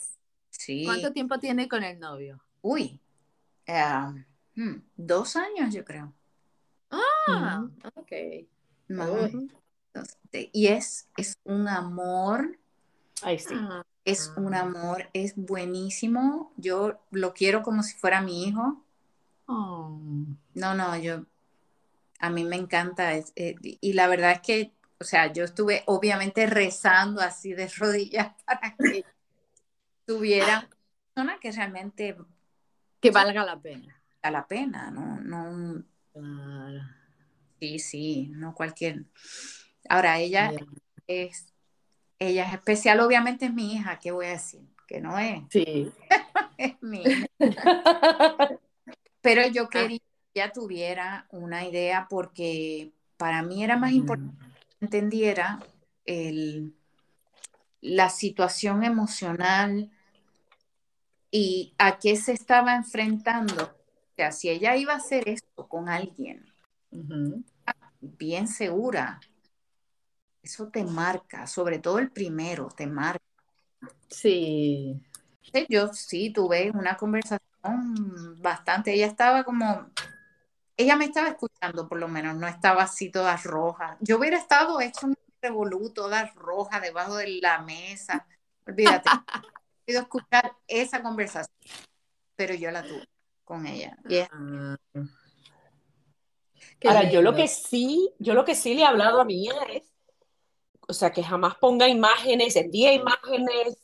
Sí. 0.51 0.85
¿Cuánto 0.85 1.13
tiempo 1.13 1.39
tiene 1.39 1.69
con 1.69 1.83
el 1.83 1.99
novio? 1.99 2.41
Uy, 2.63 3.01
um, 3.67 4.25
hmm, 4.55 4.83
dos 4.97 5.35
años 5.35 5.75
yo 5.75 5.85
creo. 5.85 6.13
Ah, 6.91 7.67
ok. 7.95 8.13
Y 10.53 10.67
es, 10.69 11.09
es 11.17 11.39
un 11.45 11.69
amor. 11.69 12.59
Ay, 13.23 13.39
sí. 13.39 13.55
Ah, 13.57 13.83
Es 14.05 14.33
un 14.37 14.55
amor, 14.55 15.09
es 15.13 15.35
buenísimo. 15.37 16.53
Yo 16.57 17.01
lo 17.11 17.35
quiero 17.35 17.63
como 17.63 17.83
si 17.83 17.95
fuera 17.97 18.21
mi 18.21 18.45
hijo. 18.45 18.85
oh. 19.47 19.99
No, 20.55 20.75
no, 20.75 20.97
yo, 20.97 21.25
a 22.19 22.31
mí 22.31 22.45
me 22.45 22.57
encanta. 22.57 23.13
es- 23.15 23.33
eh, 23.37 23.55
y 23.63 23.93
la 23.93 24.07
verdad 24.09 24.33
es 24.33 24.41
que, 24.41 24.73
o 25.01 25.05
sea, 25.05 25.33
yo 25.33 25.45
estuve 25.45 25.83
obviamente 25.87 26.47
rezando 26.47 27.21
así 27.21 27.53
de 27.53 27.69
rodillas 27.77 28.33
para 28.45 28.75
que 28.77 29.05
tuviera 30.07 30.59
una 30.61 30.69
persona 31.15 31.39
que 31.41 31.53
realmente 31.53 32.17
Que 33.01 33.11
valga 33.11 33.45
la 33.45 33.61
pena. 33.61 34.01
da 34.23 34.31
la 34.31 34.47
pena, 34.47 34.91
¿no? 34.91 35.21
No, 35.21 35.85
Claro. 36.13 36.81
Sí, 37.59 37.79
sí, 37.79 38.29
no 38.35 38.55
cualquier. 38.55 39.05
Ahora, 39.89 40.19
ella 40.19 40.53
es, 41.07 41.53
ella 42.19 42.47
es 42.47 42.55
especial, 42.55 43.01
obviamente 43.01 43.47
es 43.47 43.53
mi 43.53 43.75
hija, 43.75 43.99
¿qué 43.99 44.11
voy 44.11 44.27
a 44.27 44.31
decir? 44.31 44.63
Que 44.87 45.01
no 45.01 45.19
es, 45.19 45.43
Sí. 45.51 45.93
es 46.59 46.75
mi 46.83 47.03
hija. 47.03 47.27
Pero 49.21 49.47
yo 49.49 49.69
quería 49.69 49.99
que 49.99 50.41
ella 50.41 50.53
tuviera 50.53 51.27
una 51.31 51.67
idea 51.67 52.07
porque 52.09 52.93
para 53.17 53.43
mí 53.43 53.65
era 53.65 53.77
más 53.77 53.93
importante 53.93 54.45
que 54.79 54.85
entendiera 54.85 55.59
el, 56.05 56.75
la 57.81 58.09
situación 58.11 58.85
emocional 58.85 59.91
y 61.31 61.75
a 61.79 61.99
qué 61.99 62.17
se 62.17 62.33
estaba 62.33 62.75
enfrentando. 62.75 63.65
O 63.65 64.15
sea, 64.17 64.33
si 64.33 64.49
ella 64.49 64.77
iba 64.77 64.95
a 64.95 64.97
hacer 64.97 65.29
esto 65.29 65.69
con 65.69 65.89
alguien 65.89 66.48
Bien 68.01 68.49
segura, 68.49 69.21
eso 70.43 70.69
te 70.69 70.85
marca, 70.85 71.47
sobre 71.47 71.79
todo 71.79 71.99
el 71.99 72.11
primero, 72.11 72.69
te 72.69 72.87
marca. 72.87 73.25
Sí. 74.09 75.01
Yo 75.69 75.93
sí 75.93 76.31
tuve 76.31 76.71
una 76.71 76.97
conversación 76.97 77.41
bastante, 78.41 78.93
ella 78.93 79.07
estaba 79.07 79.45
como, 79.45 79.91
ella 80.77 80.97
me 80.97 81.07
estaba 81.07 81.29
escuchando 81.29 81.89
por 81.89 81.99
lo 81.99 82.09
menos, 82.09 82.37
no 82.37 82.47
estaba 82.47 82.85
así 82.85 83.11
toda 83.11 83.37
roja. 83.37 83.97
Yo 84.01 84.19
hubiera 84.19 84.39
estado 84.39 84.81
hecho 84.81 85.07
un 85.07 85.17
revolú, 85.41 85.91
toda 85.91 86.27
roja 86.35 86.81
debajo 86.81 87.17
de 87.17 87.39
la 87.41 87.63
mesa. 87.63 88.27
Olvídate, 88.67 89.11
he 89.87 89.93
ido 89.93 90.01
a 90.01 90.05
escuchar 90.05 90.53
esa 90.67 91.03
conversación, 91.03 91.57
pero 92.37 92.55
yo 92.55 92.71
la 92.71 92.83
tuve 92.83 93.09
con 93.45 93.67
ella. 93.67 93.97
Y. 94.09 94.23
Qué 96.79 96.89
Ahora, 96.89 97.11
yo 97.11 97.23
lo 97.23 97.35
que 97.35 97.49
sí, 97.49 98.11
yo 98.19 98.35
lo 98.35 98.45
que 98.45 98.55
sí 98.55 98.75
le 98.75 98.83
he 98.83 98.85
hablado 98.85 99.21
a 99.21 99.25
mi 99.25 99.45
hija 99.45 99.63
es, 99.73 99.93
o 100.89 100.93
sea, 100.93 101.13
que 101.13 101.23
jamás 101.23 101.57
ponga 101.57 101.89
imágenes, 101.89 102.57
envíe 102.57 102.93
imágenes 102.95 103.77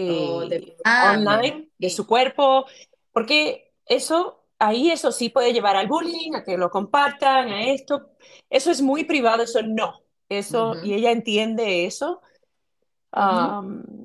Oh, 0.00 0.44
eh, 0.44 0.48
de- 0.48 0.76
Ah, 0.84 1.16
online 1.18 1.70
de 1.76 1.90
su 1.90 2.06
cuerpo, 2.06 2.66
porque 3.12 3.72
eso, 3.86 4.44
ahí 4.58 4.90
eso 4.92 5.10
sí 5.10 5.28
puede 5.28 5.52
llevar 5.52 5.76
al 5.76 5.88
bullying, 5.88 6.34
a 6.34 6.44
que 6.44 6.56
lo 6.56 6.70
compartan, 6.70 7.48
a 7.48 7.64
esto. 7.66 8.10
Eso 8.48 8.70
es 8.70 8.80
muy 8.80 9.04
privado, 9.04 9.42
eso 9.42 9.60
no. 9.62 10.02
Eso, 10.28 10.76
y 10.84 10.94
ella 10.94 11.10
entiende 11.10 11.86
eso, 11.86 12.22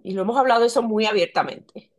y 0.04 0.14
lo 0.14 0.22
hemos 0.24 0.38
hablado 0.38 0.66
eso 0.66 0.82
muy 0.82 1.06
abiertamente. 1.06 1.92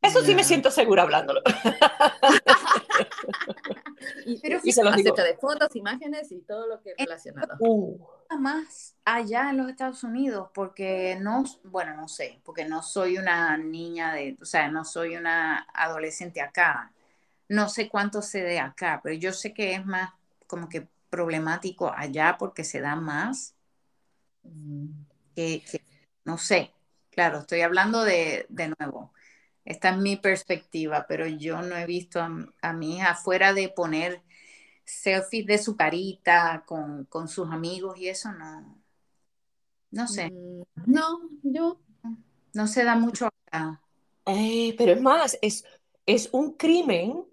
Eso 0.00 0.24
sí 0.24 0.34
me 0.34 0.44
siento 0.44 0.70
segura 0.70 1.02
hablándolo. 1.02 1.42
Y, 4.24 4.38
Pero 4.40 4.60
y 4.62 4.72
se 4.72 4.82
los 4.84 4.96
digo. 4.96 5.14
de 5.14 5.36
fotos, 5.36 5.74
imágenes 5.76 6.30
y 6.32 6.40
todo 6.40 6.66
lo 6.66 6.80
que 6.82 6.90
es 6.90 6.96
relacionado. 6.98 7.56
Uh, 7.60 7.98
más 8.38 8.96
allá 9.04 9.50
en 9.50 9.58
los 9.58 9.68
Estados 9.70 10.02
Unidos, 10.04 10.50
porque 10.52 11.16
no, 11.20 11.44
bueno, 11.64 11.94
no 11.96 12.08
sé, 12.08 12.40
porque 12.44 12.64
no 12.64 12.82
soy 12.82 13.18
una 13.18 13.56
niña 13.56 14.12
de, 14.14 14.36
o 14.40 14.44
sea, 14.44 14.68
no 14.68 14.84
soy 14.84 15.16
una 15.16 15.66
adolescente 15.72 16.40
acá. 16.40 16.92
No 17.48 17.68
sé 17.68 17.88
cuánto 17.88 18.22
se 18.22 18.42
dé 18.42 18.58
acá, 18.58 19.00
pero 19.02 19.14
yo 19.14 19.32
sé 19.32 19.54
que 19.54 19.74
es 19.74 19.86
más 19.86 20.10
como 20.48 20.68
que 20.68 20.88
problemático 21.10 21.92
allá 21.94 22.36
porque 22.38 22.64
se 22.64 22.80
da 22.80 22.96
más 22.96 23.54
Mm. 24.42 24.88
que, 25.34 25.62
que- 25.70 25.82
no 26.24 26.38
sé. 26.38 26.72
Claro, 27.10 27.38
estoy 27.40 27.62
hablando 27.62 28.04
de, 28.04 28.46
de 28.48 28.72
nuevo. 28.78 29.12
Esta 29.66 29.90
es 29.90 29.98
mi 29.98 30.16
perspectiva, 30.16 31.06
pero 31.08 31.26
yo 31.28 31.62
no 31.62 31.76
he 31.76 31.86
visto 31.86 32.20
a, 32.22 32.30
a 32.62 32.74
mi 32.74 32.96
hija 32.98 33.14
fuera 33.16 33.52
de 33.54 33.68
poner 33.70 34.22
selfies 34.84 35.46
de 35.46 35.58
su 35.58 35.76
carita 35.76 36.64
con, 36.66 37.06
con 37.06 37.28
sus 37.28 37.50
amigos 37.52 37.98
y 37.98 38.08
eso 38.08 38.32
no, 38.32 38.82
no 39.90 40.06
sé, 40.08 40.28
Mm, 40.28 40.62
No, 40.86 41.20
yo. 41.42 41.80
no 42.54 42.66
se 42.66 42.84
da 42.84 42.96
mucho 42.96 43.26
acá. 43.26 43.80
eh, 44.26 44.74
pero 44.78 44.92
es 44.92 45.00
más, 45.00 45.38
es, 45.42 45.64
es 46.06 46.28
un 46.32 46.52
crimen 46.56 47.24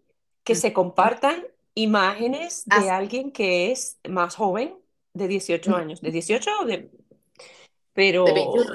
que 0.43 0.55
se 0.55 0.73
compartan 0.73 1.43
imágenes 1.75 2.63
de 2.65 2.89
Así. 2.89 2.89
alguien 2.89 3.31
que 3.31 3.71
es 3.71 3.99
más 4.09 4.35
joven, 4.35 4.75
de 5.13 5.27
18 5.27 5.75
Mm. 5.75 5.75
años. 5.75 6.01
¿De 6.01 6.11
18 6.11 6.51
o 6.61 6.65
de...? 6.65 6.91
Pero... 7.93 8.25
De 8.25 8.33
21. 8.33 8.73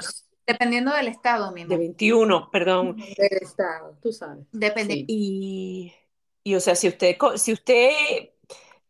Dependiendo 0.53 0.93
del 0.93 1.07
estado, 1.07 1.51
mi 1.51 1.61
De 1.61 1.75
amor. 1.75 1.77
21, 1.79 2.49
perdón. 2.51 2.95
Del 2.97 3.37
estado, 3.41 3.97
tú 4.01 4.11
sabes. 4.11 4.45
Depende. 4.51 4.93
Sí. 4.95 5.05
Y, 5.07 5.93
y, 6.43 6.55
o 6.55 6.59
sea, 6.59 6.75
si 6.75 6.87
usted, 6.87 7.17
co- 7.17 7.37
si 7.37 7.53
usted, 7.53 7.91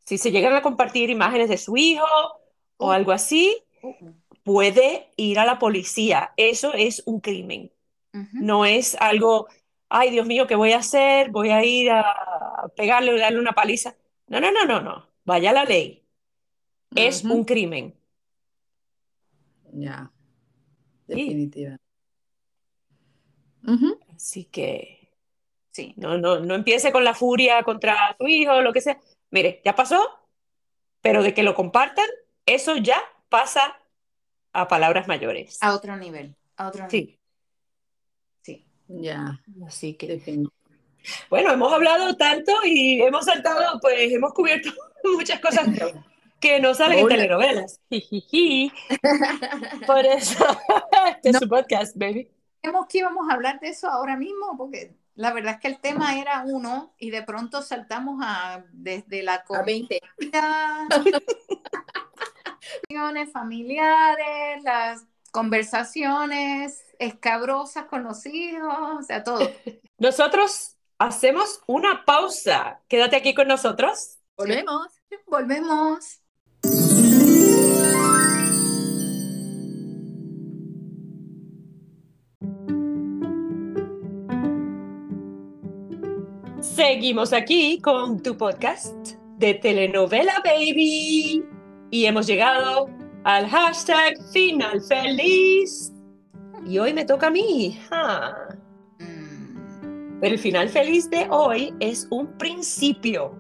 si 0.06 0.18
se 0.18 0.32
llegan 0.32 0.54
a 0.54 0.62
compartir 0.62 1.10
imágenes 1.10 1.50
de 1.50 1.58
su 1.58 1.76
hijo 1.78 2.06
o 2.78 2.92
algo 2.92 3.12
así, 3.12 3.58
Uh, 3.82 3.88
uh. 4.02 4.14
puede 4.44 5.10
ir 5.16 5.40
a 5.40 5.46
la 5.46 5.58
policía. 5.58 6.34
Eso 6.36 6.74
es 6.74 7.02
un 7.06 7.22
crimen. 7.22 7.72
No 8.34 8.66
es 8.66 8.96
algo, 9.00 9.48
ay, 9.88 10.10
Dios 10.12 10.26
mío, 10.28 10.48
¿qué 10.48 10.56
voy 10.56 10.74
a 10.74 10.80
hacer? 10.80 11.30
Voy 11.32 11.50
a 11.52 11.64
ir 11.64 11.90
a 11.92 12.70
pegarle 12.76 13.14
o 13.14 13.18
darle 13.18 13.40
una 13.40 13.54
paliza. 13.54 13.96
No, 14.28 14.42
no, 14.42 14.52
no, 14.52 14.66
no, 14.66 14.82
no. 14.82 15.08
Vaya 15.24 15.52
a 15.52 15.54
la 15.54 15.64
ley. 15.64 16.04
Es 16.96 17.24
un 17.24 17.44
crimen. 17.46 17.96
Ya. 19.74 20.12
Sí. 21.16 21.24
Definitiva. 21.26 21.78
Ujú. 23.68 24.00
Así 24.16 24.46
que 24.46 25.12
Sí. 25.72 25.94
no, 25.98 26.18
no, 26.18 26.40
no 26.40 26.56
empiece 26.56 26.92
con 26.92 27.04
la 27.04 27.14
furia 27.14 27.64
contra 27.64 28.16
su 28.20 28.28
hijo 28.28 28.62
lo 28.62 28.74
que 28.74 28.82
sea. 28.82 29.00
Mire, 29.32 29.62
ya 29.64 29.76
pasó, 29.76 30.02
pero 31.02 31.22
de 31.24 31.34
que 31.34 31.44
lo 31.44 31.54
compartan, 31.56 32.08
eso 32.46 32.76
ya 32.78 33.02
pasa 33.30 33.78
a 34.54 34.68
palabras 34.68 35.08
mayores. 35.08 35.58
A 35.62 35.76
otro 35.76 35.96
nivel. 35.96 36.36
A 36.58 36.68
otro 36.68 36.88
nivel. 36.88 36.92
Sí, 36.92 37.20
Sí. 38.42 38.66
Ya. 38.88 39.40
así 39.68 39.94
que, 39.94 40.20
bueno, 41.30 41.52
hemos 41.52 41.72
hablado 41.72 42.16
tanto 42.18 42.52
y 42.66 43.02
hemos 43.02 43.26
saltado, 43.26 43.80
pues 43.80 44.12
hemos 44.12 44.34
cubierto 44.34 44.70
muchas 45.16 45.40
cosas 45.40 45.68
que 46.40 46.60
no 46.60 46.74
salen 46.74 47.00
en 47.00 47.06
Hola. 47.06 47.16
telenovelas. 47.16 47.80
Jijiji. 47.90 48.72
Por 49.88 50.06
eso, 50.06 50.46
este 51.10 51.30
es 51.30 51.34
No. 51.34 51.40
su 51.40 51.50
podcast, 51.50 51.96
baby. 51.98 52.30
Creemos 52.62 52.88
que 52.88 53.00
íbamos 53.00 53.30
a 53.30 53.34
hablar 53.34 53.60
de 53.60 53.70
eso 53.70 53.90
ahora 53.90 54.18
mismo, 54.18 54.58
porque 54.58 54.96
la 55.16 55.32
verdad 55.34 55.56
es 55.56 55.60
que 55.62 55.68
el 55.70 55.80
tema 55.80 56.18
era 56.20 56.44
uno 56.46 56.94
y 56.98 57.10
de 57.12 57.24
pronto 57.24 57.62
saltamos 57.62 58.20
a 58.24 58.64
desde 58.74 59.24
la 59.24 59.44
A 59.50 59.62
20. 59.64 60.00
comida, 60.18 60.88
reuniones 62.90 63.32
familiares, 63.32 64.64
las 64.64 65.06
conversaciones 65.32 66.84
escabrosas 67.00 67.86
con 67.86 68.04
los 68.04 68.26
hijos, 68.26 69.00
o 69.00 69.02
sea, 69.04 69.24
todo. 69.24 69.50
Nosotros 69.98 70.76
hacemos 70.98 71.62
una 71.68 72.04
pausa. 72.06 72.82
Quédate 72.88 73.16
aquí 73.16 73.34
con 73.34 73.48
nosotros. 73.48 74.18
Volvemos. 74.38 74.88
Volvemos. 75.28 76.22
Seguimos 86.62 87.34
aquí 87.34 87.80
con 87.80 88.22
tu 88.22 88.36
podcast 88.38 88.94
de 89.38 89.54
telenovela 89.56 90.42
baby 90.44 91.44
y 91.90 92.06
hemos 92.06 92.28
llegado 92.28 92.90
al 93.24 93.48
hashtag 93.48 94.22
final 94.34 94.82
feliz 94.82 95.94
y 96.68 96.78
hoy 96.78 96.94
me 96.94 97.06
toca 97.06 97.28
a 97.28 97.32
mí. 97.32 97.80
ja. 97.90 98.36
Mm, 99.00 100.20
Pero 100.20 100.34
el 100.34 100.40
final 100.40 100.68
feliz 100.70 101.10
de 101.10 101.28
hoy 101.30 101.74
es 101.80 102.08
un 102.12 102.28
principio 102.38 103.34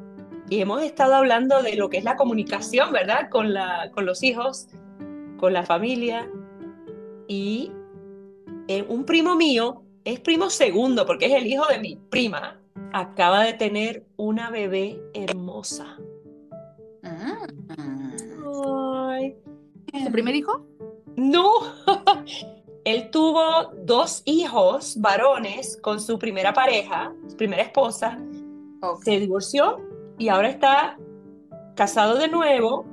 y 0.49 0.59
hemos 0.61 0.81
estado 0.81 1.15
hablando 1.15 1.61
de 1.61 1.75
lo 1.75 1.89
que 1.89 1.97
es 1.97 2.03
la 2.03 2.15
comunicación, 2.15 2.91
¿verdad? 2.91 3.29
Con, 3.29 3.53
la, 3.53 3.91
con 3.93 4.05
los 4.05 4.23
hijos, 4.23 4.67
con 5.37 5.53
la 5.53 5.63
familia 5.63 6.29
y 7.27 7.71
eh, 8.67 8.85
un 8.89 9.05
primo 9.05 9.35
mío 9.35 9.83
es 10.05 10.19
primo 10.19 10.49
segundo 10.49 11.05
porque 11.05 11.27
es 11.27 11.33
el 11.33 11.47
hijo 11.47 11.65
de 11.67 11.79
mi 11.79 11.95
prima. 12.09 12.59
Acaba 12.93 13.43
de 13.43 13.53
tener 13.53 14.05
una 14.17 14.49
bebé 14.49 14.99
hermosa. 15.13 15.97
mm. 17.03 18.09
Ay, 19.09 19.35
¿Su 20.03 20.11
primer 20.11 20.35
hijo? 20.35 20.65
no. 21.15 21.51
él 22.85 23.09
tuvo 23.11 23.71
dos 23.83 24.21
hijos 24.25 24.99
varones 24.99 25.77
con 25.81 25.99
su 25.99 26.17
primera 26.17 26.53
pareja, 26.53 27.13
su 27.27 27.35
primera 27.37 27.61
esposa, 27.61 28.17
Ok. 28.81 29.03
se 29.03 29.19
divorció 29.19 29.77
y 30.19 30.29
ahora 30.29 30.49
está 30.49 30.97
casado 31.75 32.15
de 32.17 32.27
nuevo 32.27 32.85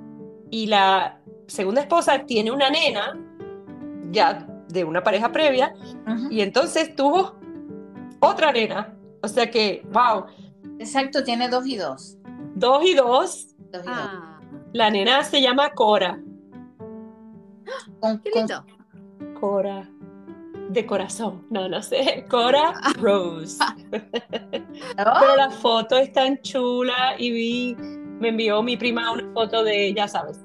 y 0.50 0.66
la 0.68 1.20
segunda 1.46 1.82
esposa 1.82 2.24
tiene 2.24 2.50
una 2.50 2.70
nena 2.70 3.18
ya 4.10 4.46
de 4.68 4.84
una 4.84 5.02
pareja 5.02 5.30
previa 5.32 5.74
y 6.30 6.40
entonces 6.40 6.94
tuvo 6.96 7.34
otra 8.20 8.52
nena. 8.52 8.94
O 9.22 9.28
sea 9.28 9.50
que, 9.50 9.84
wow, 9.92 10.24
Exacto, 10.78 11.22
tiene 11.24 11.48
dos 11.48 11.66
y 11.66 11.76
dos. 11.76 12.16
dos 12.54 12.84
y 12.84 12.94
dos. 12.94 13.48
Dos 13.72 13.84
y 13.84 13.88
Ah, 13.88 14.40
La 14.72 14.90
nena 14.90 15.22
se 15.24 15.40
llama 15.42 15.70
Cora. 15.70 16.18
dos. 17.64 17.90
Con- 18.00 18.18
qué 18.20 18.30
con- 18.30 18.40
lindo. 18.46 18.64
Cora 19.40 19.88
de 20.68 20.86
corazón. 20.86 21.46
No, 21.50 21.68
no 21.68 21.82
sé. 21.82 22.24
Cora 22.30 22.74
Rose. 23.00 23.58
Pero 23.90 25.36
la 25.36 25.50
foto 25.50 25.96
es 25.96 26.12
tan 26.12 26.40
chula 26.42 27.14
y 27.18 27.30
vi, 27.30 27.76
me 28.20 28.28
envió 28.28 28.62
mi 28.62 28.76
prima 28.76 29.12
una 29.12 29.30
foto 29.32 29.62
de, 29.64 29.92
ya 29.94 30.08
sabes, 30.08 30.40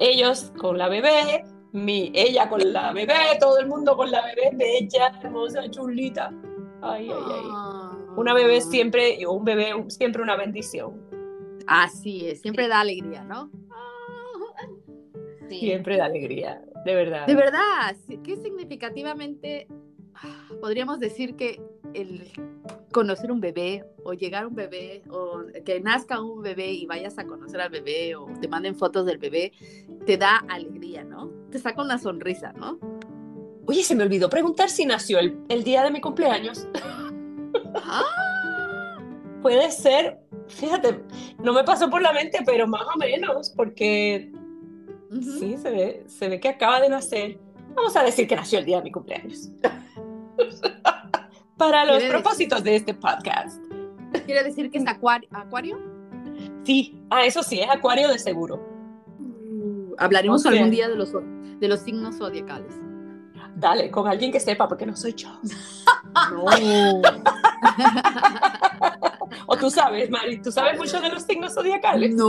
ellos 0.00 0.52
con 0.58 0.78
la 0.78 0.88
bebé, 0.88 1.44
mi, 1.72 2.10
ella 2.14 2.48
con 2.48 2.72
la 2.72 2.92
bebé, 2.92 3.14
todo 3.40 3.58
el 3.58 3.66
mundo 3.66 3.96
con 3.96 4.10
la 4.10 4.22
bebé, 4.22 4.50
bella, 4.52 5.12
hermosa, 5.22 5.68
chulita. 5.70 6.32
Ay, 6.82 7.08
ay, 7.10 7.22
ay. 7.26 7.42
Ah. 7.50 7.96
Una 8.16 8.34
bebé 8.34 8.60
siempre, 8.60 9.18
un 9.26 9.44
bebé 9.44 9.72
siempre 9.88 10.22
una 10.22 10.36
bendición. 10.36 11.00
Así 11.66 12.28
es, 12.28 12.42
siempre 12.42 12.68
da 12.68 12.80
alegría, 12.80 13.24
¿no? 13.24 13.50
sí. 15.48 15.60
Siempre 15.60 15.96
da 15.96 16.06
alegría, 16.06 16.62
de 16.84 16.94
verdad. 16.94 17.26
De 17.26 17.34
verdad, 17.34 17.96
sí, 18.06 18.18
que 18.18 18.36
significativamente 18.36 19.66
ah, 20.14 20.48
podríamos 20.60 21.00
decir 21.00 21.36
que 21.36 21.60
el 21.94 22.30
conocer 22.92 23.30
un 23.30 23.40
bebé 23.40 23.84
o 24.04 24.12
llegar 24.12 24.44
a 24.44 24.48
un 24.48 24.54
bebé 24.54 25.02
o 25.10 25.42
que 25.64 25.80
nazca 25.80 26.20
un 26.20 26.42
bebé 26.42 26.72
y 26.72 26.86
vayas 26.86 27.18
a 27.18 27.24
conocer 27.24 27.60
al 27.60 27.70
bebé 27.70 28.14
o 28.16 28.26
te 28.40 28.48
manden 28.48 28.74
fotos 28.76 29.06
del 29.06 29.18
bebé, 29.18 29.52
te 30.06 30.16
da 30.16 30.44
alegría, 30.48 31.04
¿no? 31.04 31.30
Te 31.50 31.58
saca 31.58 31.82
una 31.82 31.98
sonrisa, 31.98 32.52
¿no? 32.52 32.78
Oye, 33.66 33.82
se 33.82 33.94
me 33.94 34.04
olvidó 34.04 34.28
preguntar 34.28 34.68
si 34.68 34.84
nació 34.84 35.18
el, 35.18 35.38
el 35.48 35.64
día 35.64 35.82
de 35.82 35.90
mi 35.90 36.00
cumpleaños. 36.00 36.68
Ah, 37.76 38.02
Puede 39.44 39.70
ser, 39.70 40.20
fíjate, 40.48 41.02
no 41.42 41.52
me 41.52 41.64
pasó 41.64 41.90
por 41.90 42.00
la 42.00 42.14
mente, 42.14 42.38
pero 42.46 42.66
más 42.66 42.86
o 42.94 42.98
menos, 42.98 43.50
porque 43.50 44.32
sí, 45.22 45.56
se 45.56 45.70
ve, 45.70 46.04
se 46.08 46.28
ve 46.28 46.40
que 46.40 46.48
acaba 46.48 46.80
de 46.80 46.88
nacer. 46.88 47.38
Vamos 47.74 47.96
a 47.96 48.02
decir 48.02 48.26
que 48.28 48.36
nació 48.36 48.58
el 48.58 48.64
día 48.64 48.78
de 48.78 48.84
mi 48.84 48.92
cumpleaños. 48.92 49.50
Para 51.56 51.84
los 51.84 51.98
Quiere 51.98 52.12
decir- 52.14 52.22
propósitos 52.22 52.64
de 52.64 52.76
este 52.76 52.94
podcast. 52.94 53.62
¿Quiere 54.26 54.42
decir 54.44 54.70
que 54.70 54.78
es 54.78 54.86
acuario? 54.86 55.28
acuario? 55.32 55.78
Sí, 56.64 57.00
ah, 57.10 57.24
eso 57.24 57.42
sí, 57.42 57.60
es 57.60 57.68
acuario 57.70 58.08
de 58.08 58.18
seguro. 58.18 58.56
Uh, 59.18 59.94
hablaremos 59.98 60.44
Ok. 60.46 60.52
algún 60.52 60.70
día 60.70 60.88
de 60.88 60.96
los, 60.96 61.12
de 61.12 61.68
los 61.68 61.80
signos 61.80 62.16
zodiacales. 62.18 62.74
Dale, 63.56 63.90
con 63.90 64.08
alguien 64.08 64.32
que 64.32 64.40
sepa, 64.40 64.66
porque 64.68 64.84
no 64.86 64.96
soy 64.96 65.14
yo. 65.14 65.28
No. 66.32 66.44
O 69.46 69.56
tú 69.56 69.70
sabes, 69.70 70.08
Mari, 70.10 70.40
tú 70.40 70.50
sabes 70.50 70.78
mucho 70.78 71.00
de 71.00 71.08
los 71.10 71.22
signos 71.22 71.54
zodiacales. 71.54 72.14
No, 72.14 72.26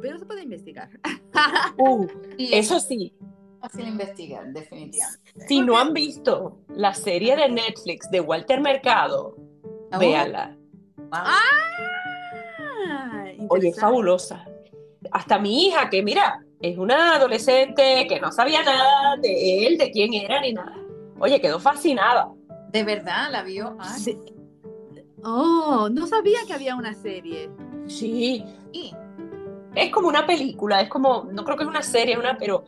pero 0.00 0.18
se 0.18 0.26
puede 0.26 0.42
investigar. 0.42 0.88
Uh, 1.78 2.06
Sí, 2.36 2.50
eso 2.52 2.80
sí, 2.80 3.12
fácil 3.60 3.88
investigar, 3.88 4.46
definitivamente. 4.52 5.46
si 5.48 5.60
no 5.62 5.78
han 5.78 5.92
visto 5.92 6.58
la 6.68 6.94
serie 6.94 7.36
de 7.36 7.48
Netflix 7.48 8.10
de 8.10 8.20
Walter 8.20 8.60
Mercado, 8.60 9.36
Oh, 9.92 9.98
véala. 9.98 10.56
wow. 10.96 11.08
Ah, 11.12 11.40
Oye, 13.48 13.68
es 13.70 13.80
fabulosa. 13.80 14.44
Hasta 15.10 15.38
mi 15.38 15.66
hija, 15.66 15.90
que 15.90 16.02
mira, 16.02 16.44
es 16.60 16.78
una 16.78 17.16
adolescente 17.16 18.06
que 18.08 18.20
no 18.20 18.30
sabía 18.30 18.62
nada 18.62 19.16
de 19.16 19.66
él, 19.66 19.78
de 19.78 19.90
quién 19.90 20.14
era, 20.14 20.40
ni 20.40 20.52
nada. 20.52 20.76
Oye, 21.18 21.40
quedó 21.40 21.58
fascinada. 21.58 22.28
De 22.70 22.84
verdad, 22.84 23.30
la 23.32 23.42
vio. 23.42 23.76
Ah, 23.80 23.96
Sí. 23.98 24.16
Oh, 25.22 25.88
no 25.92 26.06
sabía 26.06 26.38
que 26.46 26.54
había 26.54 26.74
una 26.76 26.94
serie. 26.94 27.50
Sí, 27.86 28.42
sí. 28.72 28.94
Es 29.80 29.90
como 29.90 30.08
una 30.08 30.26
película, 30.26 30.80
es 30.80 30.88
como, 30.88 31.24
no 31.32 31.44
creo 31.44 31.56
que 31.56 31.62
es 31.64 31.68
una 31.68 31.82
serie, 31.82 32.18
una, 32.18 32.36
pero 32.38 32.64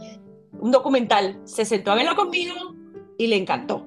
un 0.58 0.70
documental. 0.70 1.40
Se 1.44 1.64
sentó 1.64 1.92
a 1.92 1.94
verlo 1.94 2.14
conmigo 2.16 2.54
y 3.18 3.26
le 3.26 3.36
encantó. 3.36 3.86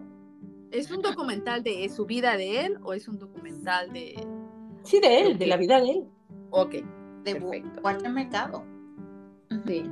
¿Es 0.72 0.92
un 0.92 1.02
documental 1.02 1.64
de 1.64 1.88
su 1.90 2.06
vida 2.06 2.36
de 2.38 2.66
él 2.66 2.78
o 2.84 2.94
es 2.94 3.08
un 3.08 3.18
documental 3.18 3.92
de... 3.94 4.16
Sí, 4.84 5.00
de 5.00 5.22
él, 5.22 5.38
de 5.38 5.48
la 5.48 5.58
vida 5.58 5.80
de 5.80 5.90
él. 5.92 6.04
Ok, 6.52 6.72
De 7.24 7.36
Perfecto. 7.36 7.82
Walter 7.84 8.12
Mercado. 8.12 8.64
sí. 9.66 9.84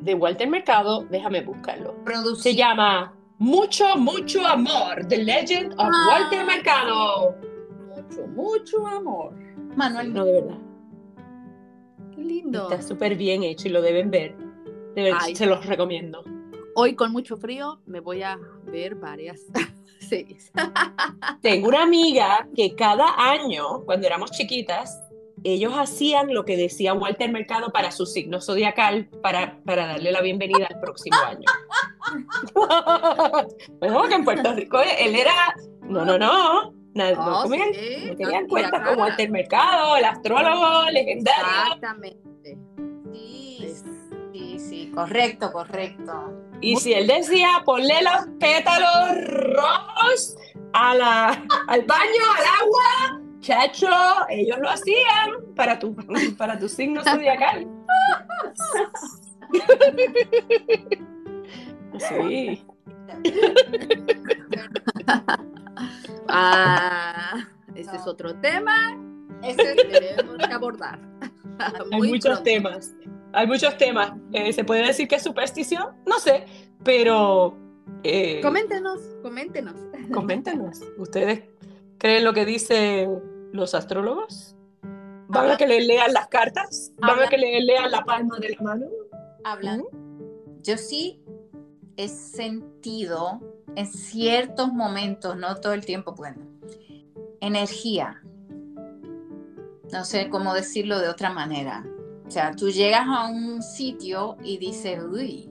De 0.00 0.14
Walter 0.14 0.48
Mercado, 0.48 1.04
déjame 1.10 1.42
buscarlo. 1.42 1.94
Se 1.94 2.02
Producido. 2.04 2.56
llama 2.56 3.14
Mucho, 3.38 3.84
mucho 3.96 4.44
amor, 4.46 5.06
The 5.08 5.18
Legend 5.24 5.72
of 5.74 5.78
Ah. 5.90 6.06
Walter 6.08 6.44
Mercado. 6.46 7.36
Mucho, 7.88 8.26
mucho 8.28 8.86
amor. 8.86 9.32
Manuel. 9.76 10.12
No, 10.12 10.24
de 10.24 10.32
verdad. 10.32 10.58
Qué 12.14 12.22
lindo. 12.22 12.70
Está 12.70 12.82
súper 12.82 13.16
bien 13.16 13.42
hecho 13.42 13.68
y 13.68 13.70
lo 13.70 13.82
deben 13.82 14.10
ver. 14.10 14.36
De 14.94 15.12
Ay. 15.18 15.34
se 15.34 15.46
los 15.46 15.64
recomiendo. 15.66 16.22
Hoy 16.74 16.94
con 16.94 17.12
mucho 17.12 17.36
frío 17.36 17.80
me 17.86 18.00
voy 18.00 18.22
a 18.22 18.38
ver 18.64 18.94
varias 18.94 19.46
series. 19.98 20.52
Tengo 21.40 21.68
una 21.68 21.82
amiga 21.82 22.46
que 22.54 22.74
cada 22.74 23.06
año, 23.30 23.84
cuando 23.84 24.06
éramos 24.06 24.30
chiquitas, 24.30 24.98
ellos 25.44 25.72
hacían 25.76 26.32
lo 26.32 26.44
que 26.44 26.56
decía 26.56 26.94
Walter 26.94 27.30
Mercado 27.32 27.72
para 27.72 27.90
su 27.90 28.06
signo 28.06 28.40
zodiacal 28.40 29.08
para, 29.22 29.58
para 29.64 29.86
darle 29.86 30.12
la 30.12 30.20
bienvenida 30.20 30.68
al 30.72 30.80
próximo 30.80 31.16
año. 31.26 31.46
bueno, 33.80 34.02
que 34.08 34.14
en 34.14 34.24
Puerto 34.24 34.52
Rico 34.54 34.80
él 34.80 35.14
era. 35.14 35.32
No, 35.82 36.04
no, 36.04 36.18
no. 36.18 36.81
Nada, 36.94 37.12
no, 37.14 37.40
Oh, 37.40 37.48
tenían, 37.48 37.72
sí. 37.74 38.04
no 38.10 38.16
tenían 38.16 38.46
cuenta 38.48 38.76
acá- 38.76 38.88
con 38.90 38.98
Walter 39.00 39.30
Mercado, 39.30 39.96
el 39.96 40.04
astrólogo 40.04 40.90
legendario. 40.90 41.42
Exactamente. 41.64 42.58
Sí, 43.12 43.72
sí, 44.32 44.58
sí, 44.58 44.90
correcto, 44.94 45.50
correcto. 45.52 46.12
Y 46.60 46.76
si 46.76 46.92
él 46.92 47.06
decía 47.06 47.48
ponle 47.64 47.94
los 48.02 48.26
pétalos 48.38 49.24
rojos 49.54 50.36
a 50.74 50.94
la, 50.94 51.28
al 51.66 51.82
baño, 51.82 52.24
al 52.38 52.44
agua, 52.62 53.20
chacho, 53.40 53.88
ellos 54.28 54.58
lo 54.60 54.68
hacían 54.70 55.30
para 55.56 55.78
tu, 55.78 55.96
para 56.38 56.58
tu 56.58 56.68
signo 56.68 57.02
zodiacal. 57.02 57.66
Sí. 61.98 62.64
Ah, 66.32 67.46
ese 67.74 67.96
es 67.96 68.06
otro 68.06 68.34
tema 68.36 68.98
Ese 69.42 69.74
que 69.76 69.84
tenemos 70.16 70.36
que 70.38 70.52
abordar. 70.52 70.98
Hay 71.58 71.98
Muy 71.98 72.08
muchos 72.08 72.24
pronto. 72.24 72.42
temas. 72.42 72.92
Hay 73.32 73.46
muchos 73.46 73.76
temas. 73.78 74.12
Eh, 74.32 74.52
¿Se 74.52 74.64
puede 74.64 74.86
decir 74.86 75.08
que 75.08 75.16
es 75.16 75.22
superstición? 75.22 75.94
No 76.06 76.18
sé, 76.18 76.44
pero 76.84 77.56
eh, 78.02 78.40
Coméntenos, 78.42 79.00
coméntenos. 79.22 79.74
coméntenos. 80.12 80.80
¿Ustedes 80.98 81.44
creen 81.98 82.24
lo 82.24 82.32
que 82.32 82.44
dicen 82.44 83.20
los 83.52 83.74
astrólogos? 83.74 84.56
¿Van 85.28 85.42
Habla- 85.44 85.54
a 85.54 85.56
que 85.56 85.66
le 85.66 85.80
lean 85.80 86.12
las 86.12 86.28
cartas? 86.28 86.92
¿Van 86.98 87.10
Habla- 87.10 87.26
a 87.26 87.28
que 87.30 87.38
le 87.38 87.60
lean 87.62 87.90
la 87.90 88.04
palma 88.04 88.38
de 88.38 88.50
la 88.50 88.62
mano? 88.62 88.86
hablando. 89.44 89.88
Yo 90.62 90.76
sí 90.76 91.21
he 92.04 92.08
sentido 92.08 93.40
en 93.76 93.86
ciertos 93.86 94.72
momentos, 94.72 95.36
no 95.36 95.56
todo 95.56 95.72
el 95.72 95.84
tiempo, 95.84 96.14
bueno, 96.14 96.38
energía. 97.40 98.22
No 99.92 100.04
sé 100.04 100.28
cómo 100.30 100.54
decirlo 100.54 100.98
de 100.98 101.08
otra 101.08 101.30
manera. 101.30 101.84
O 102.26 102.30
sea, 102.30 102.52
tú 102.52 102.70
llegas 102.70 103.06
a 103.06 103.26
un 103.26 103.62
sitio 103.62 104.36
y 104.42 104.58
dices, 104.58 105.00
uy, 105.02 105.50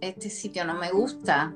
este 0.00 0.30
sitio 0.30 0.64
no 0.64 0.74
me 0.74 0.90
gusta. 0.90 1.54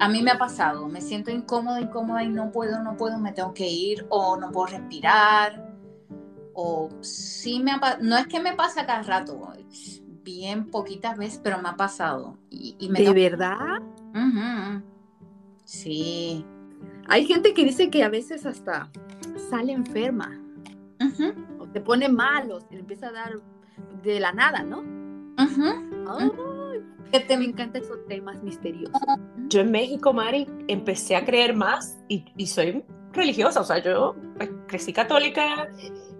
A 0.00 0.08
mí 0.08 0.22
me 0.22 0.32
ha 0.32 0.38
pasado, 0.38 0.88
me 0.88 1.00
siento 1.00 1.30
incómoda, 1.30 1.80
incómoda 1.80 2.22
y 2.22 2.28
no 2.28 2.50
puedo, 2.50 2.82
no 2.82 2.96
puedo, 2.96 3.18
me 3.18 3.32
tengo 3.32 3.54
que 3.54 3.68
ir 3.68 4.06
o 4.10 4.36
no 4.36 4.50
puedo 4.50 4.66
respirar. 4.66 5.72
O 6.54 6.90
sí 7.00 7.60
me 7.60 7.72
ha 7.72 7.98
no 8.00 8.18
es 8.18 8.26
que 8.26 8.40
me 8.40 8.54
pasa 8.54 8.84
cada 8.84 9.02
rato, 9.02 9.40
bien 10.24 10.70
poquitas 10.70 11.16
veces, 11.18 11.40
pero 11.42 11.60
me 11.60 11.68
ha 11.68 11.76
pasado. 11.76 12.38
Y, 12.50 12.76
y 12.78 12.88
me 12.88 13.00
¿De 13.00 13.12
verdad? 13.12 13.80
Sí. 15.64 16.44
Hay 17.08 17.26
gente 17.26 17.54
que 17.54 17.64
dice 17.64 17.90
que 17.90 18.02
a 18.02 18.08
veces 18.08 18.46
hasta 18.46 18.90
sale 19.50 19.72
enferma 19.72 20.38
o 21.58 21.66
te 21.68 21.80
pone 21.80 22.08
malo, 22.08 22.60
le 22.70 22.78
empieza 22.80 23.08
a 23.08 23.12
dar 23.12 23.32
de 24.02 24.20
la 24.20 24.32
nada, 24.32 24.62
¿no? 24.62 24.78
ujú. 24.80 26.08
Ay, 26.08 26.30
Que 27.10 27.20
te- 27.20 27.36
me 27.36 27.44
encantan 27.46 27.82
esos 27.82 28.06
temas 28.06 28.40
misteriosos. 28.42 29.00
yo 29.48 29.60
en 29.60 29.70
México, 29.70 30.12
Mari, 30.12 30.46
empecé 30.68 31.16
a 31.16 31.24
creer 31.24 31.54
más 31.56 31.98
y, 32.08 32.24
y 32.36 32.46
soy 32.46 32.84
religiosa, 33.12 33.60
o 33.60 33.64
sea, 33.64 33.78
yo 33.82 34.14
pues, 34.36 34.50
crecí 34.68 34.92
católica, 34.92 35.68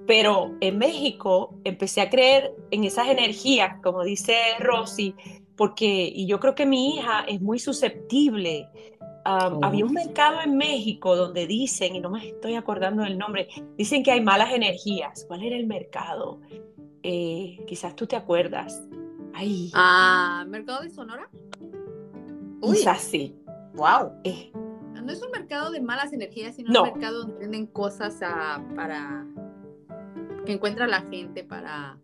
pero 0.07 0.53
en 0.61 0.78
México 0.78 1.55
empecé 1.64 2.00
a 2.00 2.11
creer 2.11 2.55
en 2.70 2.84
esas 2.84 3.09
energías, 3.09 3.80
como 3.82 4.03
dice 4.05 4.34
Rosy, 4.59 5.14
porque, 5.57 6.11
y 6.14 6.26
yo 6.26 6.40
creo 6.40 6.55
que 6.55 6.66
mi 6.66 6.96
hija 6.96 7.24
es 7.28 7.40
muy 7.40 7.59
susceptible. 7.59 8.68
Um, 9.24 9.62
Había 9.62 9.84
un 9.84 9.92
mercado 9.92 10.40
en 10.40 10.57
México 10.57 11.14
donde 11.14 11.46
dicen, 11.46 11.94
y 11.94 12.00
no 12.00 12.11
me 12.11 12.26
estoy 12.26 12.57
acordando 12.57 13.03
del 13.05 13.16
nombre, 13.18 13.48
dicen 13.76 14.03
que 14.03 14.11
hay 14.11 14.20
malas 14.20 14.53
energías. 14.53 15.24
¿Cuál 15.28 15.44
era 15.44 15.57
el 15.57 15.66
mercado? 15.66 16.40
Eh, 17.05 17.62
quizás 17.66 17.94
tú 17.94 18.07
te 18.07 18.16
acuerdas. 18.16 18.82
Ay. 19.34 19.70
Ah, 19.74 20.44
¿mercado 20.48 20.82
de 20.82 20.90
Sonora? 20.90 21.28
Quizás 22.61 23.00
sí. 23.00 23.36
Wow. 23.74 24.12
Eh, 24.24 24.50
No 25.03 25.12
es 25.12 25.22
un 25.22 25.30
mercado 25.32 25.70
de 25.70 25.80
malas 25.80 26.12
energías, 26.12 26.55
sino 26.57 26.72
No. 26.72 26.82
un 26.84 26.90
mercado 26.92 27.20
donde 27.22 27.38
venden 27.38 27.66
cosas 27.66 28.20
ah, 28.22 28.64
para 28.76 29.26
que 30.45 30.53
encuentra 30.53 30.86
la 30.86 31.03
gente 31.03 31.45
para 31.45 31.99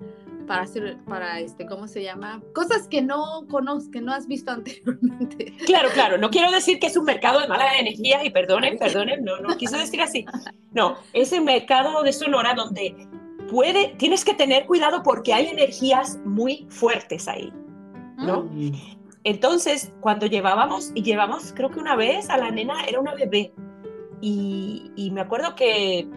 para 0.48 0.62
hacer 0.62 0.96
para 1.04 1.40
este 1.40 1.66
cómo 1.66 1.86
se 1.86 2.02
llama 2.02 2.42
cosas 2.54 2.88
que 2.88 3.02
no 3.02 3.46
conoces 3.48 3.90
que 3.90 4.00
no 4.00 4.12
has 4.12 4.26
visto 4.26 4.50
anteriormente 4.52 5.54
Claro, 5.66 5.90
claro, 5.92 6.18
no 6.18 6.30
quiero 6.30 6.50
decir 6.50 6.80
que 6.80 6.86
es 6.86 6.96
un 6.96 7.04
mercado 7.04 7.40
de 7.40 7.46
malas 7.46 7.74
energías 7.78 8.24
y 8.24 8.30
perdonen, 8.30 8.78
perdonen, 8.80 9.22
no, 9.22 9.38
no 9.40 9.56
quise 9.56 9.76
decir 9.76 10.00
así. 10.00 10.24
No, 10.72 10.96
es 11.12 11.32
el 11.32 11.44
mercado 11.44 12.02
de 12.02 12.12
Sonora 12.12 12.54
donde 12.54 13.08
puede, 13.50 13.94
tienes 13.98 14.24
que 14.24 14.34
tener 14.34 14.66
cuidado 14.66 15.02
porque 15.02 15.34
hay 15.34 15.46
energías 15.46 16.18
muy 16.24 16.66
fuertes 16.70 17.28
ahí, 17.28 17.52
¿no? 18.16 18.48
Entonces, 19.24 19.92
cuando 20.00 20.26
llevábamos, 20.26 20.92
y 20.94 21.02
llevamos 21.02 21.52
creo 21.54 21.70
que 21.70 21.80
una 21.80 21.96
vez 21.96 22.30
a 22.30 22.38
la 22.38 22.50
nena, 22.50 22.84
era 22.84 23.00
una 23.00 23.14
bebé, 23.14 23.52
y, 24.20 24.90
y 24.96 25.10
me 25.10 25.20
acuerdo 25.20 25.54
que 25.54 26.08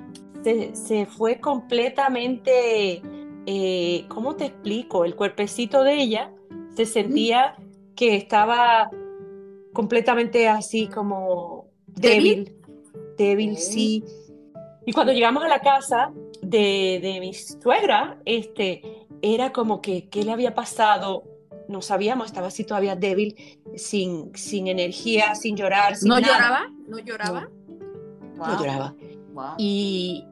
se, 0.44 0.76
se 0.76 1.06
fue 1.06 1.40
completamente, 1.40 3.02
eh, 3.46 4.06
¿cómo 4.08 4.36
te 4.36 4.46
explico? 4.46 5.06
El 5.06 5.16
cuerpecito 5.16 5.84
de 5.84 6.02
ella 6.02 6.32
se 6.76 6.86
sentía 6.86 7.56
que 7.96 8.16
estaba 8.16 8.90
completamente 9.74 10.48
así 10.48 10.88
como 10.88 11.68
débil, 11.88 12.56
débil, 13.18 13.58
sí. 13.58 14.04
Y 14.86 14.94
cuando 14.94 15.14
llegamos 15.14 15.44
a 15.44 15.48
la 15.48 15.60
casa 15.60 16.12
de, 16.42 17.00
de 17.02 17.20
mi 17.20 17.34
suegra, 17.34 18.20
este, 18.26 18.82
era 19.22 19.52
como 19.52 19.82
que, 19.82 20.10
¿qué 20.10 20.24
le 20.24 20.32
había 20.32 20.56
pasado? 20.56 21.24
No 21.68 21.82
sabíamos, 21.82 22.28
estaba 22.28 22.48
así 22.48 22.64
todavía 22.64 22.96
débil, 22.96 23.36
sin, 23.76 24.36
sin 24.36 24.68
energía, 24.68 25.36
sin 25.36 25.56
llorar, 25.56 25.96
sin 25.96 26.10
no 26.10 26.20
nada. 26.20 26.34
lloraba 26.34 26.72
no 26.88 27.00
lloraba 27.00 27.50
No 28.36 28.60
lloraba. 28.60 28.96
Wow. 29.34 29.54
Y 29.58 30.26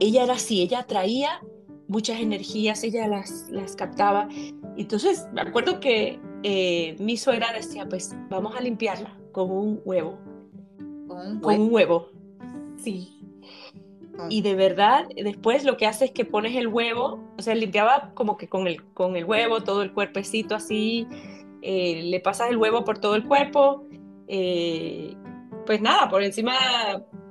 ella 0.00 0.24
era 0.24 0.34
así, 0.34 0.62
ella 0.62 0.82
traía 0.84 1.40
muchas 1.88 2.20
energías, 2.20 2.82
ella 2.84 3.06
las, 3.06 3.48
las 3.50 3.76
captaba. 3.76 4.28
Entonces, 4.76 5.26
me 5.32 5.42
acuerdo 5.42 5.80
que 5.80 6.18
eh, 6.42 6.96
mi 6.98 7.16
suegra 7.16 7.52
decía, 7.52 7.88
pues 7.88 8.16
vamos 8.30 8.56
a 8.56 8.60
limpiarla 8.60 9.16
con 9.32 9.50
un 9.50 9.80
huevo, 9.84 10.18
Con 11.06 11.18
un 11.26 11.40
con 11.40 11.50
huevo. 11.50 11.64
un 11.64 11.72
huevo. 11.74 12.08
Sí. 12.76 13.16
Y 14.28 14.42
de 14.42 14.54
verdad, 14.54 15.06
después 15.16 15.64
lo 15.64 15.76
que 15.76 15.86
hace 15.86 16.06
es 16.06 16.10
que 16.10 16.24
pones 16.24 16.54
el 16.56 16.68
huevo, 16.68 17.20
o 17.38 17.42
sea, 17.42 17.54
limpiaba 17.54 18.12
como 18.14 18.36
que 18.36 18.48
con 18.48 18.66
el, 18.66 18.82
con 18.92 19.16
el 19.16 19.24
huevo 19.24 19.62
todo 19.62 19.82
el 19.82 19.92
cuerpecito 19.92 20.54
así, 20.54 21.06
eh, 21.62 22.02
le 22.04 22.20
pasas 22.20 22.50
el 22.50 22.56
huevo 22.56 22.84
por 22.84 22.98
todo 22.98 23.14
el 23.14 23.24
cuerpo, 23.26 23.84
eh, 24.28 25.14
pues 25.66 25.80
nada, 25.80 26.08
por 26.08 26.22
encima 26.22 26.52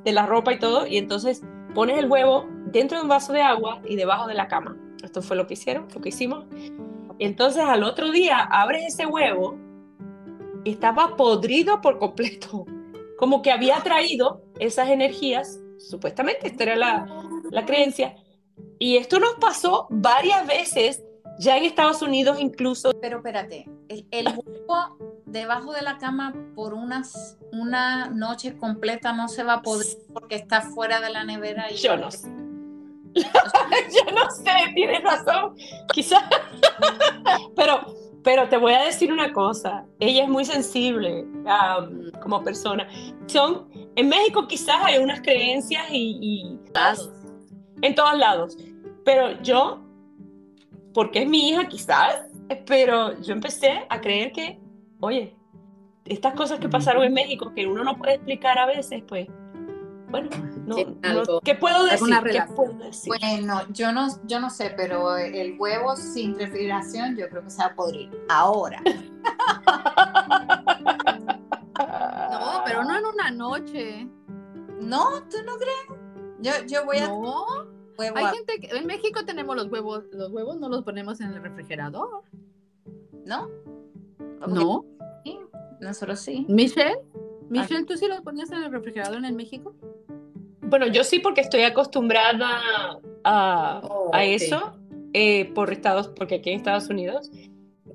de 0.03 0.11
la 0.11 0.25
ropa 0.25 0.53
y 0.53 0.59
todo, 0.59 0.87
y 0.87 0.97
entonces 0.97 1.43
pones 1.75 1.97
el 1.97 2.09
huevo 2.09 2.45
dentro 2.71 2.97
de 2.97 3.03
un 3.03 3.09
vaso 3.09 3.33
de 3.33 3.41
agua 3.41 3.81
y 3.87 3.95
debajo 3.95 4.27
de 4.27 4.33
la 4.33 4.47
cama. 4.47 4.77
Esto 5.03 5.21
fue 5.21 5.37
lo 5.37 5.47
que 5.47 5.53
hicieron, 5.53 5.87
lo 5.93 6.01
que 6.01 6.09
hicimos. 6.09 6.45
Entonces 7.19 7.63
al 7.63 7.83
otro 7.83 8.11
día 8.11 8.39
abres 8.39 8.85
ese 8.87 9.05
huevo, 9.05 9.57
y 10.63 10.71
estaba 10.71 11.15
podrido 11.15 11.81
por 11.81 11.99
completo, 11.99 12.65
como 13.17 13.41
que 13.41 13.51
había 13.51 13.81
traído 13.81 14.41
esas 14.59 14.89
energías, 14.89 15.59
supuestamente, 15.77 16.47
esta 16.47 16.63
era 16.63 16.75
la, 16.75 17.23
la 17.51 17.65
creencia, 17.65 18.15
y 18.77 18.97
esto 18.97 19.19
nos 19.19 19.35
pasó 19.35 19.87
varias 19.89 20.45
veces, 20.47 21.03
ya 21.39 21.57
en 21.57 21.63
Estados 21.63 22.01
Unidos 22.01 22.39
incluso. 22.39 22.91
Pero 23.01 23.17
espérate, 23.17 23.69
el, 23.87 24.05
el 24.11 24.27
huevo 24.27 24.97
debajo 25.25 25.73
de 25.73 25.81
la 25.81 25.97
cama 25.97 26.33
por 26.55 26.73
unas, 26.73 27.37
una 27.51 28.09
noche 28.09 28.57
completa 28.57 29.13
no 29.13 29.29
se 29.29 29.43
va 29.43 29.53
a 29.53 29.61
poder 29.61 29.85
porque 30.13 30.35
está 30.35 30.61
fuera 30.61 30.99
de 30.99 31.09
la 31.09 31.23
nevera. 31.23 31.71
Y 31.71 31.75
Yo 31.75 31.95
no 31.95 32.11
sé. 32.11 32.29
Yo 33.15 34.13
no 34.13 34.29
sé, 34.31 34.51
tienes 34.75 35.03
razón, 35.03 35.55
quizás. 35.93 36.23
pero, 37.55 37.85
pero 38.23 38.47
te 38.49 38.57
voy 38.57 38.73
a 38.73 38.83
decir 38.83 39.11
una 39.11 39.31
cosa, 39.33 39.85
ella 39.99 40.23
es 40.23 40.29
muy 40.29 40.45
sensible 40.45 41.23
um, 41.23 42.11
como 42.21 42.43
persona. 42.43 42.87
Son, 43.27 43.69
en 43.95 44.09
México 44.09 44.47
quizás 44.47 44.77
hay 44.83 44.97
unas 44.97 45.21
creencias 45.21 45.85
y, 45.91 46.17
y 46.21 46.59
en 47.81 47.95
todos 47.95 48.17
lados, 48.17 48.57
pero 49.05 49.41
yo, 49.41 49.79
porque 50.93 51.23
es 51.23 51.29
mi 51.29 51.49
hija 51.49 51.67
quizás, 51.67 52.27
pero 52.65 53.19
yo 53.21 53.33
empecé 53.33 53.85
a 53.89 54.01
creer 54.01 54.31
que, 54.31 54.59
oye, 54.99 55.35
estas 56.05 56.33
cosas 56.33 56.59
que 56.59 56.69
pasaron 56.69 57.03
en 57.03 57.13
México 57.13 57.53
que 57.55 57.67
uno 57.67 57.83
no 57.83 57.97
puede 57.97 58.15
explicar 58.15 58.57
a 58.57 58.65
veces, 58.65 59.03
pues, 59.07 59.27
bueno, 60.09 60.29
no, 60.65 60.75
¿qué 61.43 61.55
puedo 61.55 61.83
decir? 61.83 61.93
alguna 61.93 62.17
¿Qué 62.21 62.27
relación. 62.29 62.55
puedo 62.55 62.73
decir? 62.73 63.13
Bueno, 63.19 63.61
yo 63.69 63.91
no, 63.91 64.07
yo 64.25 64.39
no 64.39 64.49
sé, 64.49 64.73
pero 64.75 65.15
el 65.17 65.55
huevo 65.59 65.95
sin 65.95 66.37
refrigeración 66.37 67.15
yo 67.15 67.27
creo 67.29 67.43
que 67.43 67.49
se 67.49 67.57
va 67.61 67.65
a 67.69 67.75
podrir. 67.75 68.09
Ahora, 68.29 68.81
no 71.79 72.61
pero 72.65 72.83
no 72.83 72.97
en 72.97 73.05
una 73.05 73.31
noche 73.31 74.07
no, 74.81 75.23
¿tú 75.29 75.37
no 75.45 75.57
crees? 75.57 75.99
Yo, 76.39 76.51
yo 76.67 76.85
voy 76.85 76.97
a 76.97 77.07
no 77.07 77.45
huevo 77.97 78.17
hay 78.17 78.25
a- 78.25 78.29
gente 78.31 78.59
que 78.59 78.67
en 78.77 78.85
México 78.87 79.25
tenemos 79.25 79.55
los 79.55 79.67
huevos 79.67 80.03
los 80.13 80.31
huevos 80.31 80.57
no 80.59 80.69
los 80.69 80.83
ponemos 80.83 81.19
en 81.21 81.33
el 81.33 81.41
refrigerador 81.43 82.23
¿no? 83.25 83.49
no 84.47 84.85
Sí, 85.25 85.37
nosotros 85.81 86.19
sí. 86.21 86.45
Michelle 86.47 87.01
Michelle 87.49 87.83
tú 87.85 87.97
sí 87.97 88.07
los 88.07 88.21
ponías 88.21 88.49
en 88.51 88.63
el 88.63 88.71
refrigerador 88.71 89.17
en 89.17 89.25
el 89.25 89.33
México 89.33 89.73
Bueno, 90.69 90.87
yo 90.87 91.03
sí 91.03 91.19
porque 91.19 91.41
estoy 91.41 91.63
acostumbrada 91.63 92.61
a, 93.23 93.81
Oh, 93.83 94.11
a 94.13 94.23
eso 94.23 94.73
eh, 95.13 95.51
por 95.53 95.71
Estados, 95.71 96.09
porque 96.09 96.35
aquí 96.35 96.51
en 96.51 96.57
Estados 96.57 96.89
Unidos. 96.89 97.31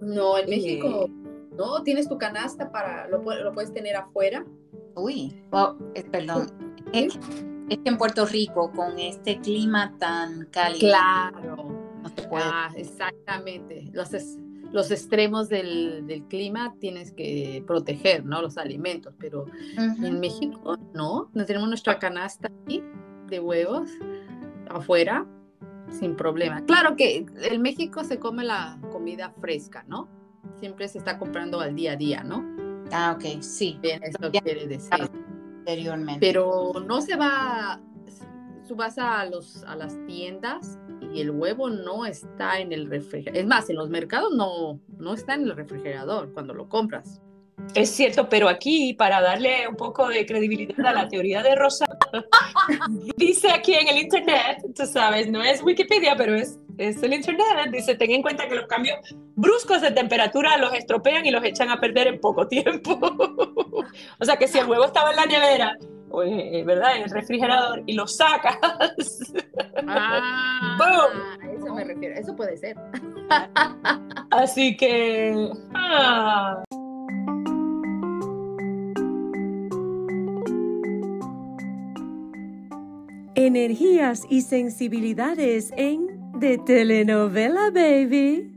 no 0.01 0.37
en 0.39 0.45
Eh. 0.47 0.49
México 0.51 1.09
no 1.57 1.83
tienes 1.85 2.09
tu 2.09 2.19
canasta 2.19 2.71
para 2.73 3.07
lo, 3.09 3.19
lo 3.23 3.53
puedes 3.53 3.73
tener 3.73 3.95
afuera 3.97 4.45
Uy, 4.97 5.35
oh, 5.53 5.75
eh, 5.95 6.05
perdón. 6.05 6.47
Es, 6.93 7.19
es 7.69 7.79
que 7.79 7.89
en 7.89 7.97
Puerto 7.99 8.27
Rico, 8.27 8.71
con 8.73 8.99
este 8.99 9.41
clima 9.41 9.93
tan 9.99 10.47
cálido, 10.53 10.79
claro 10.89 11.57
no 12.03 12.09
se 12.11 12.23
puede. 12.29 12.45
Ah, 12.47 12.69
exactamente. 12.77 13.89
Los, 13.93 14.13
es- 14.15 14.39
los 14.75 14.91
extremos 14.91 15.49
del, 15.49 16.05
del 16.09 16.25
clima 16.25 16.75
tienes 16.81 17.13
que 17.13 17.63
proteger, 17.65 18.25
¿no? 18.25 18.43
Los 18.43 18.59
alimentos, 18.59 19.15
pero 19.21 19.47
en 19.79 20.19
México 20.19 20.77
no, 20.93 21.31
no 21.33 21.45
tenemos 21.47 21.69
nuestra 21.69 22.01
canasta 22.01 22.51
aquí 22.65 22.83
de 23.29 23.39
huevos 23.39 23.89
afuera 24.69 25.25
sin 25.91 26.17
problema. 26.17 26.65
Claro 26.65 26.97
que 26.97 27.25
en 27.43 27.63
México 27.63 28.03
se 28.03 28.19
come 28.19 28.43
la 28.43 28.77
comida 28.91 29.33
fresca, 29.41 29.85
¿no? 29.87 30.09
Siempre 30.59 30.89
se 30.89 30.99
está 30.99 31.19
comprando 31.21 31.61
al 31.61 31.77
día 31.77 31.93
a 31.93 31.97
día, 31.97 32.25
¿no? 32.25 32.45
Ah, 32.91 33.17
ok, 33.17 33.41
sí, 33.43 33.79
Bien, 33.81 34.03
eso 34.03 34.33
Ya. 34.33 34.41
quiere 34.41 34.67
decir. 34.67 34.91
anteriormente. 35.61 36.19
Pero 36.21 36.73
no 36.85 37.01
se 37.01 37.15
va, 37.15 37.81
tú 38.67 38.75
vas 38.75 38.99
a, 38.99 39.25
los, 39.27 39.63
a 39.65 39.77
las 39.77 39.97
tiendas 40.07 40.81
y 41.15 41.21
el 41.21 41.31
huevo 41.31 41.71
no 41.71 42.05
está 42.05 42.59
en 42.59 42.73
el 42.73 42.91
refrigerador. 42.91 43.41
Es 43.41 43.47
más, 43.47 43.71
en 43.71 43.77
los 43.77 43.89
mercados 43.89 44.35
no, 44.35 44.81
no 44.99 45.15
está 45.15 45.35
en 45.35 45.43
el 45.43 45.57
refrigerador 45.57 46.33
cuando 46.33 46.55
lo 46.55 46.69
compras. 46.69 47.21
Es 47.75 47.91
cierto, 47.91 48.29
pero 48.29 48.49
aquí, 48.49 48.95
para 48.95 49.21
darle 49.21 49.69
un 49.69 49.77
poco 49.77 50.09
de 50.09 50.27
credibilidad 50.27 50.87
a 50.87 50.93
la 50.93 51.09
teoría 51.09 51.43
de 51.43 51.55
Rosa, 51.55 51.87
dice 53.17 53.51
aquí 53.51 53.75
en 53.75 53.89
el 53.89 53.99
Internet, 53.99 54.59
tú 54.75 54.85
sabes, 54.87 55.31
no 55.31 55.43
es 55.43 55.63
Wikipedia, 55.63 56.17
pero 56.17 56.35
es, 56.35 56.59
es 56.79 57.03
el 57.03 57.15
Internet, 57.15 57.45
dice, 57.73 57.95
ten 57.95 58.11
en 58.11 58.23
cuenta 58.23 58.49
que 58.49 58.57
los 58.57 58.67
cambios 58.67 58.97
bruscos 59.37 59.81
de 59.83 59.93
temperatura 59.93 60.57
los 60.59 60.75
estropean 60.75 61.25
y 61.27 61.31
los 61.31 61.45
echan 61.45 61.71
a 61.71 61.81
perder 61.81 62.09
en 62.09 62.21
poco 62.21 62.49
tiempo. 62.49 62.99
o 64.19 64.25
sea 64.25 64.37
que 64.37 64.49
si 64.49 64.59
el 64.59 64.67
huevo 64.67 64.85
estaba 64.85 65.11
en 65.11 65.17
la 65.17 65.27
nevera, 65.27 65.79
eh, 66.23 66.63
¿verdad? 66.65 66.97
En 66.97 67.03
el 67.05 67.11
refrigerador 67.11 67.83
y 67.87 67.95
lo 67.95 68.07
sacas. 68.07 68.59
Ah, 69.87 70.79
A 71.43 71.53
eso 71.53 71.75
me 71.75 71.85
refiero, 71.85 72.15
eso 72.19 72.35
puede 72.35 72.57
ser. 72.57 72.75
Así 74.31 74.75
que... 74.79 75.51
Ah. 75.75 76.65
Energías 83.35 84.25
y 84.31 84.41
sensibilidades 84.41 85.71
en 85.77 86.07
De 86.39 86.57
Telenovela 86.57 87.71
Baby. 87.71 88.54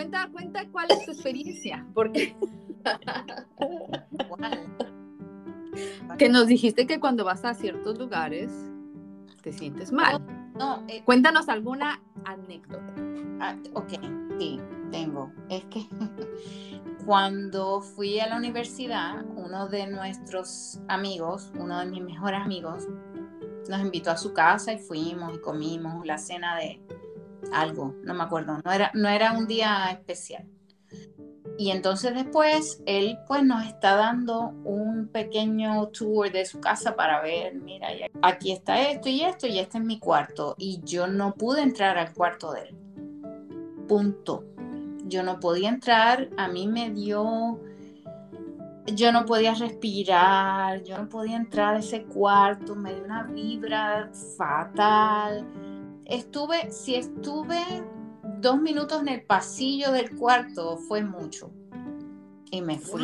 Cuenta, 0.00 0.28
cuenta 0.32 0.66
cuál 0.72 0.86
es 0.90 1.04
tu 1.04 1.10
experiencia, 1.10 1.86
porque 1.92 2.34
que 6.18 6.28
nos 6.30 6.46
dijiste 6.46 6.86
que 6.86 6.98
cuando 6.98 7.24
vas 7.24 7.44
a 7.44 7.52
ciertos 7.52 7.98
lugares 7.98 8.50
te 9.42 9.52
sientes 9.52 9.92
mal. 9.92 10.24
No, 10.58 10.82
eh, 10.88 11.02
Cuéntanos 11.04 11.48
alguna 11.50 12.02
anécdota. 12.24 12.94
ah, 13.40 13.56
ok, 13.74 13.92
sí, 14.38 14.58
tengo. 14.90 15.32
Es 15.50 15.64
que 15.66 15.86
cuando 17.06 17.82
fui 17.82 18.20
a 18.20 18.28
la 18.28 18.36
universidad, 18.36 19.24
uno 19.36 19.68
de 19.68 19.86
nuestros 19.86 20.80
amigos, 20.88 21.52
uno 21.58 21.78
de 21.78 21.86
mis 21.86 22.02
mejores 22.02 22.40
amigos, 22.40 22.88
nos 23.68 23.80
invitó 23.80 24.10
a 24.10 24.16
su 24.16 24.32
casa 24.32 24.72
y 24.72 24.78
fuimos 24.78 25.34
y 25.34 25.40
comimos 25.40 26.06
la 26.06 26.16
cena 26.16 26.56
de 26.56 26.80
algo, 27.52 27.94
no 28.02 28.14
me 28.14 28.22
acuerdo, 28.22 28.60
no 28.64 28.72
era, 28.72 28.90
no 28.94 29.08
era 29.08 29.32
un 29.32 29.46
día 29.46 29.90
especial. 29.90 30.46
Y 31.60 31.70
entonces 31.72 32.14
después 32.14 32.82
él 32.86 33.18
pues 33.26 33.44
nos 33.44 33.66
está 33.66 33.94
dando 33.94 34.48
un 34.64 35.08
pequeño 35.08 35.88
tour 35.88 36.32
de 36.32 36.46
su 36.46 36.58
casa 36.58 36.96
para 36.96 37.20
ver, 37.20 37.54
mira, 37.54 37.88
aquí 38.22 38.52
está 38.52 38.80
esto 38.90 39.10
y 39.10 39.20
esto 39.20 39.46
y 39.46 39.58
este 39.58 39.76
es 39.76 39.84
mi 39.84 39.98
cuarto. 39.98 40.54
Y 40.56 40.80
yo 40.84 41.06
no 41.06 41.34
pude 41.34 41.60
entrar 41.60 41.98
al 41.98 42.14
cuarto 42.14 42.52
de 42.52 42.62
él. 42.62 42.76
Punto. 43.86 44.46
Yo 45.04 45.22
no 45.22 45.38
podía 45.38 45.68
entrar, 45.68 46.30
a 46.38 46.48
mí 46.48 46.66
me 46.66 46.88
dio, 46.92 47.60
yo 48.86 49.12
no 49.12 49.26
podía 49.26 49.52
respirar, 49.52 50.82
yo 50.82 50.96
no 50.96 51.10
podía 51.10 51.36
entrar 51.36 51.74
a 51.74 51.80
ese 51.80 52.04
cuarto, 52.04 52.74
me 52.74 52.94
dio 52.94 53.04
una 53.04 53.24
vibra 53.24 54.08
fatal. 54.38 55.44
Estuve, 56.10 56.72
si 56.72 56.96
estuve 56.96 57.62
dos 58.40 58.60
minutos 58.60 59.00
en 59.00 59.08
el 59.08 59.22
pasillo 59.22 59.92
del 59.92 60.16
cuarto 60.16 60.76
fue 60.76 61.02
mucho. 61.04 61.50
Y 62.50 62.62
me 62.62 62.78
fui. 62.78 63.02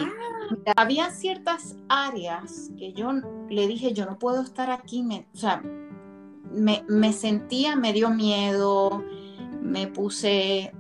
Había 0.76 1.10
ciertas 1.10 1.76
áreas 1.88 2.70
que 2.76 2.92
yo 2.92 3.12
le 3.48 3.68
dije, 3.68 3.92
yo 3.92 4.06
no 4.06 4.18
puedo 4.18 4.42
estar 4.42 4.70
aquí. 4.70 5.04
Me, 5.04 5.28
o 5.32 5.36
sea, 5.36 5.62
me, 6.52 6.84
me 6.88 7.12
sentía, 7.12 7.76
me 7.76 7.92
dio 7.92 8.10
miedo, 8.10 9.04
me 9.62 9.86
puse 9.86 10.72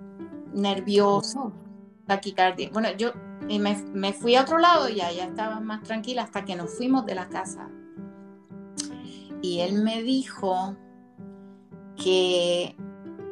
nerviosa, 0.52 1.52
taquicardia. 2.06 2.70
Bueno, 2.72 2.88
yo 2.98 3.12
y 3.48 3.60
me, 3.60 3.76
me 3.92 4.12
fui 4.12 4.34
a 4.34 4.42
otro 4.42 4.58
lado 4.58 4.88
y 4.88 5.00
allá 5.00 5.26
estaba 5.26 5.60
más 5.60 5.82
tranquila 5.84 6.22
hasta 6.22 6.44
que 6.44 6.56
nos 6.56 6.76
fuimos 6.76 7.06
de 7.06 7.14
la 7.14 7.28
casa. 7.28 7.70
Y 9.42 9.60
él 9.60 9.82
me 9.82 10.02
dijo 10.02 10.76
que, 11.96 12.76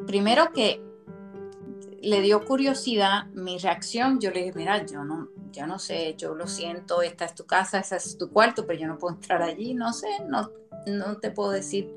primero 0.07 0.53
que 0.53 0.83
le 2.03 2.21
dio 2.21 2.45
curiosidad 2.45 3.27
mi 3.33 3.59
reacción. 3.59 4.21
Yo 4.21 4.31
le 4.31 4.41
dije, 4.41 4.53
mira, 4.55 4.85
yo 4.85 5.05
no, 5.05 5.29
yo 5.53 5.67
no 5.67 5.79
sé, 5.79 6.15
yo 6.19 6.35
lo 6.35 6.47
siento, 6.47 7.03
esta 7.03 7.25
es 7.25 7.35
tu 7.35 7.47
casa, 7.47 7.79
ese 7.79 7.97
es 7.97 8.19
tu 8.19 8.31
cuarto, 8.31 8.67
pero 8.67 8.79
yo 8.79 8.87
no 8.87 8.99
puedo 8.99 9.15
entrar 9.15 9.43
allí, 9.43 9.75
no 9.75 9.93
sé, 9.93 10.09
no, 10.29 10.51
no 10.87 11.19
te 11.19 11.31
puedo 11.31 11.51
decir 11.51 11.91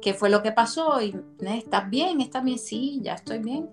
qué 0.00 0.14
fue 0.14 0.30
lo 0.30 0.42
que 0.42 0.52
pasó. 0.52 1.00
Y, 1.00 1.16
"Eh, 1.40 1.58
¿estás 1.58 1.90
bien? 1.90 2.20
¿Estás 2.20 2.44
bien? 2.44 2.58
Sí, 2.58 3.00
ya 3.02 3.14
estoy 3.14 3.38
bien. 3.38 3.70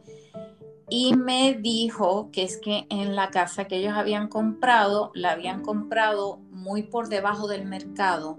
Y 0.89 1.15
me 1.15 1.53
dijo 1.53 2.29
que 2.31 2.43
es 2.43 2.57
que 2.57 2.87
en 2.89 3.15
la 3.15 3.29
casa 3.29 3.65
que 3.65 3.77
ellos 3.77 3.93
habían 3.93 4.29
comprado, 4.29 5.11
la 5.13 5.31
habían 5.31 5.61
comprado 5.61 6.39
muy 6.49 6.83
por 6.83 7.09
debajo 7.09 7.47
del 7.47 7.65
mercado, 7.65 8.37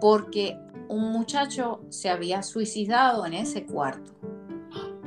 porque 0.00 0.56
un 0.90 1.12
muchacho 1.12 1.80
se 1.88 2.10
había 2.10 2.42
suicidado 2.42 3.24
en 3.24 3.34
ese 3.34 3.64
cuarto. 3.64 4.12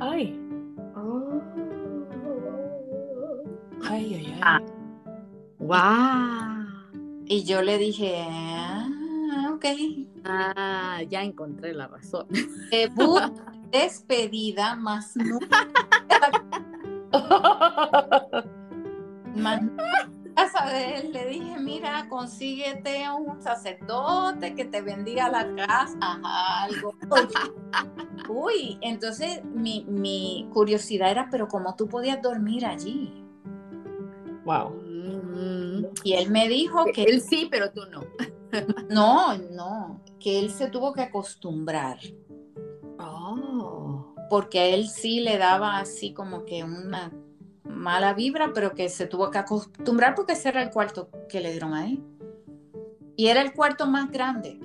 Ay. 0.00 0.40
Ay, 3.86 4.14
ay, 4.14 4.26
ay. 4.26 4.40
Ah. 4.42 4.60
¡Wow! 5.58 7.22
Y 7.26 7.44
yo 7.44 7.60
le 7.60 7.76
dije, 7.76 8.24
ah, 8.26 8.88
ok. 9.54 9.64
Ah, 10.24 11.02
ya 11.08 11.22
encontré 11.22 11.74
la 11.74 11.86
razón. 11.86 12.26
Debut, 12.70 13.20
despedida, 13.70 14.76
más 14.76 15.14
nunca, 15.16 15.68
más 19.36 19.62
nunca 19.62 20.13
él. 20.68 21.12
Le 21.12 21.26
dije, 21.26 21.58
mira, 21.58 22.06
consíguete 22.08 23.04
un 23.10 23.40
sacerdote 23.40 24.54
que 24.54 24.64
te 24.64 24.82
bendiga 24.82 25.28
la 25.28 25.54
casa, 25.54 25.96
ajá, 26.00 26.64
algo. 26.64 26.94
Uy, 28.28 28.78
entonces 28.80 29.44
mi, 29.44 29.84
mi 29.88 30.48
curiosidad 30.52 31.10
era, 31.10 31.28
pero 31.30 31.48
¿cómo 31.48 31.74
tú 31.76 31.88
podías 31.88 32.20
dormir 32.22 32.64
allí? 32.64 33.24
Wow. 34.44 34.70
Mm. 34.70 35.86
Y 36.02 36.12
él 36.14 36.30
me 36.30 36.48
dijo 36.48 36.84
que 36.92 37.04
Él 37.04 37.20
sí, 37.20 37.48
pero 37.50 37.70
tú 37.70 37.82
no. 37.90 38.02
no, 38.90 39.36
no, 39.36 40.00
que 40.20 40.38
él 40.38 40.50
se 40.50 40.68
tuvo 40.68 40.92
que 40.92 41.02
acostumbrar. 41.02 41.98
Oh. 42.96 44.14
porque 44.30 44.60
a 44.60 44.66
él 44.66 44.88
sí 44.88 45.20
le 45.20 45.36
daba 45.36 45.78
así 45.78 46.14
como 46.14 46.44
que 46.44 46.64
una 46.64 47.12
mala 47.64 48.14
vibra, 48.14 48.52
pero 48.54 48.74
que 48.74 48.88
se 48.88 49.06
tuvo 49.06 49.30
que 49.30 49.38
acostumbrar 49.38 50.14
porque 50.14 50.32
ese 50.34 50.50
era 50.50 50.62
el 50.62 50.70
cuarto 50.70 51.08
que 51.28 51.40
le 51.40 51.50
dieron 51.50 51.74
ahí. 51.74 52.02
Y 53.16 53.28
era 53.28 53.40
el 53.42 53.52
cuarto 53.54 53.86
más 53.86 54.10
grande. 54.10 54.58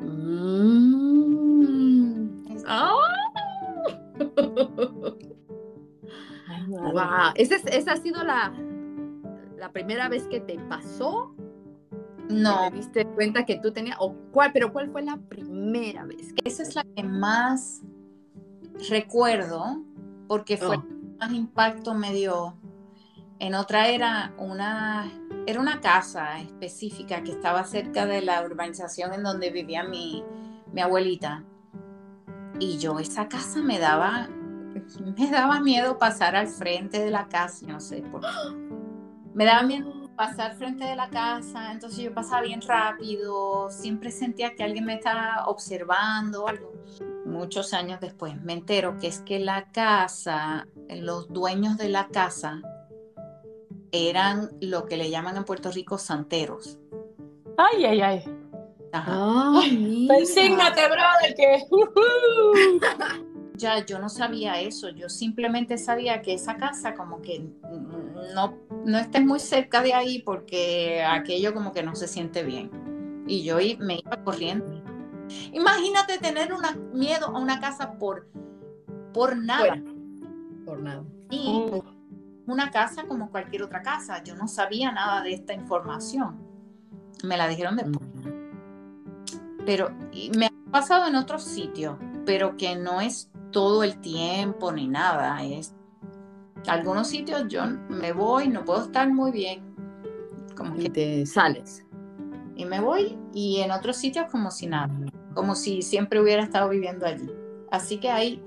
Mm. 0.00 2.42
Ah. 2.66 2.94
Ay. 6.48 6.66
Wow. 6.68 7.32
¿Esa, 7.34 7.56
es- 7.56 7.66
esa 7.66 7.92
ha 7.92 7.96
sido 7.96 8.22
la, 8.24 8.52
la 9.58 9.72
primera 9.72 10.08
vez 10.08 10.26
que 10.28 10.40
te 10.40 10.58
pasó? 10.68 11.34
No, 12.28 12.70
¿Te 12.70 12.76
diste 12.76 13.04
cuenta 13.06 13.44
que 13.44 13.58
tú 13.58 13.72
tenías? 13.72 13.96
O 14.00 14.14
cuál, 14.30 14.52
pero 14.52 14.72
¿cuál 14.72 14.90
fue 14.90 15.02
la 15.02 15.16
primera 15.16 16.04
vez? 16.04 16.32
esa 16.44 16.62
es 16.62 16.74
la 16.74 16.84
que 16.84 17.02
más 17.02 17.82
recuerdo 18.88 19.82
porque 20.28 20.56
fue 20.56 20.76
Oh. 20.76 20.84
Más 21.18 21.32
impacto 21.32 21.94
me 21.94 22.12
dio. 22.12 22.56
En 23.38 23.54
otra 23.54 23.88
era 23.88 24.32
una, 24.38 25.10
era 25.46 25.60
una 25.60 25.80
casa 25.80 26.38
específica 26.38 27.22
que 27.22 27.32
estaba 27.32 27.64
cerca 27.64 28.06
de 28.06 28.22
la 28.22 28.42
urbanización 28.44 29.12
en 29.14 29.24
donde 29.24 29.50
vivía 29.50 29.82
mi, 29.82 30.22
mi 30.72 30.80
abuelita. 30.80 31.44
Y 32.60 32.78
yo 32.78 32.98
esa 33.00 33.28
casa 33.28 33.60
me 33.60 33.78
daba, 33.78 34.28
me 35.18 35.30
daba 35.30 35.60
miedo 35.60 35.98
pasar 35.98 36.36
al 36.36 36.46
frente 36.46 37.00
de 37.00 37.10
la 37.10 37.26
casa, 37.28 37.66
no 37.66 37.80
sé 37.80 38.02
por 38.02 38.20
qué. 38.20 38.28
Me 39.34 39.44
daba 39.44 39.62
miedo 39.62 40.01
pasar 40.26 40.54
frente 40.54 40.84
de 40.84 40.94
la 40.94 41.10
casa, 41.10 41.72
entonces 41.72 41.98
yo 41.98 42.14
pasaba 42.14 42.42
bien 42.42 42.60
rápido, 42.62 43.68
siempre 43.70 44.12
sentía 44.12 44.54
que 44.54 44.62
alguien 44.62 44.84
me 44.84 44.94
estaba 44.94 45.46
observando 45.48 46.46
algo. 46.46 46.72
Muchos 47.26 47.74
años 47.74 47.98
después 48.00 48.40
me 48.40 48.52
entero 48.52 48.98
que 49.00 49.08
es 49.08 49.18
que 49.18 49.40
la 49.40 49.72
casa, 49.72 50.68
los 50.88 51.32
dueños 51.32 51.76
de 51.76 51.88
la 51.88 52.06
casa 52.06 52.62
eran 53.90 54.50
lo 54.60 54.86
que 54.86 54.96
le 54.96 55.10
llaman 55.10 55.38
en 55.38 55.44
Puerto 55.44 55.72
Rico 55.72 55.98
santeros. 55.98 56.78
Ay, 57.56 57.84
ay, 57.84 58.00
ay. 58.00 58.24
Ajá. 58.92 59.60
Persígnate, 60.06 60.82
brother, 60.86 61.34
que. 61.36 61.66
Ya 63.54 63.84
yo 63.84 64.00
no 64.00 64.08
sabía 64.08 64.60
eso, 64.60 64.88
yo 64.88 65.08
simplemente 65.08 65.78
sabía 65.78 66.20
que 66.20 66.34
esa 66.34 66.56
casa 66.56 66.94
como 66.94 67.22
que 67.22 67.46
no, 68.34 68.58
no 68.84 68.98
estés 68.98 69.24
muy 69.24 69.40
cerca 69.40 69.82
de 69.82 69.94
ahí 69.94 70.22
porque 70.22 71.02
aquello 71.02 71.54
como 71.54 71.72
que 71.72 71.82
no 71.82 71.94
se 71.94 72.08
siente 72.08 72.42
bien. 72.42 72.70
Y 73.26 73.44
yo 73.44 73.56
me 73.78 73.96
iba 73.96 74.22
corriendo. 74.24 74.82
Imagínate 75.52 76.18
tener 76.18 76.52
una, 76.52 76.76
miedo 76.92 77.26
a 77.26 77.38
una 77.38 77.60
casa 77.60 77.98
por, 77.98 78.28
por 79.12 79.36
nada. 79.36 79.80
Por 80.64 80.80
nada. 80.80 81.04
Y 81.30 81.70
una 82.46 82.70
casa 82.70 83.04
como 83.04 83.30
cualquier 83.30 83.62
otra 83.62 83.82
casa. 83.82 84.22
Yo 84.22 84.34
no 84.34 84.48
sabía 84.48 84.92
nada 84.92 85.22
de 85.22 85.32
esta 85.32 85.54
información. 85.54 86.38
Me 87.22 87.36
la 87.36 87.48
dijeron 87.48 87.76
después. 87.76 88.08
Pero 89.64 89.92
y 90.10 90.30
me 90.36 90.46
ha 90.46 90.70
pasado 90.72 91.06
en 91.06 91.14
otros 91.14 91.44
sitios, 91.44 91.96
pero 92.26 92.56
que 92.56 92.74
no 92.74 93.00
es 93.00 93.30
todo 93.52 93.84
el 93.84 94.00
tiempo 94.00 94.72
ni 94.72 94.88
nada. 94.88 95.42
Es 95.44 95.74
algunos 96.66 97.08
sitios 97.08 97.46
yo 97.48 97.64
me 97.88 98.12
voy, 98.12 98.48
no 98.48 98.64
puedo 98.64 98.84
estar 98.84 99.10
muy 99.12 99.30
bien. 99.32 99.62
Como 100.56 100.76
Y 100.76 100.84
que, 100.84 100.90
te 100.90 101.26
sales. 101.26 101.84
y 102.56 102.64
me 102.64 102.80
voy, 102.80 103.18
y 103.34 103.58
en 103.60 103.70
otros 103.70 103.96
sitios 103.96 104.26
como 104.30 104.50
si 104.50 104.66
nada, 104.66 104.92
como 105.34 105.54
si 105.54 105.82
siempre 105.82 106.20
hubiera 106.20 106.42
estado 106.42 106.68
viviendo 106.68 107.06
allí. 107.06 107.30
Así 107.70 107.96
que 107.98 108.10
hay, 108.10 108.42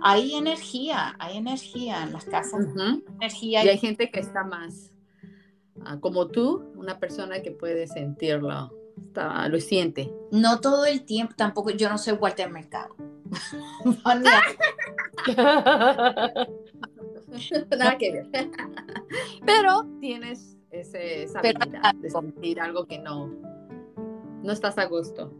hay 0.00 0.34
energía, 0.36 1.16
hay 1.18 1.36
energía 1.38 2.04
en 2.04 2.12
las 2.12 2.24
casas. 2.24 2.66
Ujú. 2.66 3.02
Energía 3.16 3.64
Y 3.64 3.68
hay 3.68 3.78
gente 3.78 4.10
que 4.12 4.20
está 4.20 4.44
más 4.44 4.92
ah, 5.84 5.98
como 5.98 6.28
tú, 6.28 6.70
una 6.76 6.98
persona 7.00 7.42
que 7.42 7.50
puede 7.50 7.88
sentirlo, 7.88 8.72
está- 9.08 9.48
lo 9.48 9.58
siente. 9.58 10.12
No 10.30 10.60
todo 10.60 10.86
el 10.86 11.02
tiempo, 11.04 11.34
tampoco, 11.36 11.70
yo 11.70 11.88
no 11.90 11.98
soy 11.98 12.12
Walter 12.14 12.48
Mercado. 12.48 12.94
A- 17.32 17.76
Nada 17.76 17.98
que 17.98 18.12
ver. 18.12 18.28
Pero 19.46 19.86
tienes 20.00 20.56
ese, 20.70 21.24
esa 21.24 21.40
Pero- 21.40 21.58
habilidad 21.62 21.94
de 21.96 22.10
sentir 22.10 22.60
algo 22.60 22.86
que 22.86 22.98
no, 22.98 23.28
no 24.42 24.52
estás 24.52 24.78
a 24.78 24.86
gusto. 24.86 25.32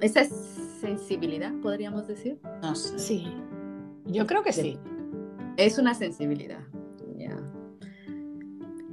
Esa 0.00 0.22
es 0.22 0.30
sensibilidad, 0.80 1.52
podríamos 1.62 2.08
decir. 2.08 2.38
No 2.62 2.74
sé. 2.74 2.98
Sí, 2.98 3.32
yo 4.06 4.26
creo 4.26 4.42
que 4.42 4.52
sí. 4.52 4.78
Es 5.56 5.78
una 5.78 5.94
sensibilidad. 5.94 6.60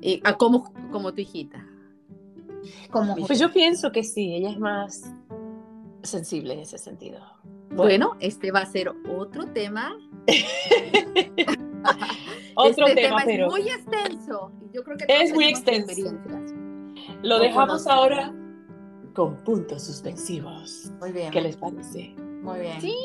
Y 0.02 0.22
ah, 0.24 0.38
como, 0.38 0.72
como 0.91 1.14
tu 1.14 1.22
hijita. 1.22 1.66
Como 2.91 3.16
Pues 3.16 3.39
yo 3.39 3.52
pienso 3.52 3.91
que 3.91 4.04
sí, 4.04 4.34
ella 4.36 4.52
es 4.52 4.60
más 4.60 5.12
sensible 6.04 6.54
en 6.54 6.60
ese 6.62 6.78
sentido. 6.78 7.20
Bueno, 7.72 8.17
este 8.20 8.51
va 8.51 8.61
a 8.61 8.65
ser 8.65 8.91
otro 9.07 9.45
tema. 9.47 9.95
otro 12.55 12.88
este 12.88 13.01
tema, 13.01 13.20
es 13.20 13.26
pero 13.26 13.49
muy 13.49 13.61
extenso. 13.61 14.51
Yo 14.74 14.84
creo 14.84 14.97
que 14.97 15.05
Es 15.07 15.34
muy 15.34 15.45
extenso. 15.45 16.11
lo 17.22 17.38
no 17.38 17.43
dejamos 17.43 17.84
conozco. 17.84 17.91
ahora 17.91 18.34
con 19.13 19.38
puntos 19.43 19.84
suspensivos. 19.84 20.91
Muy 20.99 21.11
bien. 21.11 21.32
¿Qué 21.32 21.41
les 21.41 21.57
parece? 21.57 22.13
Muy 22.41 22.59
bien. 22.59 22.82
Sí. 22.82 22.95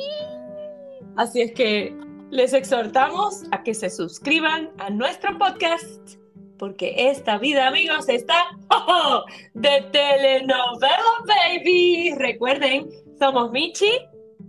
Así 1.16 1.42
es 1.42 1.52
que 1.52 1.96
les 2.30 2.52
exhortamos 2.52 3.44
a 3.52 3.62
que 3.62 3.74
se 3.74 3.90
suscriban 3.90 4.70
a 4.78 4.90
nuestro 4.90 5.38
podcast, 5.38 6.16
porque 6.58 7.10
esta 7.10 7.38
vida, 7.38 7.68
amigos, 7.68 8.08
está 8.08 8.34
¡oh! 8.70 9.24
de 9.54 9.82
telenovela, 9.92 10.94
baby. 11.26 12.14
Recuerden, 12.16 12.88
somos 13.18 13.50
Michi 13.52 13.90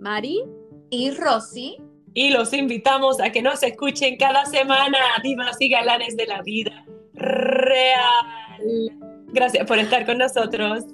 Mari 0.06 0.44
y 0.92 1.10
Rosy. 1.10 1.78
Y 2.14 2.30
los 2.30 2.54
invitamos 2.54 3.20
a 3.20 3.32
que 3.32 3.42
nos 3.42 3.64
escuchen 3.64 4.18
cada 4.18 4.46
semana, 4.46 5.00
divas 5.24 5.58
y 5.60 5.68
galanes 5.68 6.16
de 6.16 6.28
la 6.28 6.44
vida 6.44 6.86
real. 7.16 8.92
Gracias 9.34 9.66
por 9.66 9.80
estar 9.80 10.06
con 10.06 10.20
nosotros. 10.20 10.86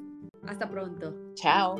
Hasta 0.47 0.69
pronto. 0.69 1.13
Chao. 1.33 1.75